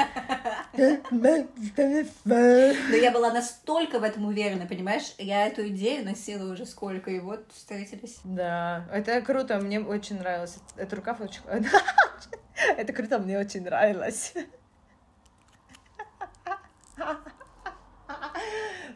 Но 2.90 2.96
я 2.96 3.10
была 3.10 3.32
настолько 3.32 3.98
в 3.98 4.02
этом 4.02 4.26
уверена, 4.26 4.66
понимаешь? 4.66 5.14
Я 5.16 5.46
эту 5.46 5.66
идею 5.68 6.04
носила 6.04 6.52
уже 6.52 6.66
сколько, 6.66 7.10
и 7.10 7.18
вот 7.18 7.50
встретились. 7.52 8.20
Да, 8.24 8.86
это 8.92 9.22
круто, 9.22 9.58
мне 9.58 9.80
очень 9.80 10.18
нравилось. 10.18 10.58
Это 10.76 10.96
рукав 10.96 11.20
очень... 11.20 11.40
Это 12.78 12.92
круто, 12.94 13.18
мне 13.18 13.38
очень 13.38 13.64
нравилось 13.64 14.32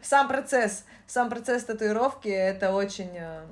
сам 0.01 0.27
процесс, 0.27 0.85
сам 1.11 1.29
процесс 1.29 1.65
татуировки 1.65 2.29
это 2.29 2.71
очень 2.71 3.11
э, 3.13 3.45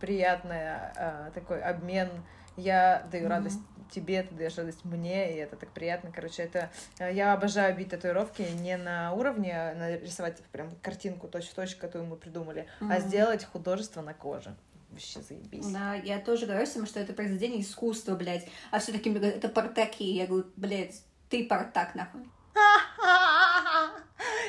приятный 0.00 0.58
э, 0.96 1.30
такой 1.34 1.62
обмен. 1.62 2.10
Я 2.56 3.06
даю 3.12 3.26
mm-hmm. 3.26 3.28
радость 3.28 3.60
тебе, 3.92 4.24
ты 4.24 4.34
даешь 4.34 4.58
радость 4.58 4.84
мне, 4.84 5.32
и 5.32 5.36
это 5.36 5.54
так 5.54 5.70
приятно. 5.70 6.10
Короче, 6.12 6.42
это 6.42 6.68
э, 6.98 7.14
я 7.14 7.32
обожаю 7.32 7.76
бить 7.76 7.90
татуировки 7.90 8.42
не 8.42 8.76
на 8.76 9.12
уровне 9.12 9.72
нарисовать 9.76 10.42
прям 10.50 10.74
картинку 10.82 11.28
точь-в-точь, 11.28 11.76
которую 11.76 12.10
мы 12.10 12.16
придумали, 12.16 12.66
mm-hmm. 12.80 12.92
а 12.92 12.98
сделать 12.98 13.44
художество 13.44 14.02
на 14.02 14.12
коже 14.12 14.56
вообще 14.90 15.22
заебись. 15.22 15.66
Да, 15.66 15.94
я 15.94 16.18
тоже 16.18 16.46
говорю 16.46 16.66
всем, 16.66 16.86
что 16.86 16.98
это 16.98 17.12
произведение 17.12 17.60
искусства, 17.60 18.16
блядь. 18.16 18.48
А 18.72 18.80
все 18.80 18.90
таки 18.90 19.12
это 19.12 19.48
портаки. 19.48 20.02
Я 20.02 20.26
говорю, 20.26 20.46
блядь, 20.56 21.02
ты 21.28 21.46
портак, 21.46 21.94
нахуй. 21.94 22.28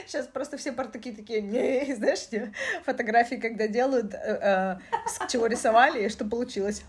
Сейчас 0.08 0.28
просто 0.28 0.58
все 0.58 0.72
портаки 0.72 1.12
такие, 1.12 1.42
не, 1.42 1.94
знаешь, 1.96 2.32
не, 2.32 2.54
фотографии, 2.84 3.36
когда 3.36 3.68
делают, 3.68 4.14
э, 4.14 4.18
э, 4.18 4.78
с 5.08 5.30
чего 5.30 5.48
рисовали 5.48 6.06
и 6.06 6.10
что 6.10 6.26
получилось. 6.26 6.84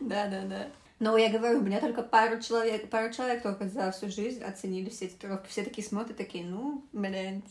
Да, 0.00 0.26
да, 0.26 0.42
да. 0.42 0.66
Но 0.98 1.16
я 1.16 1.30
говорю, 1.30 1.58
у 1.58 1.62
меня 1.62 1.80
только 1.80 2.02
пару 2.02 2.40
человек, 2.40 2.90
пару 2.90 3.12
человек 3.12 3.42
только 3.42 3.68
за 3.68 3.92
всю 3.92 4.08
жизнь 4.08 4.42
оценили 4.42 4.90
все 4.90 5.08
татуировки. 5.08 5.48
Все 5.48 5.62
такие 5.62 5.86
смотрят, 5.86 6.16
такие, 6.16 6.44
ну, 6.44 6.84
блядь, 6.92 7.42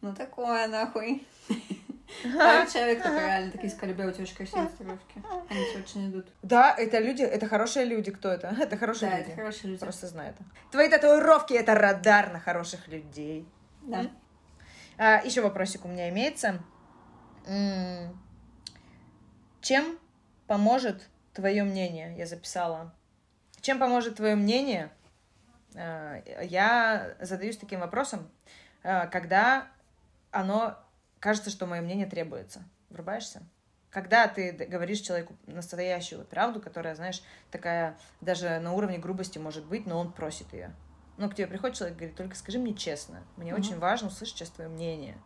ну 0.00 0.14
такое 0.14 0.66
нахуй. 0.66 1.26
Пару 2.22 2.70
человек 2.70 3.02
только 3.02 3.20
реально 3.20 3.52
такие 3.52 3.94
бля, 3.94 4.06
у 4.06 4.10
тебя 4.10 4.22
очень 4.22 4.36
красивые 4.36 4.68
татуировки. 4.68 5.22
Они 5.48 5.64
все 5.64 5.78
очень 5.78 6.10
идут. 6.10 6.26
Да, 6.42 6.74
это 6.76 6.98
люди, 6.98 7.22
это 7.22 7.46
хорошие 7.46 7.84
люди, 7.84 8.10
кто 8.10 8.30
это? 8.30 8.48
Это 8.58 8.76
хорошие 8.76 9.10
да, 9.10 9.18
люди. 9.18 9.28
это 9.30 9.36
хорошие 9.36 9.70
люди. 9.70 9.80
Просто 9.80 10.06
знаю 10.06 10.30
это. 10.30 10.44
Твои 10.70 10.88
татуировки— 10.88 11.52
это 11.54 11.74
радар 11.74 12.32
на 12.32 12.40
хороших 12.40 12.88
людей. 12.88 13.46
Да. 13.82 14.06
А, 14.96 15.20
еще 15.24 15.42
вопросик 15.42 15.84
у 15.84 15.88
меня 15.88 16.08
имеется. 16.08 16.60
Чем 19.60 19.98
поможет 20.46 21.08
твое 21.34 21.62
мнение? 21.62 22.16
Я 22.16 22.26
записала. 22.26 22.94
Чем 23.60 23.78
поможет 23.78 24.16
твое 24.16 24.34
мнение? 24.34 24.90
А, 25.76 26.22
я 26.42 27.14
задаюсь 27.20 27.56
таким 27.56 27.80
вопросом, 27.80 28.30
а, 28.82 29.06
когда 29.06 29.68
оно 30.30 30.76
кажется, 31.20 31.50
что 31.50 31.66
мое 31.66 31.80
мнение 31.80 32.06
требуется. 32.06 32.64
Врубаешься? 32.90 33.42
когда 33.90 34.28
ты 34.28 34.52
говоришь 34.52 35.00
человеку 35.00 35.34
настоящую 35.46 36.24
правду, 36.24 36.60
которая, 36.60 36.94
знаешь, 36.94 37.22
такая 37.50 37.96
даже 38.20 38.58
на 38.60 38.72
уровне 38.72 38.98
грубости 38.98 39.38
может 39.38 39.64
быть, 39.64 39.86
но 39.86 39.98
он 39.98 40.12
просит 40.12 40.52
ее. 40.52 40.74
Ну, 41.16 41.28
к 41.28 41.34
тебе 41.34 41.46
приходит 41.46 41.76
человек 41.76 41.96
и 41.96 41.98
говорит, 42.00 42.16
только 42.16 42.36
скажи 42.36 42.58
мне 42.58 42.74
честно, 42.74 43.22
мне 43.36 43.50
mm-hmm. 43.50 43.58
очень 43.58 43.78
важно 43.78 44.08
услышать 44.08 44.36
сейчас 44.36 44.50
твое 44.50 44.68
мнение. 44.68 45.18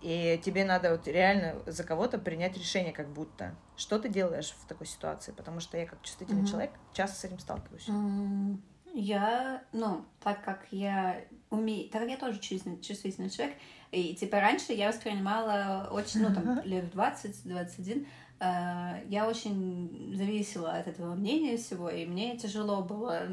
И 0.00 0.40
тебе 0.44 0.64
надо 0.64 0.90
вот 0.90 1.06
реально 1.06 1.62
за 1.66 1.84
кого-то 1.84 2.18
принять 2.18 2.56
решение, 2.56 2.92
как 2.92 3.08
будто. 3.08 3.54
Что 3.76 4.00
ты 4.00 4.08
делаешь 4.08 4.54
в 4.60 4.66
такой 4.66 4.86
ситуации? 4.86 5.30
Потому 5.32 5.60
что 5.60 5.76
я 5.76 5.86
как 5.86 6.02
чувствительный 6.02 6.42
mm-hmm. 6.42 6.50
человек 6.50 6.70
часто 6.92 7.18
с 7.18 7.24
этим 7.24 7.38
сталкиваюсь. 7.38 7.88
Mm-hmm. 7.88 8.58
Я, 8.94 9.62
ну, 9.72 10.04
так 10.22 10.44
как 10.44 10.66
я 10.70 11.24
умею, 11.50 11.88
так 11.88 12.02
как 12.02 12.10
я 12.10 12.16
тоже 12.16 12.38
чувствительный 12.38 13.30
человек, 13.30 13.56
и 13.90 14.14
типа 14.14 14.40
раньше 14.40 14.72
я 14.72 14.88
воспринимала 14.88 15.88
очень, 15.90 16.22
ну, 16.22 16.34
там, 16.34 16.62
лет 16.64 16.92
20-21, 16.94 18.06
э, 18.40 19.04
я 19.08 19.28
очень 19.28 20.14
зависела 20.14 20.72
от 20.72 20.88
этого 20.88 21.14
мнения 21.14 21.56
всего, 21.56 21.88
и 21.88 22.04
мне 22.04 22.36
тяжело 22.36 22.82
было 22.82 23.28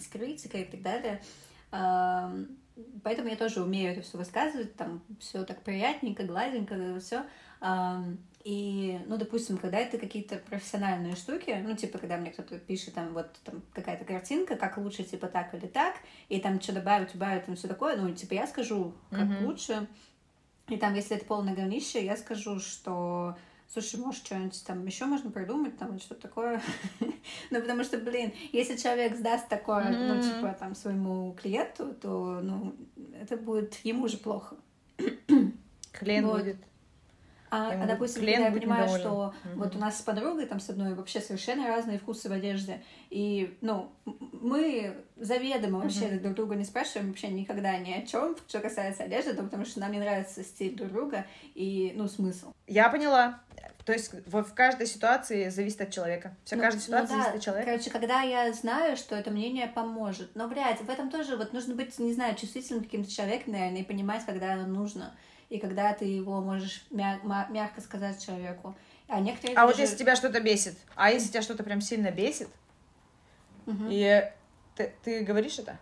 скрыть 0.00 0.44
и 0.44 0.48
так 0.48 0.82
далее. 0.82 1.22
Э, 1.72 2.46
поэтому 3.02 3.28
я 3.28 3.36
тоже 3.36 3.62
умею 3.62 3.92
это 3.92 4.02
все 4.02 4.16
высказывать, 4.16 4.76
там 4.76 5.02
все 5.18 5.44
так 5.44 5.62
приятненько, 5.62 6.24
гладенько, 6.24 7.00
все. 7.00 7.18
Э, 7.18 7.24
и, 8.42 8.98
ну, 9.06 9.18
допустим, 9.18 9.58
когда 9.58 9.78
это 9.78 9.98
какие-то 9.98 10.36
профессиональные 10.36 11.14
штуки, 11.14 11.54
ну, 11.62 11.76
типа, 11.76 11.98
когда 11.98 12.16
мне 12.16 12.30
кто-то 12.30 12.58
пишет, 12.58 12.94
там, 12.94 13.12
вот, 13.12 13.30
там, 13.44 13.62
какая-то 13.74 14.04
картинка, 14.04 14.56
как 14.56 14.78
лучше, 14.78 15.04
типа, 15.04 15.26
так 15.26 15.52
или 15.54 15.66
так, 15.66 15.96
и 16.30 16.40
там 16.40 16.60
что 16.60 16.72
добавить, 16.72 17.14
убавить, 17.14 17.44
там, 17.44 17.56
все 17.56 17.68
такое, 17.68 17.96
ну, 17.96 18.14
типа, 18.14 18.34
я 18.34 18.46
скажу, 18.46 18.94
как 19.10 19.20
mm-hmm. 19.20 19.44
лучше. 19.44 19.86
И 20.68 20.78
там, 20.78 20.94
если 20.94 21.16
это 21.16 21.26
полное 21.26 21.54
говнище, 21.54 22.02
я 22.02 22.16
скажу, 22.16 22.60
что 22.60 23.36
слушай, 23.68 24.00
может, 24.00 24.24
что-нибудь 24.24 24.64
там 24.66 24.84
еще 24.86 25.04
можно 25.04 25.30
придумать, 25.30 25.76
там, 25.76 25.98
что-то 26.00 26.22
такое. 26.22 26.62
ну, 27.50 27.60
потому 27.60 27.84
что, 27.84 27.98
блин, 27.98 28.32
если 28.52 28.76
человек 28.76 29.16
сдаст 29.16 29.48
такое, 29.48 29.84
mm-hmm. 29.84 30.14
ну, 30.14 30.22
типа, 30.22 30.56
там, 30.58 30.74
своему 30.74 31.34
клиенту, 31.34 31.92
то, 31.92 32.40
ну, 32.42 32.74
это 33.20 33.36
будет 33.36 33.74
ему 33.84 34.08
же 34.08 34.16
плохо. 34.16 34.56
Клиент 35.92 36.26
вот. 36.26 36.38
будет 36.40 36.69
а, 37.50 37.70
а 37.82 37.86
допустим, 37.86 38.24
когда 38.24 38.46
я 38.46 38.52
понимаю, 38.52 38.84
недоволен. 38.84 39.00
что 39.00 39.34
mm-hmm. 39.44 39.54
вот 39.56 39.76
у 39.76 39.78
нас 39.78 39.98
с 39.98 40.02
подругой 40.02 40.46
там 40.46 40.60
с 40.60 40.70
одной 40.70 40.94
вообще 40.94 41.20
совершенно 41.20 41.66
разные 41.66 41.98
вкусы 41.98 42.28
в 42.28 42.32
одежде, 42.32 42.82
и, 43.10 43.58
ну, 43.60 43.92
мы 44.04 44.94
заведомо 45.16 45.80
вообще 45.80 46.06
mm-hmm. 46.06 46.20
друг 46.20 46.34
друга 46.34 46.54
не 46.54 46.64
спрашиваем 46.64 47.08
вообще 47.08 47.28
никогда 47.28 47.76
ни 47.78 47.92
о 47.92 48.06
чем, 48.06 48.36
что 48.46 48.60
касается 48.60 49.02
одежды, 49.02 49.32
да, 49.32 49.42
потому 49.42 49.64
что 49.64 49.80
нам 49.80 49.90
не 49.92 49.98
нравится 49.98 50.44
стиль 50.44 50.76
друг 50.76 50.92
друга 50.92 51.26
и, 51.54 51.92
ну, 51.96 52.08
смысл. 52.08 52.52
Я 52.66 52.88
поняла. 52.88 53.40
То 53.84 53.92
есть 53.92 54.12
в, 54.26 54.44
в 54.44 54.54
каждой 54.54 54.86
ситуации 54.86 55.48
зависит 55.48 55.80
от 55.80 55.90
человека. 55.90 56.36
Вся 56.44 56.56
ну, 56.56 56.62
каждая 56.62 56.82
ситуация 56.82 57.16
ну, 57.16 57.22
да. 57.22 57.24
зависит 57.24 57.36
от 57.38 57.44
человека. 57.44 57.70
Короче, 57.70 57.90
когда 57.90 58.20
я 58.20 58.52
знаю, 58.52 58.96
что 58.96 59.16
это 59.16 59.30
мнение 59.30 59.66
поможет. 59.66 60.30
Но, 60.36 60.46
блядь, 60.48 60.80
в 60.80 60.88
этом 60.88 61.10
тоже 61.10 61.36
вот 61.36 61.52
нужно 61.52 61.74
быть, 61.74 61.98
не 61.98 62.12
знаю, 62.12 62.36
чувствительным 62.36 62.84
каким-то 62.84 63.10
человеком, 63.10 63.54
наверное, 63.54 63.80
и 63.80 63.84
понимать, 63.84 64.24
когда 64.26 64.52
оно 64.52 64.66
нужно 64.66 65.12
и 65.50 65.58
когда 65.58 65.92
ты 65.92 66.04
его 66.04 66.40
можешь 66.40 66.86
мяг- 66.90 67.50
мягко 67.50 67.80
сказать 67.80 68.24
человеку. 68.24 68.74
А, 69.08 69.20
некоторые 69.20 69.56
а 69.56 69.66
даже... 69.66 69.72
вот 69.72 69.78
если 69.80 69.96
тебя 69.96 70.16
что-то 70.16 70.40
бесит, 70.40 70.78
а 70.94 71.10
если 71.10 71.28
тебя 71.28 71.42
что-то 71.42 71.64
прям 71.64 71.80
сильно 71.80 72.10
бесит, 72.12 72.48
угу. 73.66 73.84
и 73.90 74.22
ты, 74.76 74.94
ты 75.02 75.24
говоришь 75.24 75.58
это? 75.58 75.78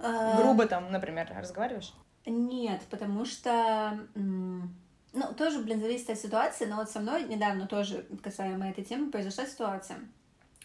А... 0.00 0.36
Грубо 0.42 0.66
там, 0.66 0.90
например, 0.90 1.32
разговариваешь? 1.34 1.94
Нет, 2.26 2.82
потому 2.90 3.24
что... 3.24 3.98
Ну, 4.14 5.32
тоже, 5.38 5.60
блин, 5.60 5.80
зависит 5.80 6.10
от 6.10 6.18
ситуации, 6.18 6.66
но 6.66 6.76
вот 6.76 6.90
со 6.90 7.00
мной 7.00 7.22
недавно 7.22 7.66
тоже, 7.66 8.06
касаемо 8.22 8.68
этой 8.68 8.84
темы, 8.84 9.10
произошла 9.10 9.46
ситуация. 9.46 10.00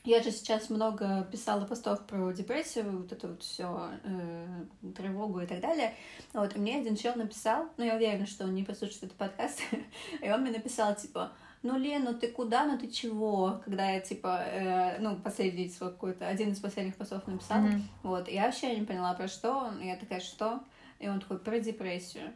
Я 0.03 0.23
же 0.23 0.31
сейчас 0.31 0.71
много 0.71 1.27
писала 1.31 1.65
постов 1.65 2.05
про 2.07 2.31
депрессию, 2.31 3.01
вот 3.01 3.11
это 3.11 3.27
вот 3.27 3.43
все, 3.43 3.91
э, 4.03 4.65
тревогу 4.97 5.41
и 5.41 5.45
так 5.45 5.59
далее. 5.59 5.93
Вот, 6.33 6.55
и 6.55 6.59
мне 6.59 6.79
один 6.79 6.95
чел 6.95 7.15
написал, 7.15 7.69
ну, 7.77 7.85
я 7.85 7.95
уверена, 7.95 8.25
что 8.25 8.45
он 8.45 8.55
не 8.55 8.63
послушает 8.63 9.03
этот 9.03 9.17
подкаст, 9.17 9.61
и 10.21 10.31
он 10.31 10.41
мне 10.41 10.51
написал, 10.51 10.95
типа, 10.95 11.31
ну, 11.61 11.77
Лен, 11.77 12.03
ну 12.03 12.15
ты 12.15 12.29
куда, 12.29 12.65
ну 12.65 12.79
ты 12.79 12.87
чего? 12.87 13.61
Когда 13.63 13.91
я, 13.91 13.99
типа, 13.99 14.43
э, 14.43 14.99
ну, 14.99 15.17
последний 15.17 15.69
свой 15.69 15.91
какой-то, 15.91 16.27
один 16.27 16.51
из 16.51 16.59
последних 16.59 16.95
постов 16.95 17.27
написала, 17.27 17.67
mm-hmm. 17.67 17.81
вот, 18.01 18.27
я 18.27 18.45
вообще 18.45 18.75
не 18.75 18.85
поняла, 18.85 19.13
про 19.13 19.27
что 19.27 19.51
он, 19.55 19.81
я 19.81 19.95
такая, 19.97 20.19
что? 20.19 20.63
И 20.97 21.07
он 21.07 21.19
такой, 21.19 21.37
про 21.37 21.59
депрессию. 21.59 22.33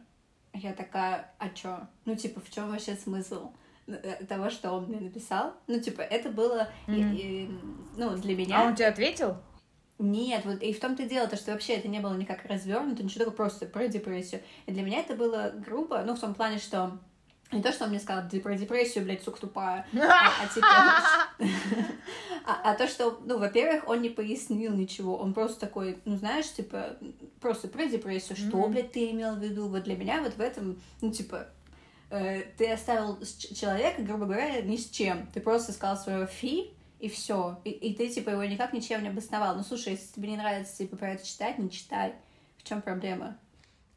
Я 0.52 0.72
такая, 0.72 1.32
а 1.38 1.48
чё? 1.48 1.88
Ну, 2.04 2.14
типа, 2.14 2.40
в 2.40 2.48
чем 2.50 2.70
вообще 2.70 2.94
смысл? 2.94 3.50
Э, 3.88 4.24
того, 4.24 4.50
что 4.50 4.72
он 4.72 4.86
мне 4.86 5.00
написал. 5.00 5.54
Ну, 5.68 5.80
типа, 5.80 6.00
это 6.00 6.30
было, 6.30 6.68
mm-hmm. 6.88 7.14
и, 7.14 7.44
и, 7.44 7.50
ну, 7.96 8.16
для 8.16 8.34
меня... 8.34 8.62
А 8.62 8.66
он 8.66 8.74
тебе 8.74 8.88
ответил? 8.88 9.36
Нет, 9.98 10.44
вот 10.44 10.60
и 10.60 10.72
в 10.72 10.80
том-то 10.80 11.04
и 11.04 11.08
дело, 11.08 11.28
то, 11.28 11.36
что 11.36 11.52
вообще 11.52 11.74
это 11.74 11.86
не 11.88 12.00
было 12.00 12.14
никак 12.14 12.44
развернуто, 12.44 13.02
ничего 13.02 13.26
такого, 13.26 13.36
просто 13.36 13.66
про 13.66 13.86
депрессию. 13.86 14.42
И 14.66 14.72
для 14.72 14.82
меня 14.82 15.00
это 15.00 15.14
было 15.14 15.52
грубо, 15.54 16.02
ну, 16.04 16.16
в 16.16 16.20
том 16.20 16.34
плане, 16.34 16.58
что 16.58 16.98
не 17.52 17.62
то, 17.62 17.72
что 17.72 17.84
он 17.84 17.90
мне 17.90 18.00
сказал 18.00 18.28
про 18.42 18.56
депрессию, 18.56 19.04
блядь, 19.04 19.22
сука 19.22 19.40
тупая, 19.40 19.86
а, 19.94 20.32
а 20.42 20.52
типа... 20.52 20.66
а, 22.44 22.72
а 22.72 22.74
то, 22.74 22.88
что, 22.88 23.20
ну, 23.24 23.38
во-первых, 23.38 23.88
он 23.88 24.02
не 24.02 24.10
пояснил 24.10 24.74
ничего, 24.74 25.16
он 25.16 25.32
просто 25.32 25.60
такой, 25.60 26.00
ну, 26.04 26.16
знаешь, 26.16 26.52
типа, 26.52 26.96
просто 27.40 27.68
про 27.68 27.86
депрессию, 27.86 28.36
что, 28.36 28.66
блядь, 28.66 28.90
ты 28.90 29.12
имел 29.12 29.36
в 29.36 29.38
виду? 29.38 29.68
Вот 29.68 29.84
для 29.84 29.96
меня 29.96 30.20
вот 30.22 30.34
в 30.34 30.40
этом, 30.40 30.82
ну, 31.00 31.12
типа, 31.12 31.46
Э, 32.10 32.42
ты 32.56 32.72
оставил 32.72 33.18
человека, 33.54 34.02
грубо 34.02 34.26
говоря, 34.26 34.60
ни 34.62 34.76
с 34.76 34.88
чем. 34.90 35.26
Ты 35.28 35.40
просто 35.40 35.72
сказал 35.72 35.96
свое 35.96 36.26
фи, 36.26 36.72
и 37.00 37.08
все. 37.08 37.60
И, 37.64 37.70
и 37.70 37.94
ты, 37.94 38.08
типа, 38.08 38.30
его 38.30 38.44
никак 38.44 38.72
ничем 38.72 39.02
не 39.02 39.08
обосновал. 39.08 39.56
Ну, 39.56 39.62
слушай, 39.62 39.92
если 39.92 40.14
тебе 40.14 40.30
не 40.30 40.36
нравится, 40.36 40.76
типа, 40.76 40.96
про 40.96 41.10
это 41.12 41.26
читать, 41.26 41.58
не 41.58 41.70
читай. 41.70 42.14
В 42.58 42.62
чем 42.62 42.80
проблема? 42.80 43.36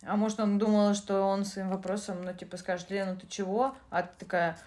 А 0.04 0.16
может, 0.16 0.40
он 0.40 0.58
думал, 0.58 0.94
что 0.96 1.22
он 1.22 1.46
своим 1.46 1.70
вопросом, 1.70 2.24
ну, 2.24 2.34
типа, 2.34 2.58
скажет, 2.58 2.90
Лена, 2.90 3.16
ты 3.16 3.28
чего? 3.28 3.76
А 3.90 4.04
ты 4.04 4.10
такая, 4.20 4.58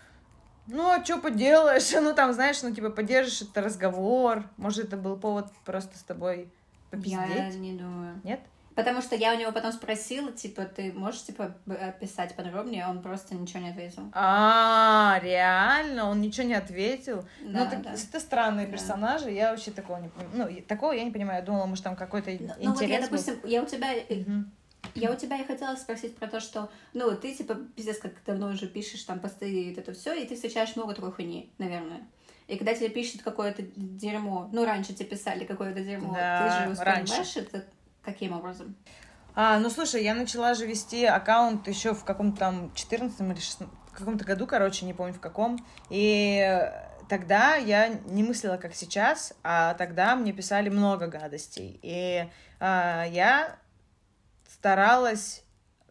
ну, 0.67 0.91
а 0.91 1.05
что 1.05 1.19
поделаешь? 1.19 1.91
Ну, 2.03 2.15
там, 2.15 2.33
знаешь, 2.33 2.63
ну, 2.63 2.75
типа, 2.75 2.91
поддержишь 2.91 3.43
это 3.43 3.61
разговор. 3.61 4.45
Может, 4.57 4.87
это 4.87 4.97
был 4.97 5.17
повод 5.17 5.47
просто 5.65 5.99
с 5.99 6.03
тобой 6.03 6.49
попиздеть? 6.91 7.37
Я 7.37 7.49
не 7.51 7.73
думаю. 7.73 8.21
Нет? 8.25 8.41
Потому 8.75 9.03
что 9.03 9.15
я 9.17 9.35
у 9.35 9.39
него 9.39 9.53
потом 9.53 9.73
спросила, 9.73 10.33
типа, 10.33 10.65
ты 10.65 10.93
можешь, 10.93 11.25
типа, 11.25 11.55
описать 11.67 12.35
подробнее, 12.35 12.87
он 12.87 13.03
просто 13.03 13.35
ничего 13.35 13.61
не 13.61 13.71
ответил. 13.71 14.11
А, 14.13 15.21
реально? 15.23 16.09
Он 16.09 16.21
ничего 16.21 16.47
не 16.47 16.55
ответил? 16.55 17.25
Да, 17.43 17.65
ну, 17.65 17.71
так, 17.71 17.83
да. 17.83 17.93
это 17.93 18.21
странные 18.21 18.67
да. 18.67 18.73
персонажи, 18.73 19.31
я 19.31 19.51
вообще 19.51 19.71
такого 19.71 19.99
не 19.99 20.09
понимаю. 20.09 20.53
Ну, 20.55 20.63
такого 20.63 20.93
я 20.93 21.05
не 21.05 21.11
понимаю, 21.11 21.41
я 21.41 21.45
думала, 21.45 21.67
может, 21.67 21.85
там 21.85 21.97
какой-то 21.97 22.31
ну, 22.31 22.37
интерес 22.37 22.57
Ну, 22.61 22.73
вот 22.73 22.83
я, 22.83 23.01
допустим, 23.01 23.41
был. 23.41 23.49
я 23.49 23.63
у 23.63 23.67
тебя... 23.67 23.93
Угу. 24.09 24.45
Я 24.95 25.13
у 25.13 25.17
тебя 25.17 25.39
и 25.39 25.45
хотела 25.45 25.77
спросить 25.77 26.17
про 26.17 26.27
то, 26.27 26.41
что, 26.41 26.69
ну, 26.93 27.17
ты, 27.17 27.35
типа, 27.35 27.55
пиздец, 27.77 27.99
как 27.99 28.13
давно 28.27 28.49
уже 28.49 28.67
пишешь 28.67 29.05
там 29.05 29.21
посты 29.21 29.49
и 29.49 29.75
это 29.75 29.93
все, 29.93 30.13
и 30.13 30.27
ты 30.27 30.35
встречаешь 30.35 30.75
много 30.75 30.95
такой 30.95 31.13
хуйни, 31.13 31.53
наверное. 31.59 32.01
И 32.49 32.57
когда 32.57 32.75
тебе 32.75 32.89
пишет 32.89 33.23
какое-то 33.23 33.63
дерьмо, 33.77 34.51
ну, 34.53 34.65
раньше 34.65 34.93
тебе 34.93 35.11
писали 35.11 35.45
какое-то 35.45 35.81
дерьмо, 35.83 36.13
да, 36.13 36.43
ты 36.43 36.65
же 36.65 36.71
воспринимаешь 36.71 37.37
это 37.37 37.65
Каким 38.05 38.33
образом? 38.33 38.77
А, 39.35 39.59
ну 39.59 39.71
слушай, 39.71 40.03
я 40.03 40.15
начала 40.15 40.55
же 40.55 40.67
вести 40.67 41.05
аккаунт 41.05 41.67
еще 41.67 41.95
в 41.95 42.05
каком-то 42.05 42.38
там 42.38 42.75
14 42.75 43.21
или 43.21 43.35
16, 43.35 43.69
в 43.93 43.99
каком-то 43.99 44.25
году, 44.25 44.47
короче, 44.47 44.85
не 44.85 44.93
помню 44.93 45.15
в 45.15 45.21
каком. 45.21 45.65
И 45.88 46.71
тогда 47.09 47.57
я 47.57 47.88
не 47.88 48.23
мыслила, 48.23 48.57
как 48.57 48.75
сейчас, 48.75 49.33
а 49.43 49.75
тогда 49.75 50.17
мне 50.17 50.33
писали 50.33 50.69
много 50.69 51.07
гадостей. 51.07 51.79
И 51.83 52.29
а, 52.61 53.05
я 53.05 53.57
старалась 54.49 55.45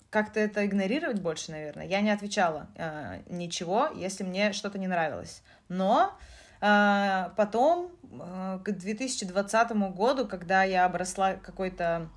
как-то 0.10 0.40
это 0.40 0.66
игнорировать 0.66 1.22
больше, 1.22 1.52
наверное. 1.52 1.88
Я 1.88 2.02
не 2.02 2.12
отвечала 2.12 2.68
а, 2.76 3.20
ничего, 3.28 3.90
если 3.96 4.24
мне 4.24 4.54
что-то 4.54 4.78
не 4.78 4.88
нравилось. 4.88 5.42
Но 5.70 6.14
потом, 6.62 7.92
а, 8.20 8.60
к 8.60 8.72
2020 8.72 9.72
году, 9.94 10.28
когда 10.28 10.64
я 10.64 10.86
обросла 10.86 11.34
какой-то 11.34 12.10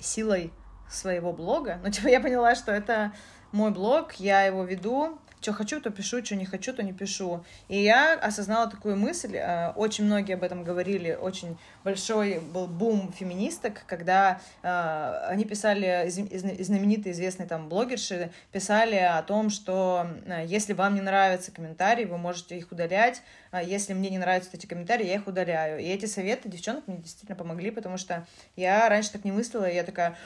силой 0.00 0.52
своего 0.90 1.32
блога, 1.32 1.78
ну, 1.82 1.90
типа, 1.90 2.08
я 2.08 2.20
поняла, 2.20 2.54
что 2.54 2.72
это 2.72 3.12
мой 3.52 3.70
блог, 3.70 4.14
я 4.14 4.42
его 4.42 4.64
веду, 4.64 5.18
что 5.42 5.52
хочу, 5.52 5.80
то 5.80 5.90
пишу, 5.90 6.24
что 6.24 6.36
не 6.36 6.46
хочу, 6.46 6.72
то 6.72 6.82
не 6.82 6.92
пишу. 6.92 7.44
И 7.68 7.82
я 7.82 8.14
осознала 8.14 8.70
такую 8.70 8.96
мысль, 8.96 9.36
э, 9.36 9.72
очень 9.72 10.04
многие 10.04 10.34
об 10.34 10.42
этом 10.42 10.62
говорили, 10.62 11.18
очень 11.20 11.58
большой 11.84 12.38
был 12.38 12.66
бум 12.66 13.12
феминисток, 13.12 13.84
когда 13.86 14.40
э, 14.62 15.26
они 15.28 15.44
писали, 15.44 16.08
знаменитые 16.08 17.12
известные 17.12 17.48
там 17.48 17.68
блогерши, 17.68 18.30
писали 18.52 18.96
о 18.96 19.22
том, 19.22 19.50
что 19.50 20.06
э, 20.26 20.44
если 20.46 20.72
вам 20.72 20.94
не 20.94 21.00
нравятся 21.00 21.50
комментарии, 21.50 22.04
вы 22.04 22.18
можете 22.18 22.56
их 22.56 22.70
удалять, 22.70 23.22
а 23.50 23.62
если 23.62 23.92
мне 23.92 24.08
не 24.10 24.18
нравятся 24.18 24.50
эти 24.54 24.66
комментарии, 24.66 25.06
я 25.06 25.16
их 25.16 25.26
удаляю. 25.26 25.80
И 25.80 25.84
эти 25.84 26.06
советы 26.06 26.48
девчонок 26.48 26.86
мне 26.86 26.98
действительно 26.98 27.36
помогли, 27.36 27.70
потому 27.70 27.98
что 27.98 28.26
я 28.56 28.88
раньше 28.88 29.12
так 29.12 29.24
не 29.24 29.32
мыслила, 29.32 29.70
я 29.70 29.82
такая, 29.82 30.16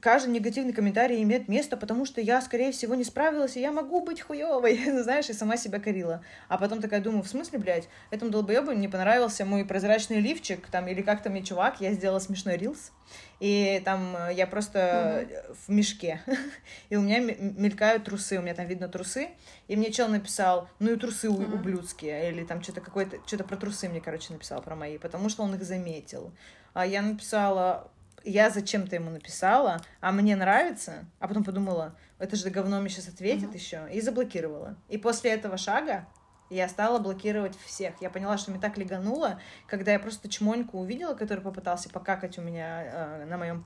каждый 0.00 0.30
негативный 0.30 0.72
комментарий 0.72 1.22
имеет 1.22 1.48
место, 1.48 1.76
потому 1.76 2.04
что 2.04 2.20
я, 2.20 2.40
скорее 2.40 2.72
всего, 2.72 2.94
не 2.94 3.04
справилась, 3.04 3.56
и 3.56 3.60
я 3.60 3.72
могу 3.72 4.00
быть 4.00 4.20
хуёвой, 4.20 4.80
ну, 4.86 5.02
знаешь, 5.02 5.28
и 5.28 5.32
сама 5.32 5.56
себя 5.56 5.78
корила. 5.78 6.22
А 6.48 6.58
потом 6.58 6.80
такая 6.80 7.00
думаю, 7.00 7.22
в 7.22 7.28
смысле, 7.28 7.58
блядь, 7.58 7.88
этому 8.10 8.30
долбоебу 8.30 8.72
не 8.72 8.88
понравился 8.88 9.44
мой 9.44 9.64
прозрачный 9.64 10.20
лифчик, 10.20 10.66
там, 10.68 10.88
или 10.88 11.02
как-то 11.02 11.30
мне 11.30 11.42
чувак, 11.42 11.80
я 11.80 11.92
сделала 11.92 12.18
смешной 12.18 12.56
рилс, 12.56 12.92
и 13.40 13.82
там 13.84 14.16
э, 14.16 14.34
я 14.34 14.46
просто 14.46 14.78
mm-hmm. 14.78 15.56
в 15.66 15.68
мешке, 15.70 16.20
и 16.88 16.96
у 16.96 17.02
меня 17.02 17.20
мелькают 17.20 18.04
трусы, 18.04 18.38
у 18.38 18.42
меня 18.42 18.54
там 18.54 18.66
видно 18.66 18.88
трусы, 18.88 19.30
и 19.68 19.76
мне 19.76 19.92
чел 19.92 20.08
написал, 20.08 20.68
ну 20.78 20.92
и 20.92 20.96
трусы 20.96 21.28
mm-hmm. 21.28 21.54
ублюдские, 21.54 22.30
или 22.30 22.44
там 22.44 22.62
что-то 22.62 22.80
какое-то, 22.80 23.18
что-то 23.26 23.44
про 23.44 23.56
трусы 23.56 23.88
мне, 23.88 24.00
короче, 24.00 24.32
написал, 24.32 24.62
про 24.62 24.76
мои, 24.76 24.98
потому 24.98 25.28
что 25.28 25.42
он 25.42 25.54
их 25.54 25.62
заметил. 25.62 26.32
А 26.72 26.84
я 26.84 27.00
написала, 27.00 27.90
я 28.26 28.50
зачем-то 28.50 28.96
ему 28.96 29.10
написала, 29.10 29.80
а 30.00 30.12
мне 30.12 30.36
нравится, 30.36 31.06
а 31.20 31.28
потом 31.28 31.44
подумала, 31.44 31.96
это 32.18 32.36
же 32.36 32.50
говно 32.50 32.80
мне 32.80 32.90
сейчас 32.90 33.08
ответит 33.08 33.50
uh-huh. 33.50 33.56
еще, 33.56 33.88
и 33.92 34.00
заблокировала. 34.00 34.76
И 34.88 34.98
после 34.98 35.30
этого 35.30 35.56
шага 35.56 36.06
я 36.50 36.68
стала 36.68 36.98
блокировать 36.98 37.58
всех. 37.64 37.94
Я 38.00 38.10
поняла, 38.10 38.38
что 38.38 38.50
мне 38.50 38.60
так 38.60 38.76
легануло, 38.78 39.40
когда 39.66 39.92
я 39.92 39.98
просто 39.98 40.28
чмоньку 40.28 40.78
увидела, 40.78 41.14
который 41.14 41.40
попытался 41.40 41.88
покакать 41.88 42.38
у 42.38 42.42
меня 42.42 42.84
э, 42.84 43.24
на 43.24 43.36
моем 43.36 43.64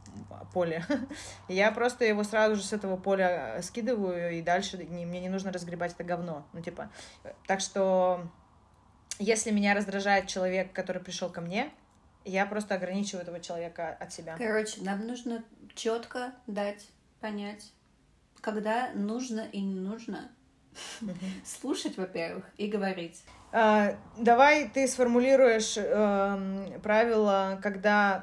поле. 0.52 0.84
я 1.48 1.72
просто 1.72 2.04
его 2.04 2.24
сразу 2.24 2.56
же 2.56 2.62
с 2.62 2.72
этого 2.72 2.96
поля 2.96 3.56
э, 3.56 3.62
скидываю, 3.62 4.32
и 4.32 4.42
дальше 4.42 4.78
не, 4.78 5.04
мне 5.04 5.20
не 5.20 5.28
нужно 5.28 5.52
разгребать 5.52 5.92
это 5.92 6.04
говно. 6.04 6.46
Ну, 6.52 6.62
типа, 6.62 6.90
так 7.46 7.60
что 7.60 8.26
если 9.18 9.50
меня 9.50 9.74
раздражает 9.74 10.26
человек, 10.26 10.72
который 10.72 11.02
пришел 11.02 11.28
ко 11.28 11.42
мне, 11.42 11.70
я 12.24 12.46
просто 12.46 12.74
ограничиваю 12.74 13.22
этого 13.22 13.40
человека 13.40 13.96
от 13.98 14.12
себя. 14.12 14.36
Короче, 14.36 14.82
нам 14.82 15.06
нужно 15.06 15.44
четко 15.74 16.32
дать 16.46 16.86
понять, 17.20 17.72
когда 18.40 18.90
нужно 18.94 19.40
и 19.52 19.60
не 19.60 19.78
нужно 19.80 20.30
слушать, 21.44 21.96
во-первых, 21.96 22.44
и 22.56 22.68
говорить. 22.68 23.22
А, 23.52 23.96
давай 24.16 24.68
ты 24.68 24.86
сформулируешь 24.86 25.74
э, 25.76 26.78
правила, 26.82 27.58
когда 27.62 28.22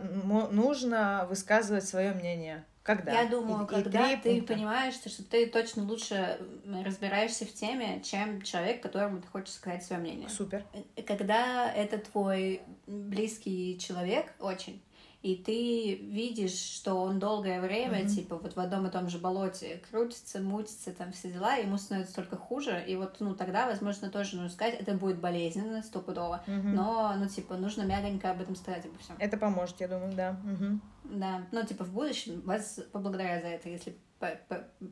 нужно 0.51 1.25
высказывать 1.29 1.85
свое 1.85 2.13
мнение. 2.13 2.65
Когда? 2.87 3.11
Я 3.11 3.27
думаю, 3.27 3.65
и, 3.65 3.67
когда 3.67 4.13
и 4.13 4.15
ты 4.15 4.35
пункта. 4.37 4.53
понимаешь, 4.53 4.93
что 4.93 5.23
ты 5.25 5.45
точно 5.47 5.83
лучше 5.83 6.39
разбираешься 6.85 7.45
в 7.45 7.51
теме, 7.51 8.01
чем 8.01 8.41
человек, 8.43 8.81
которому 8.81 9.21
ты 9.21 9.27
хочешь 9.27 9.55
сказать 9.55 9.83
свое 9.83 10.01
мнение. 10.01 10.29
Супер. 10.29 10.63
Когда 11.05 11.69
это 11.69 11.97
твой 11.97 12.61
близкий 12.87 13.77
человек, 13.77 14.33
очень, 14.39 14.81
и 15.23 15.35
ты 15.35 15.95
видишь, 15.95 16.57
что 16.57 16.93
он 16.93 17.17
долгое 17.17 17.59
время, 17.59 18.03
mm-hmm. 18.03 18.07
типа, 18.07 18.37
вот 18.37 18.55
в 18.55 18.59
одном 18.59 18.85
и 18.85 18.91
том 18.91 19.09
же 19.09 19.17
болоте 19.17 19.81
крутится, 19.89 20.39
мутится, 20.39 20.93
там 20.93 21.11
все 21.11 21.31
дела, 21.31 21.55
ему 21.55 21.77
становится 21.77 22.15
только 22.15 22.37
хуже, 22.37 22.83
и 22.87 22.95
вот, 22.95 23.17
ну, 23.19 23.35
тогда, 23.35 23.65
возможно, 23.65 24.09
тоже 24.09 24.35
нужно 24.35 24.51
сказать, 24.51 24.75
это 24.79 24.93
будет 24.93 25.19
болезненно, 25.19 25.81
стопудово, 25.81 26.43
mm-hmm. 26.45 26.61
но, 26.61 27.15
ну, 27.17 27.27
типа, 27.27 27.57
нужно 27.57 27.81
мягонько 27.81 28.29
об 28.29 28.41
этом 28.41 28.55
сказать 28.55 28.85
обо 28.85 28.97
всем. 28.99 29.15
Это 29.17 29.37
поможет, 29.37 29.81
я 29.81 29.87
думаю, 29.87 30.13
да. 30.13 30.39
Mm-hmm. 30.45 30.79
Да, 31.05 31.47
ну, 31.51 31.65
типа, 31.65 31.83
в 31.83 31.93
будущем 31.93 32.41
вас 32.41 32.79
поблагодарят 32.91 33.41
за 33.41 33.49
это, 33.49 33.69
если 33.69 33.97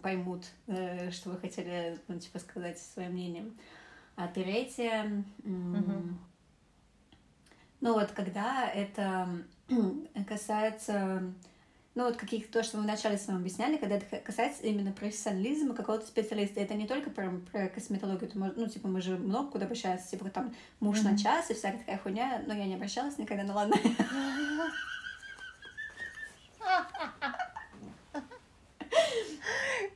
поймут, 0.01 0.45
э, 0.67 1.11
что 1.11 1.29
вы 1.29 1.37
хотели, 1.37 1.99
ну, 2.07 2.19
типа, 2.19 2.39
сказать 2.39 2.79
своим 2.79 3.11
мнением. 3.11 3.57
А 4.15 4.27
третье... 4.27 5.23
Mm-hmm. 5.43 6.13
Ну, 7.81 7.93
вот, 7.93 8.11
когда 8.13 8.67
это 8.67 9.27
касается, 10.27 11.23
ну 11.95 12.03
вот 12.05 12.17
каких 12.17 12.51
то, 12.51 12.63
что 12.63 12.77
мы 12.77 12.83
вначале 12.83 13.17
с 13.17 13.27
вами 13.27 13.39
объясняли, 13.39 13.77
когда 13.77 13.95
это 13.95 14.17
касается 14.17 14.63
именно 14.63 14.91
профессионализма 14.91 15.73
какого-то 15.73 16.05
специалиста, 16.05 16.59
это 16.59 16.73
не 16.73 16.87
только 16.87 17.09
про, 17.09 17.31
про 17.51 17.67
косметологию, 17.69 18.29
это, 18.29 18.37
ну, 18.37 18.67
типа, 18.67 18.87
мы 18.87 19.01
же 19.01 19.17
много 19.17 19.51
куда 19.51 19.65
обращаемся, 19.65 20.09
типа, 20.11 20.29
там, 20.29 20.53
муж 20.79 20.99
mm-hmm. 20.99 21.11
на 21.11 21.17
час 21.17 21.49
и 21.51 21.53
всякая 21.53 21.79
такая 21.79 21.97
хуйня, 21.97 22.43
но 22.45 22.53
я 22.53 22.65
не 22.65 22.75
обращалась 22.75 23.17
никогда, 23.17 23.43
ну 23.43 23.53
ладно. 23.53 23.75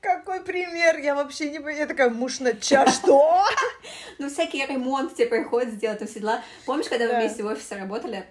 Какой 0.01 0.41
пример? 0.41 0.97
Я 0.97 1.15
вообще 1.15 1.49
не 1.49 1.57
понимаю. 1.57 1.77
Я 1.77 1.87
такая, 1.87 2.09
муж 2.09 2.39
на 2.39 2.53
час, 2.53 2.95
что? 2.95 3.45
Ну, 4.17 4.27
всякий 4.27 4.65
ремонт 4.65 5.15
тебе 5.15 5.27
приходит 5.27 5.75
сделать, 5.75 6.01
все 6.09 6.19
дела. 6.19 6.43
Помнишь, 6.65 6.89
когда 6.89 7.07
мы 7.07 7.19
вместе 7.21 7.41
в 7.41 7.45
офисе 7.45 7.77
работали? 7.77 8.25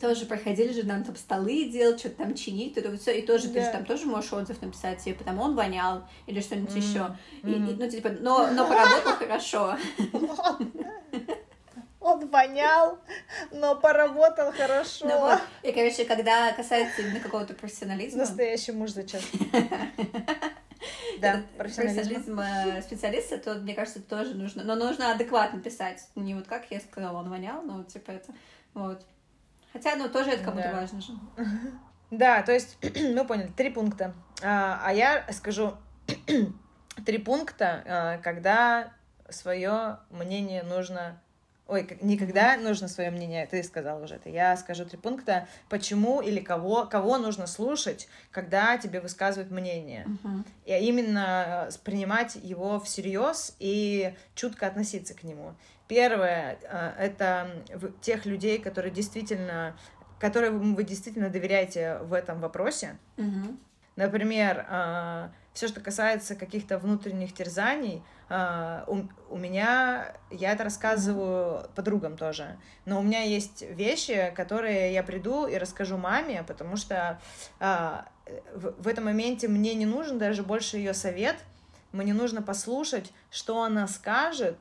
Тоже 0.00 0.26
проходили 0.26 0.72
же 0.72 0.84
нам 0.84 1.04
там 1.04 1.16
столы 1.16 1.64
делать, 1.64 2.00
что-то 2.00 2.16
там 2.16 2.34
чинить, 2.34 2.74
то 2.74 2.88
вот 2.88 3.00
все, 3.00 3.18
и 3.18 3.22
тоже 3.22 3.48
да. 3.48 3.54
ты 3.54 3.66
же 3.66 3.72
там 3.72 3.84
тоже 3.84 4.06
можешь 4.06 4.32
отзыв 4.32 4.60
написать, 4.62 5.02
типа 5.02 5.24
там 5.24 5.38
он 5.38 5.54
вонял 5.54 6.04
или 6.26 6.40
что-нибудь 6.40 6.74
mm-hmm. 6.74 6.78
еще, 6.78 7.16
и, 7.42 7.52
и, 7.52 7.74
ну 7.74 7.90
типа, 7.90 8.10
но 8.20 8.50
но 8.52 8.66
поработал 8.66 9.12
хорошо. 9.12 9.76
Он 12.06 12.28
вонял, 12.28 13.00
но 13.50 13.74
поработал 13.74 14.52
хорошо. 14.52 15.08
Ну, 15.08 15.18
вот. 15.18 15.40
И, 15.64 15.72
короче, 15.72 16.04
когда 16.04 16.52
касается 16.52 17.02
именно 17.02 17.18
какого-то 17.18 17.54
профессионализма... 17.54 18.20
Настоящий 18.20 18.70
муж 18.70 18.90
зачем? 18.90 19.20
Да, 21.20 21.42
профессионализм 21.56 22.38
э, 22.38 22.82
специалиста, 22.82 23.38
то, 23.38 23.54
мне 23.54 23.74
кажется, 23.74 24.02
тоже 24.02 24.34
нужно. 24.34 24.62
Но 24.62 24.76
нужно 24.76 25.12
адекватно 25.12 25.60
писать. 25.60 26.06
Не 26.14 26.34
вот 26.34 26.46
как 26.46 26.70
я 26.70 26.78
сказала, 26.78 27.18
он 27.18 27.30
вонял, 27.30 27.62
но 27.62 27.82
типа 27.82 28.12
это... 28.12 28.32
Вот. 28.74 29.04
Хотя, 29.76 29.96
ну, 29.96 30.08
тоже 30.08 30.30
это 30.30 30.44
кому-то 30.44 30.70
да. 30.70 30.80
важно 30.80 31.00
же. 31.00 31.12
Да, 32.10 32.42
то 32.42 32.52
есть, 32.52 32.78
мы 33.14 33.26
поняли, 33.26 33.48
три 33.48 33.68
пункта. 33.68 34.14
А, 34.42 34.80
а 34.82 34.94
я 34.94 35.26
скажу 35.32 35.74
три 37.04 37.18
пункта, 37.18 37.82
а, 37.84 38.18
когда 38.18 38.92
свое 39.28 39.98
мнение 40.10 40.62
нужно 40.62 41.20
Ой, 41.68 41.98
никогда 42.00 42.56
нужно 42.56 42.86
свое 42.86 43.10
мнение, 43.10 43.44
ты 43.46 43.60
сказал 43.64 44.00
уже 44.00 44.14
это. 44.14 44.28
Я 44.30 44.56
скажу 44.56 44.84
три 44.84 44.98
пункта, 44.98 45.48
почему 45.68 46.20
или 46.20 46.38
кого, 46.38 46.86
кого 46.86 47.18
нужно 47.18 47.48
слушать, 47.48 48.08
когда 48.30 48.78
тебе 48.78 49.00
высказывают 49.00 49.50
мнение. 49.50 50.06
Uh-huh. 50.06 50.44
И 50.64 50.86
именно 50.86 51.68
принимать 51.82 52.36
его 52.36 52.78
всерьез 52.78 53.56
и 53.58 54.14
чутко 54.36 54.68
относиться 54.68 55.14
к 55.14 55.24
нему. 55.24 55.54
Первое 55.88 56.56
э,— 56.62 56.92
это 57.00 57.50
тех 58.00 58.26
людей, 58.26 58.58
которые 58.58 58.92
действительно, 58.92 59.76
которые 60.20 60.52
вы 60.52 60.84
действительно 60.84 61.30
доверяете 61.30 61.98
в 61.98 62.12
этом 62.12 62.40
вопросе. 62.40 62.96
Uh-huh. 63.16 63.58
Например, 63.96 64.64
э, 64.68 65.28
все, 65.56 65.68
что 65.68 65.80
касается 65.80 66.36
каких-то 66.36 66.78
внутренних 66.78 67.32
терзаний, 67.34 68.02
э, 68.28 68.84
у, 68.86 69.02
у 69.30 69.38
меня, 69.38 70.14
я 70.30 70.52
это 70.52 70.64
рассказываю 70.64 71.68
подругам 71.74 72.16
тоже, 72.16 72.58
но 72.84 73.00
у 73.00 73.02
меня 73.02 73.22
есть 73.22 73.62
вещи, 73.62 74.32
которые 74.36 74.92
я 74.92 75.02
приду 75.02 75.46
и 75.46 75.56
расскажу 75.56 75.96
маме, 75.96 76.44
потому 76.44 76.76
что 76.76 77.18
в, 77.58 78.74
в 78.82 78.86
этом 78.86 79.06
моменте 79.06 79.48
мне 79.48 79.74
не 79.74 79.86
нужен 79.86 80.18
даже 80.18 80.42
больше 80.42 80.76
ее 80.76 80.92
совет, 80.94 81.36
мне 81.92 82.12
нужно 82.12 82.42
послушать, 82.42 83.12
что 83.30 83.62
она 83.62 83.88
скажет, 83.88 84.58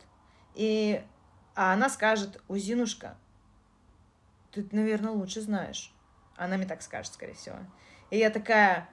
и 0.53 1.03
а 1.55 1.73
она 1.73 1.89
скажет, 1.89 2.41
Узинушка, 2.47 3.15
ты, 4.51 4.67
наверное, 4.71 5.11
лучше 5.11 5.41
знаешь. 5.41 5.93
Она 6.35 6.57
мне 6.57 6.65
так 6.65 6.81
скажет, 6.81 7.13
скорее 7.13 7.33
всего. 7.33 7.57
И 8.09 8.17
я 8.17 8.29
такая, 8.29 8.89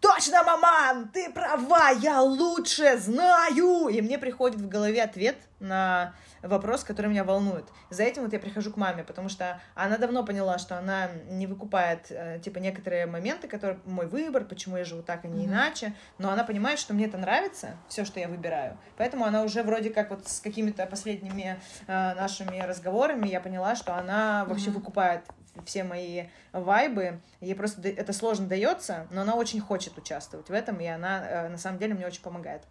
точно, 0.00 0.42
маман, 0.42 1.08
ты 1.08 1.30
права, 1.30 1.90
я 1.90 2.20
лучше 2.20 2.98
знаю. 2.98 3.88
И 3.88 4.00
мне 4.00 4.18
приходит 4.18 4.60
в 4.60 4.68
голове 4.68 5.02
ответ 5.02 5.36
на 5.60 6.14
вопрос, 6.42 6.84
который 6.84 7.08
меня 7.08 7.24
волнует. 7.24 7.66
За 7.90 8.02
этим 8.02 8.22
вот 8.22 8.32
я 8.32 8.38
прихожу 8.38 8.72
к 8.72 8.76
маме, 8.76 9.04
потому 9.04 9.28
что 9.28 9.60
она 9.74 9.98
давно 9.98 10.24
поняла, 10.24 10.58
что 10.58 10.78
она 10.78 11.08
не 11.28 11.46
выкупает, 11.46 12.06
э, 12.10 12.40
типа, 12.42 12.58
некоторые 12.58 13.06
моменты, 13.06 13.46
которые 13.46 13.78
мой 13.84 14.06
выбор, 14.06 14.44
почему 14.44 14.78
я 14.78 14.84
живу 14.84 15.02
так, 15.02 15.24
а 15.24 15.28
не 15.28 15.44
mm-hmm. 15.44 15.48
иначе, 15.48 15.94
но 16.18 16.30
она 16.30 16.44
понимает, 16.44 16.78
что 16.78 16.94
мне 16.94 17.06
это 17.06 17.18
нравится, 17.18 17.76
все, 17.88 18.04
что 18.04 18.20
я 18.20 18.28
выбираю. 18.28 18.78
Поэтому 18.96 19.24
она 19.24 19.42
уже 19.42 19.62
вроде 19.62 19.90
как 19.90 20.10
вот 20.10 20.26
с 20.28 20.40
какими-то 20.40 20.86
последними 20.86 21.60
э, 21.86 22.14
нашими 22.14 22.60
разговорами 22.60 23.28
я 23.28 23.40
поняла, 23.40 23.76
что 23.76 23.94
она 23.94 24.46
вообще 24.46 24.70
mm-hmm. 24.70 24.72
выкупает 24.72 25.24
все 25.64 25.84
мои 25.84 26.24
вайбы. 26.52 27.20
Ей 27.40 27.54
просто 27.54 27.88
это 27.88 28.12
сложно 28.12 28.46
дается, 28.46 29.06
но 29.10 29.22
она 29.22 29.34
очень 29.34 29.60
хочет 29.60 29.96
участвовать 29.98 30.48
в 30.48 30.52
этом, 30.52 30.80
и 30.80 30.86
она 30.86 31.22
э, 31.26 31.48
на 31.48 31.58
самом 31.58 31.78
деле 31.78 31.94
мне 31.94 32.06
очень 32.06 32.22
помогает. 32.22 32.62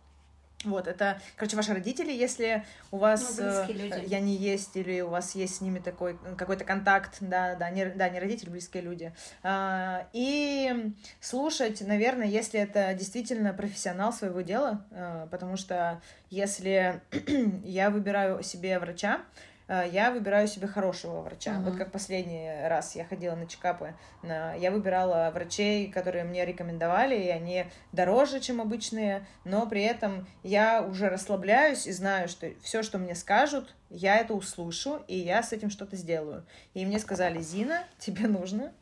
Вот, 0.66 0.88
это, 0.88 1.22
короче, 1.38 1.56
ваши 1.56 1.74
родители, 1.74 2.12
если 2.12 2.66
у 2.92 2.98
вас 2.98 3.38
ну, 3.38 3.46
э, 3.46 4.04
я 4.08 4.20
не 4.20 4.36
есть, 4.36 4.76
или 4.76 5.00
у 5.00 5.08
вас 5.08 5.34
есть 5.34 5.56
с 5.56 5.62
ними 5.62 5.80
такой 5.80 6.20
какой-то 6.38 6.66
контакт, 6.66 7.18
да, 7.22 7.56
да, 7.56 7.70
не, 7.70 7.86
да, 7.86 8.10
не 8.10 8.20
родители, 8.20 8.50
близкие 8.50 8.84
люди. 8.84 9.14
А, 9.42 10.06
и 10.12 10.94
слушать, 11.22 11.80
наверное, 11.80 12.28
если 12.28 12.60
это 12.60 12.94
действительно 12.94 13.54
профессионал 13.54 14.12
своего 14.12 14.42
дела, 14.42 14.86
а, 14.92 15.28
потому 15.28 15.56
что 15.56 16.02
если 16.30 17.02
я 17.64 17.90
выбираю 17.90 18.44
себе 18.44 18.80
врача, 18.80 19.22
э, 19.22 19.59
я 19.70 20.12
выбираю 20.12 20.48
себе 20.48 20.68
хорошего 20.68 21.22
врача. 21.22 21.52
Mm-hmm. 21.52 21.64
Вот 21.64 21.76
как 21.78 21.92
последний 21.92 22.50
раз 22.68 22.96
я 22.96 23.06
ходила 23.06 23.36
на 23.36 23.48
чекапы, 23.48 23.94
на... 24.24 24.56
я 24.56 24.72
выбирала 24.72 25.32
врачей, 25.34 25.92
которые 25.92 26.24
мне 26.24 26.46
рекомендовали, 26.46 27.16
и 27.16 27.30
они 27.30 27.66
дороже, 27.92 28.40
чем 28.40 28.62
обычные, 28.62 29.26
но 29.44 29.68
при 29.68 29.84
этом 29.84 30.28
я 30.44 30.82
уже 30.82 31.10
расслабляюсь 31.10 31.88
и 31.88 31.92
знаю, 31.92 32.28
что 32.28 32.52
все, 32.64 32.84
что 32.84 32.98
мне 32.98 33.16
скажут, 33.16 33.76
я 33.90 34.18
это 34.18 34.34
услышу, 34.34 35.04
и 35.08 35.18
я 35.18 35.44
с 35.44 35.54
этим 35.54 35.70
что-то 35.70 35.96
сделаю. 35.96 36.46
И 36.74 36.86
мне 36.86 37.00
сказали, 37.00 37.40
Зина, 37.40 37.84
тебе 38.00 38.28
нужно 38.28 38.74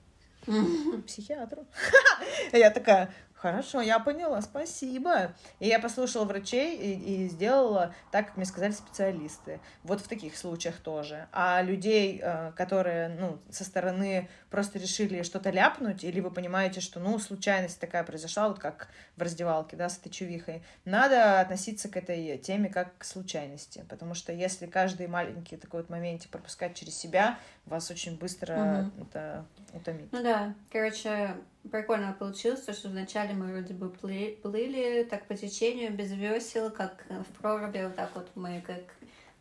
психиатру. 1.05 1.65
Я 2.53 2.71
такая, 2.71 3.13
Хорошо, 3.37 3.81
я 3.81 3.99
поняла, 3.99 4.41
спасибо. 4.41 5.35
И 5.59 5.67
я 5.67 5.79
послушала 5.79 6.25
врачей 6.25 6.75
и, 6.75 7.25
и 7.25 7.27
сделала 7.29 7.93
так, 8.11 8.27
как 8.27 8.37
мне 8.37 8.45
сказали 8.45 8.71
специалисты. 8.71 9.59
Вот 9.83 10.01
в 10.01 10.07
таких 10.07 10.35
случаях 10.35 10.77
тоже. 10.77 11.27
А 11.31 11.61
людей, 11.61 12.19
э, 12.21 12.51
которые, 12.55 13.09
ну, 13.09 13.37
со 13.51 13.63
стороны 13.63 14.27
просто 14.49 14.79
решили 14.79 15.21
что-то 15.21 15.51
ляпнуть, 15.51 16.03
или 16.03 16.19
вы 16.19 16.31
понимаете, 16.31 16.81
что, 16.81 16.99
ну, 16.99 17.19
случайность 17.19 17.79
такая 17.79 18.03
произошла, 18.03 18.47
вот 18.47 18.57
как 18.57 18.87
в 19.15 19.21
раздевалке, 19.21 19.75
да, 19.75 19.87
с 19.87 19.99
этой 19.99 20.09
чувихой, 20.09 20.63
надо 20.85 21.39
относиться 21.39 21.89
к 21.89 21.97
этой 21.97 22.39
теме 22.39 22.69
как 22.69 22.97
к 22.97 23.03
случайности, 23.03 23.85
потому 23.87 24.15
что 24.15 24.33
если 24.33 24.65
каждый 24.65 25.07
маленький 25.07 25.57
такой 25.57 25.81
вот 25.81 25.91
моментик 25.91 26.31
пропускать 26.31 26.75
через 26.75 26.97
себя, 26.97 27.37
вас 27.65 27.91
очень 27.91 28.17
быстро 28.17 28.89
угу. 28.95 29.03
это 29.03 29.45
утомит. 29.73 30.11
Ну 30.11 30.23
да, 30.23 30.55
короче, 30.71 31.35
прикольно 31.71 32.15
получилось, 32.17 32.61
то, 32.61 32.73
что 32.73 32.89
вначале 32.89 33.33
мы 33.33 33.51
вроде 33.51 33.73
бы 33.73 33.89
плыли, 33.89 34.37
плыли 34.41 35.07
так 35.09 35.25
по 35.25 35.35
течению, 35.35 35.91
без 35.91 36.11
весел, 36.11 36.71
как 36.71 37.05
в 37.09 37.41
проруби, 37.41 37.83
вот 37.83 37.95
так 37.95 38.11
вот 38.15 38.29
мы 38.35 38.63
как 38.65 38.81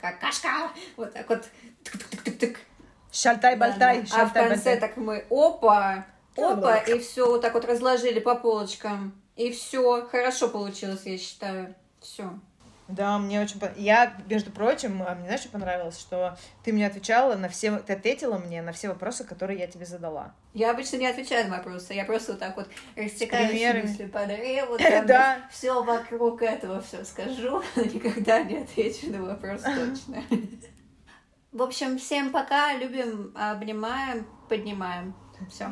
как 0.00 0.20
кашка, 0.20 0.70
вот 0.96 1.12
так 1.12 1.28
вот 1.28 1.44
тык-тык-тык-тык. 1.84 2.56
Шальтай-бальтай, 3.10 4.02
да, 4.02 4.22
А 4.22 4.26
в 4.26 4.32
конце 4.32 4.76
так 4.76 4.96
мы 4.96 5.24
опа, 5.30 6.06
опа, 6.36 6.76
и 6.78 6.98
все 6.98 7.26
вот 7.26 7.40
так 7.40 7.54
вот 7.54 7.64
разложили 7.64 8.20
по 8.20 8.34
полочкам. 8.34 9.14
И 9.36 9.50
все, 9.52 10.06
хорошо 10.10 10.48
получилось, 10.48 11.02
я 11.04 11.18
считаю. 11.18 11.74
Все. 12.00 12.30
Да, 12.88 13.18
мне 13.18 13.40
очень 13.40 13.58
понравилось. 13.58 13.84
Я, 13.84 14.16
между 14.28 14.50
прочим, 14.52 15.02
а 15.02 15.14
мне 15.14 15.24
знаешь, 15.24 15.40
что 15.40 15.48
понравилось, 15.50 15.98
что 15.98 16.38
ты 16.62 16.72
мне 16.72 16.86
отвечала 16.86 17.34
на 17.34 17.48
все, 17.48 17.78
ты 17.78 17.94
ответила 17.94 18.38
мне 18.38 18.62
на 18.62 18.72
все 18.72 18.88
вопросы, 18.88 19.24
которые 19.24 19.58
я 19.58 19.66
тебе 19.66 19.86
задала. 19.86 20.34
Я 20.54 20.70
обычно 20.70 20.96
не 20.96 21.06
отвечаю 21.06 21.48
на 21.48 21.56
вопросы, 21.56 21.94
я 21.94 22.04
просто 22.04 22.32
вот 22.32 22.40
так 22.40 22.56
вот 22.56 22.68
растекаюсь 22.94 23.82
мысли 23.82 24.06
по 24.06 24.24
древу, 24.26 24.78
да. 25.06 25.38
все 25.50 25.82
вокруг 25.82 26.42
этого 26.42 26.80
все 26.80 27.04
скажу, 27.04 27.62
но 27.76 27.82
никогда 27.82 28.42
не 28.42 28.58
отвечу 28.58 29.10
на 29.10 29.22
вопрос 29.22 29.62
точно. 29.64 30.22
В 31.50 31.62
общем, 31.62 31.98
всем 31.98 32.30
пока, 32.30 32.74
любим, 32.74 33.32
обнимаем, 33.34 34.26
поднимаем. 34.48 35.14
Все. 35.50 35.70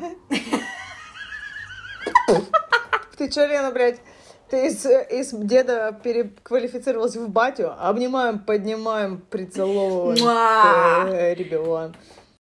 Ты 3.17 3.29
чё, 3.29 3.45
Лена, 3.47 3.71
блядь? 3.71 4.01
Ты 4.49 4.67
из, 4.67 4.85
из 4.85 5.31
деда 5.31 5.97
переквалифицировалась 6.03 7.15
в 7.15 7.29
батю. 7.29 7.73
Обнимаем, 7.79 8.39
поднимаем, 8.39 9.21
прицеловываем. 9.29 10.15
Ребелон. 11.33 11.95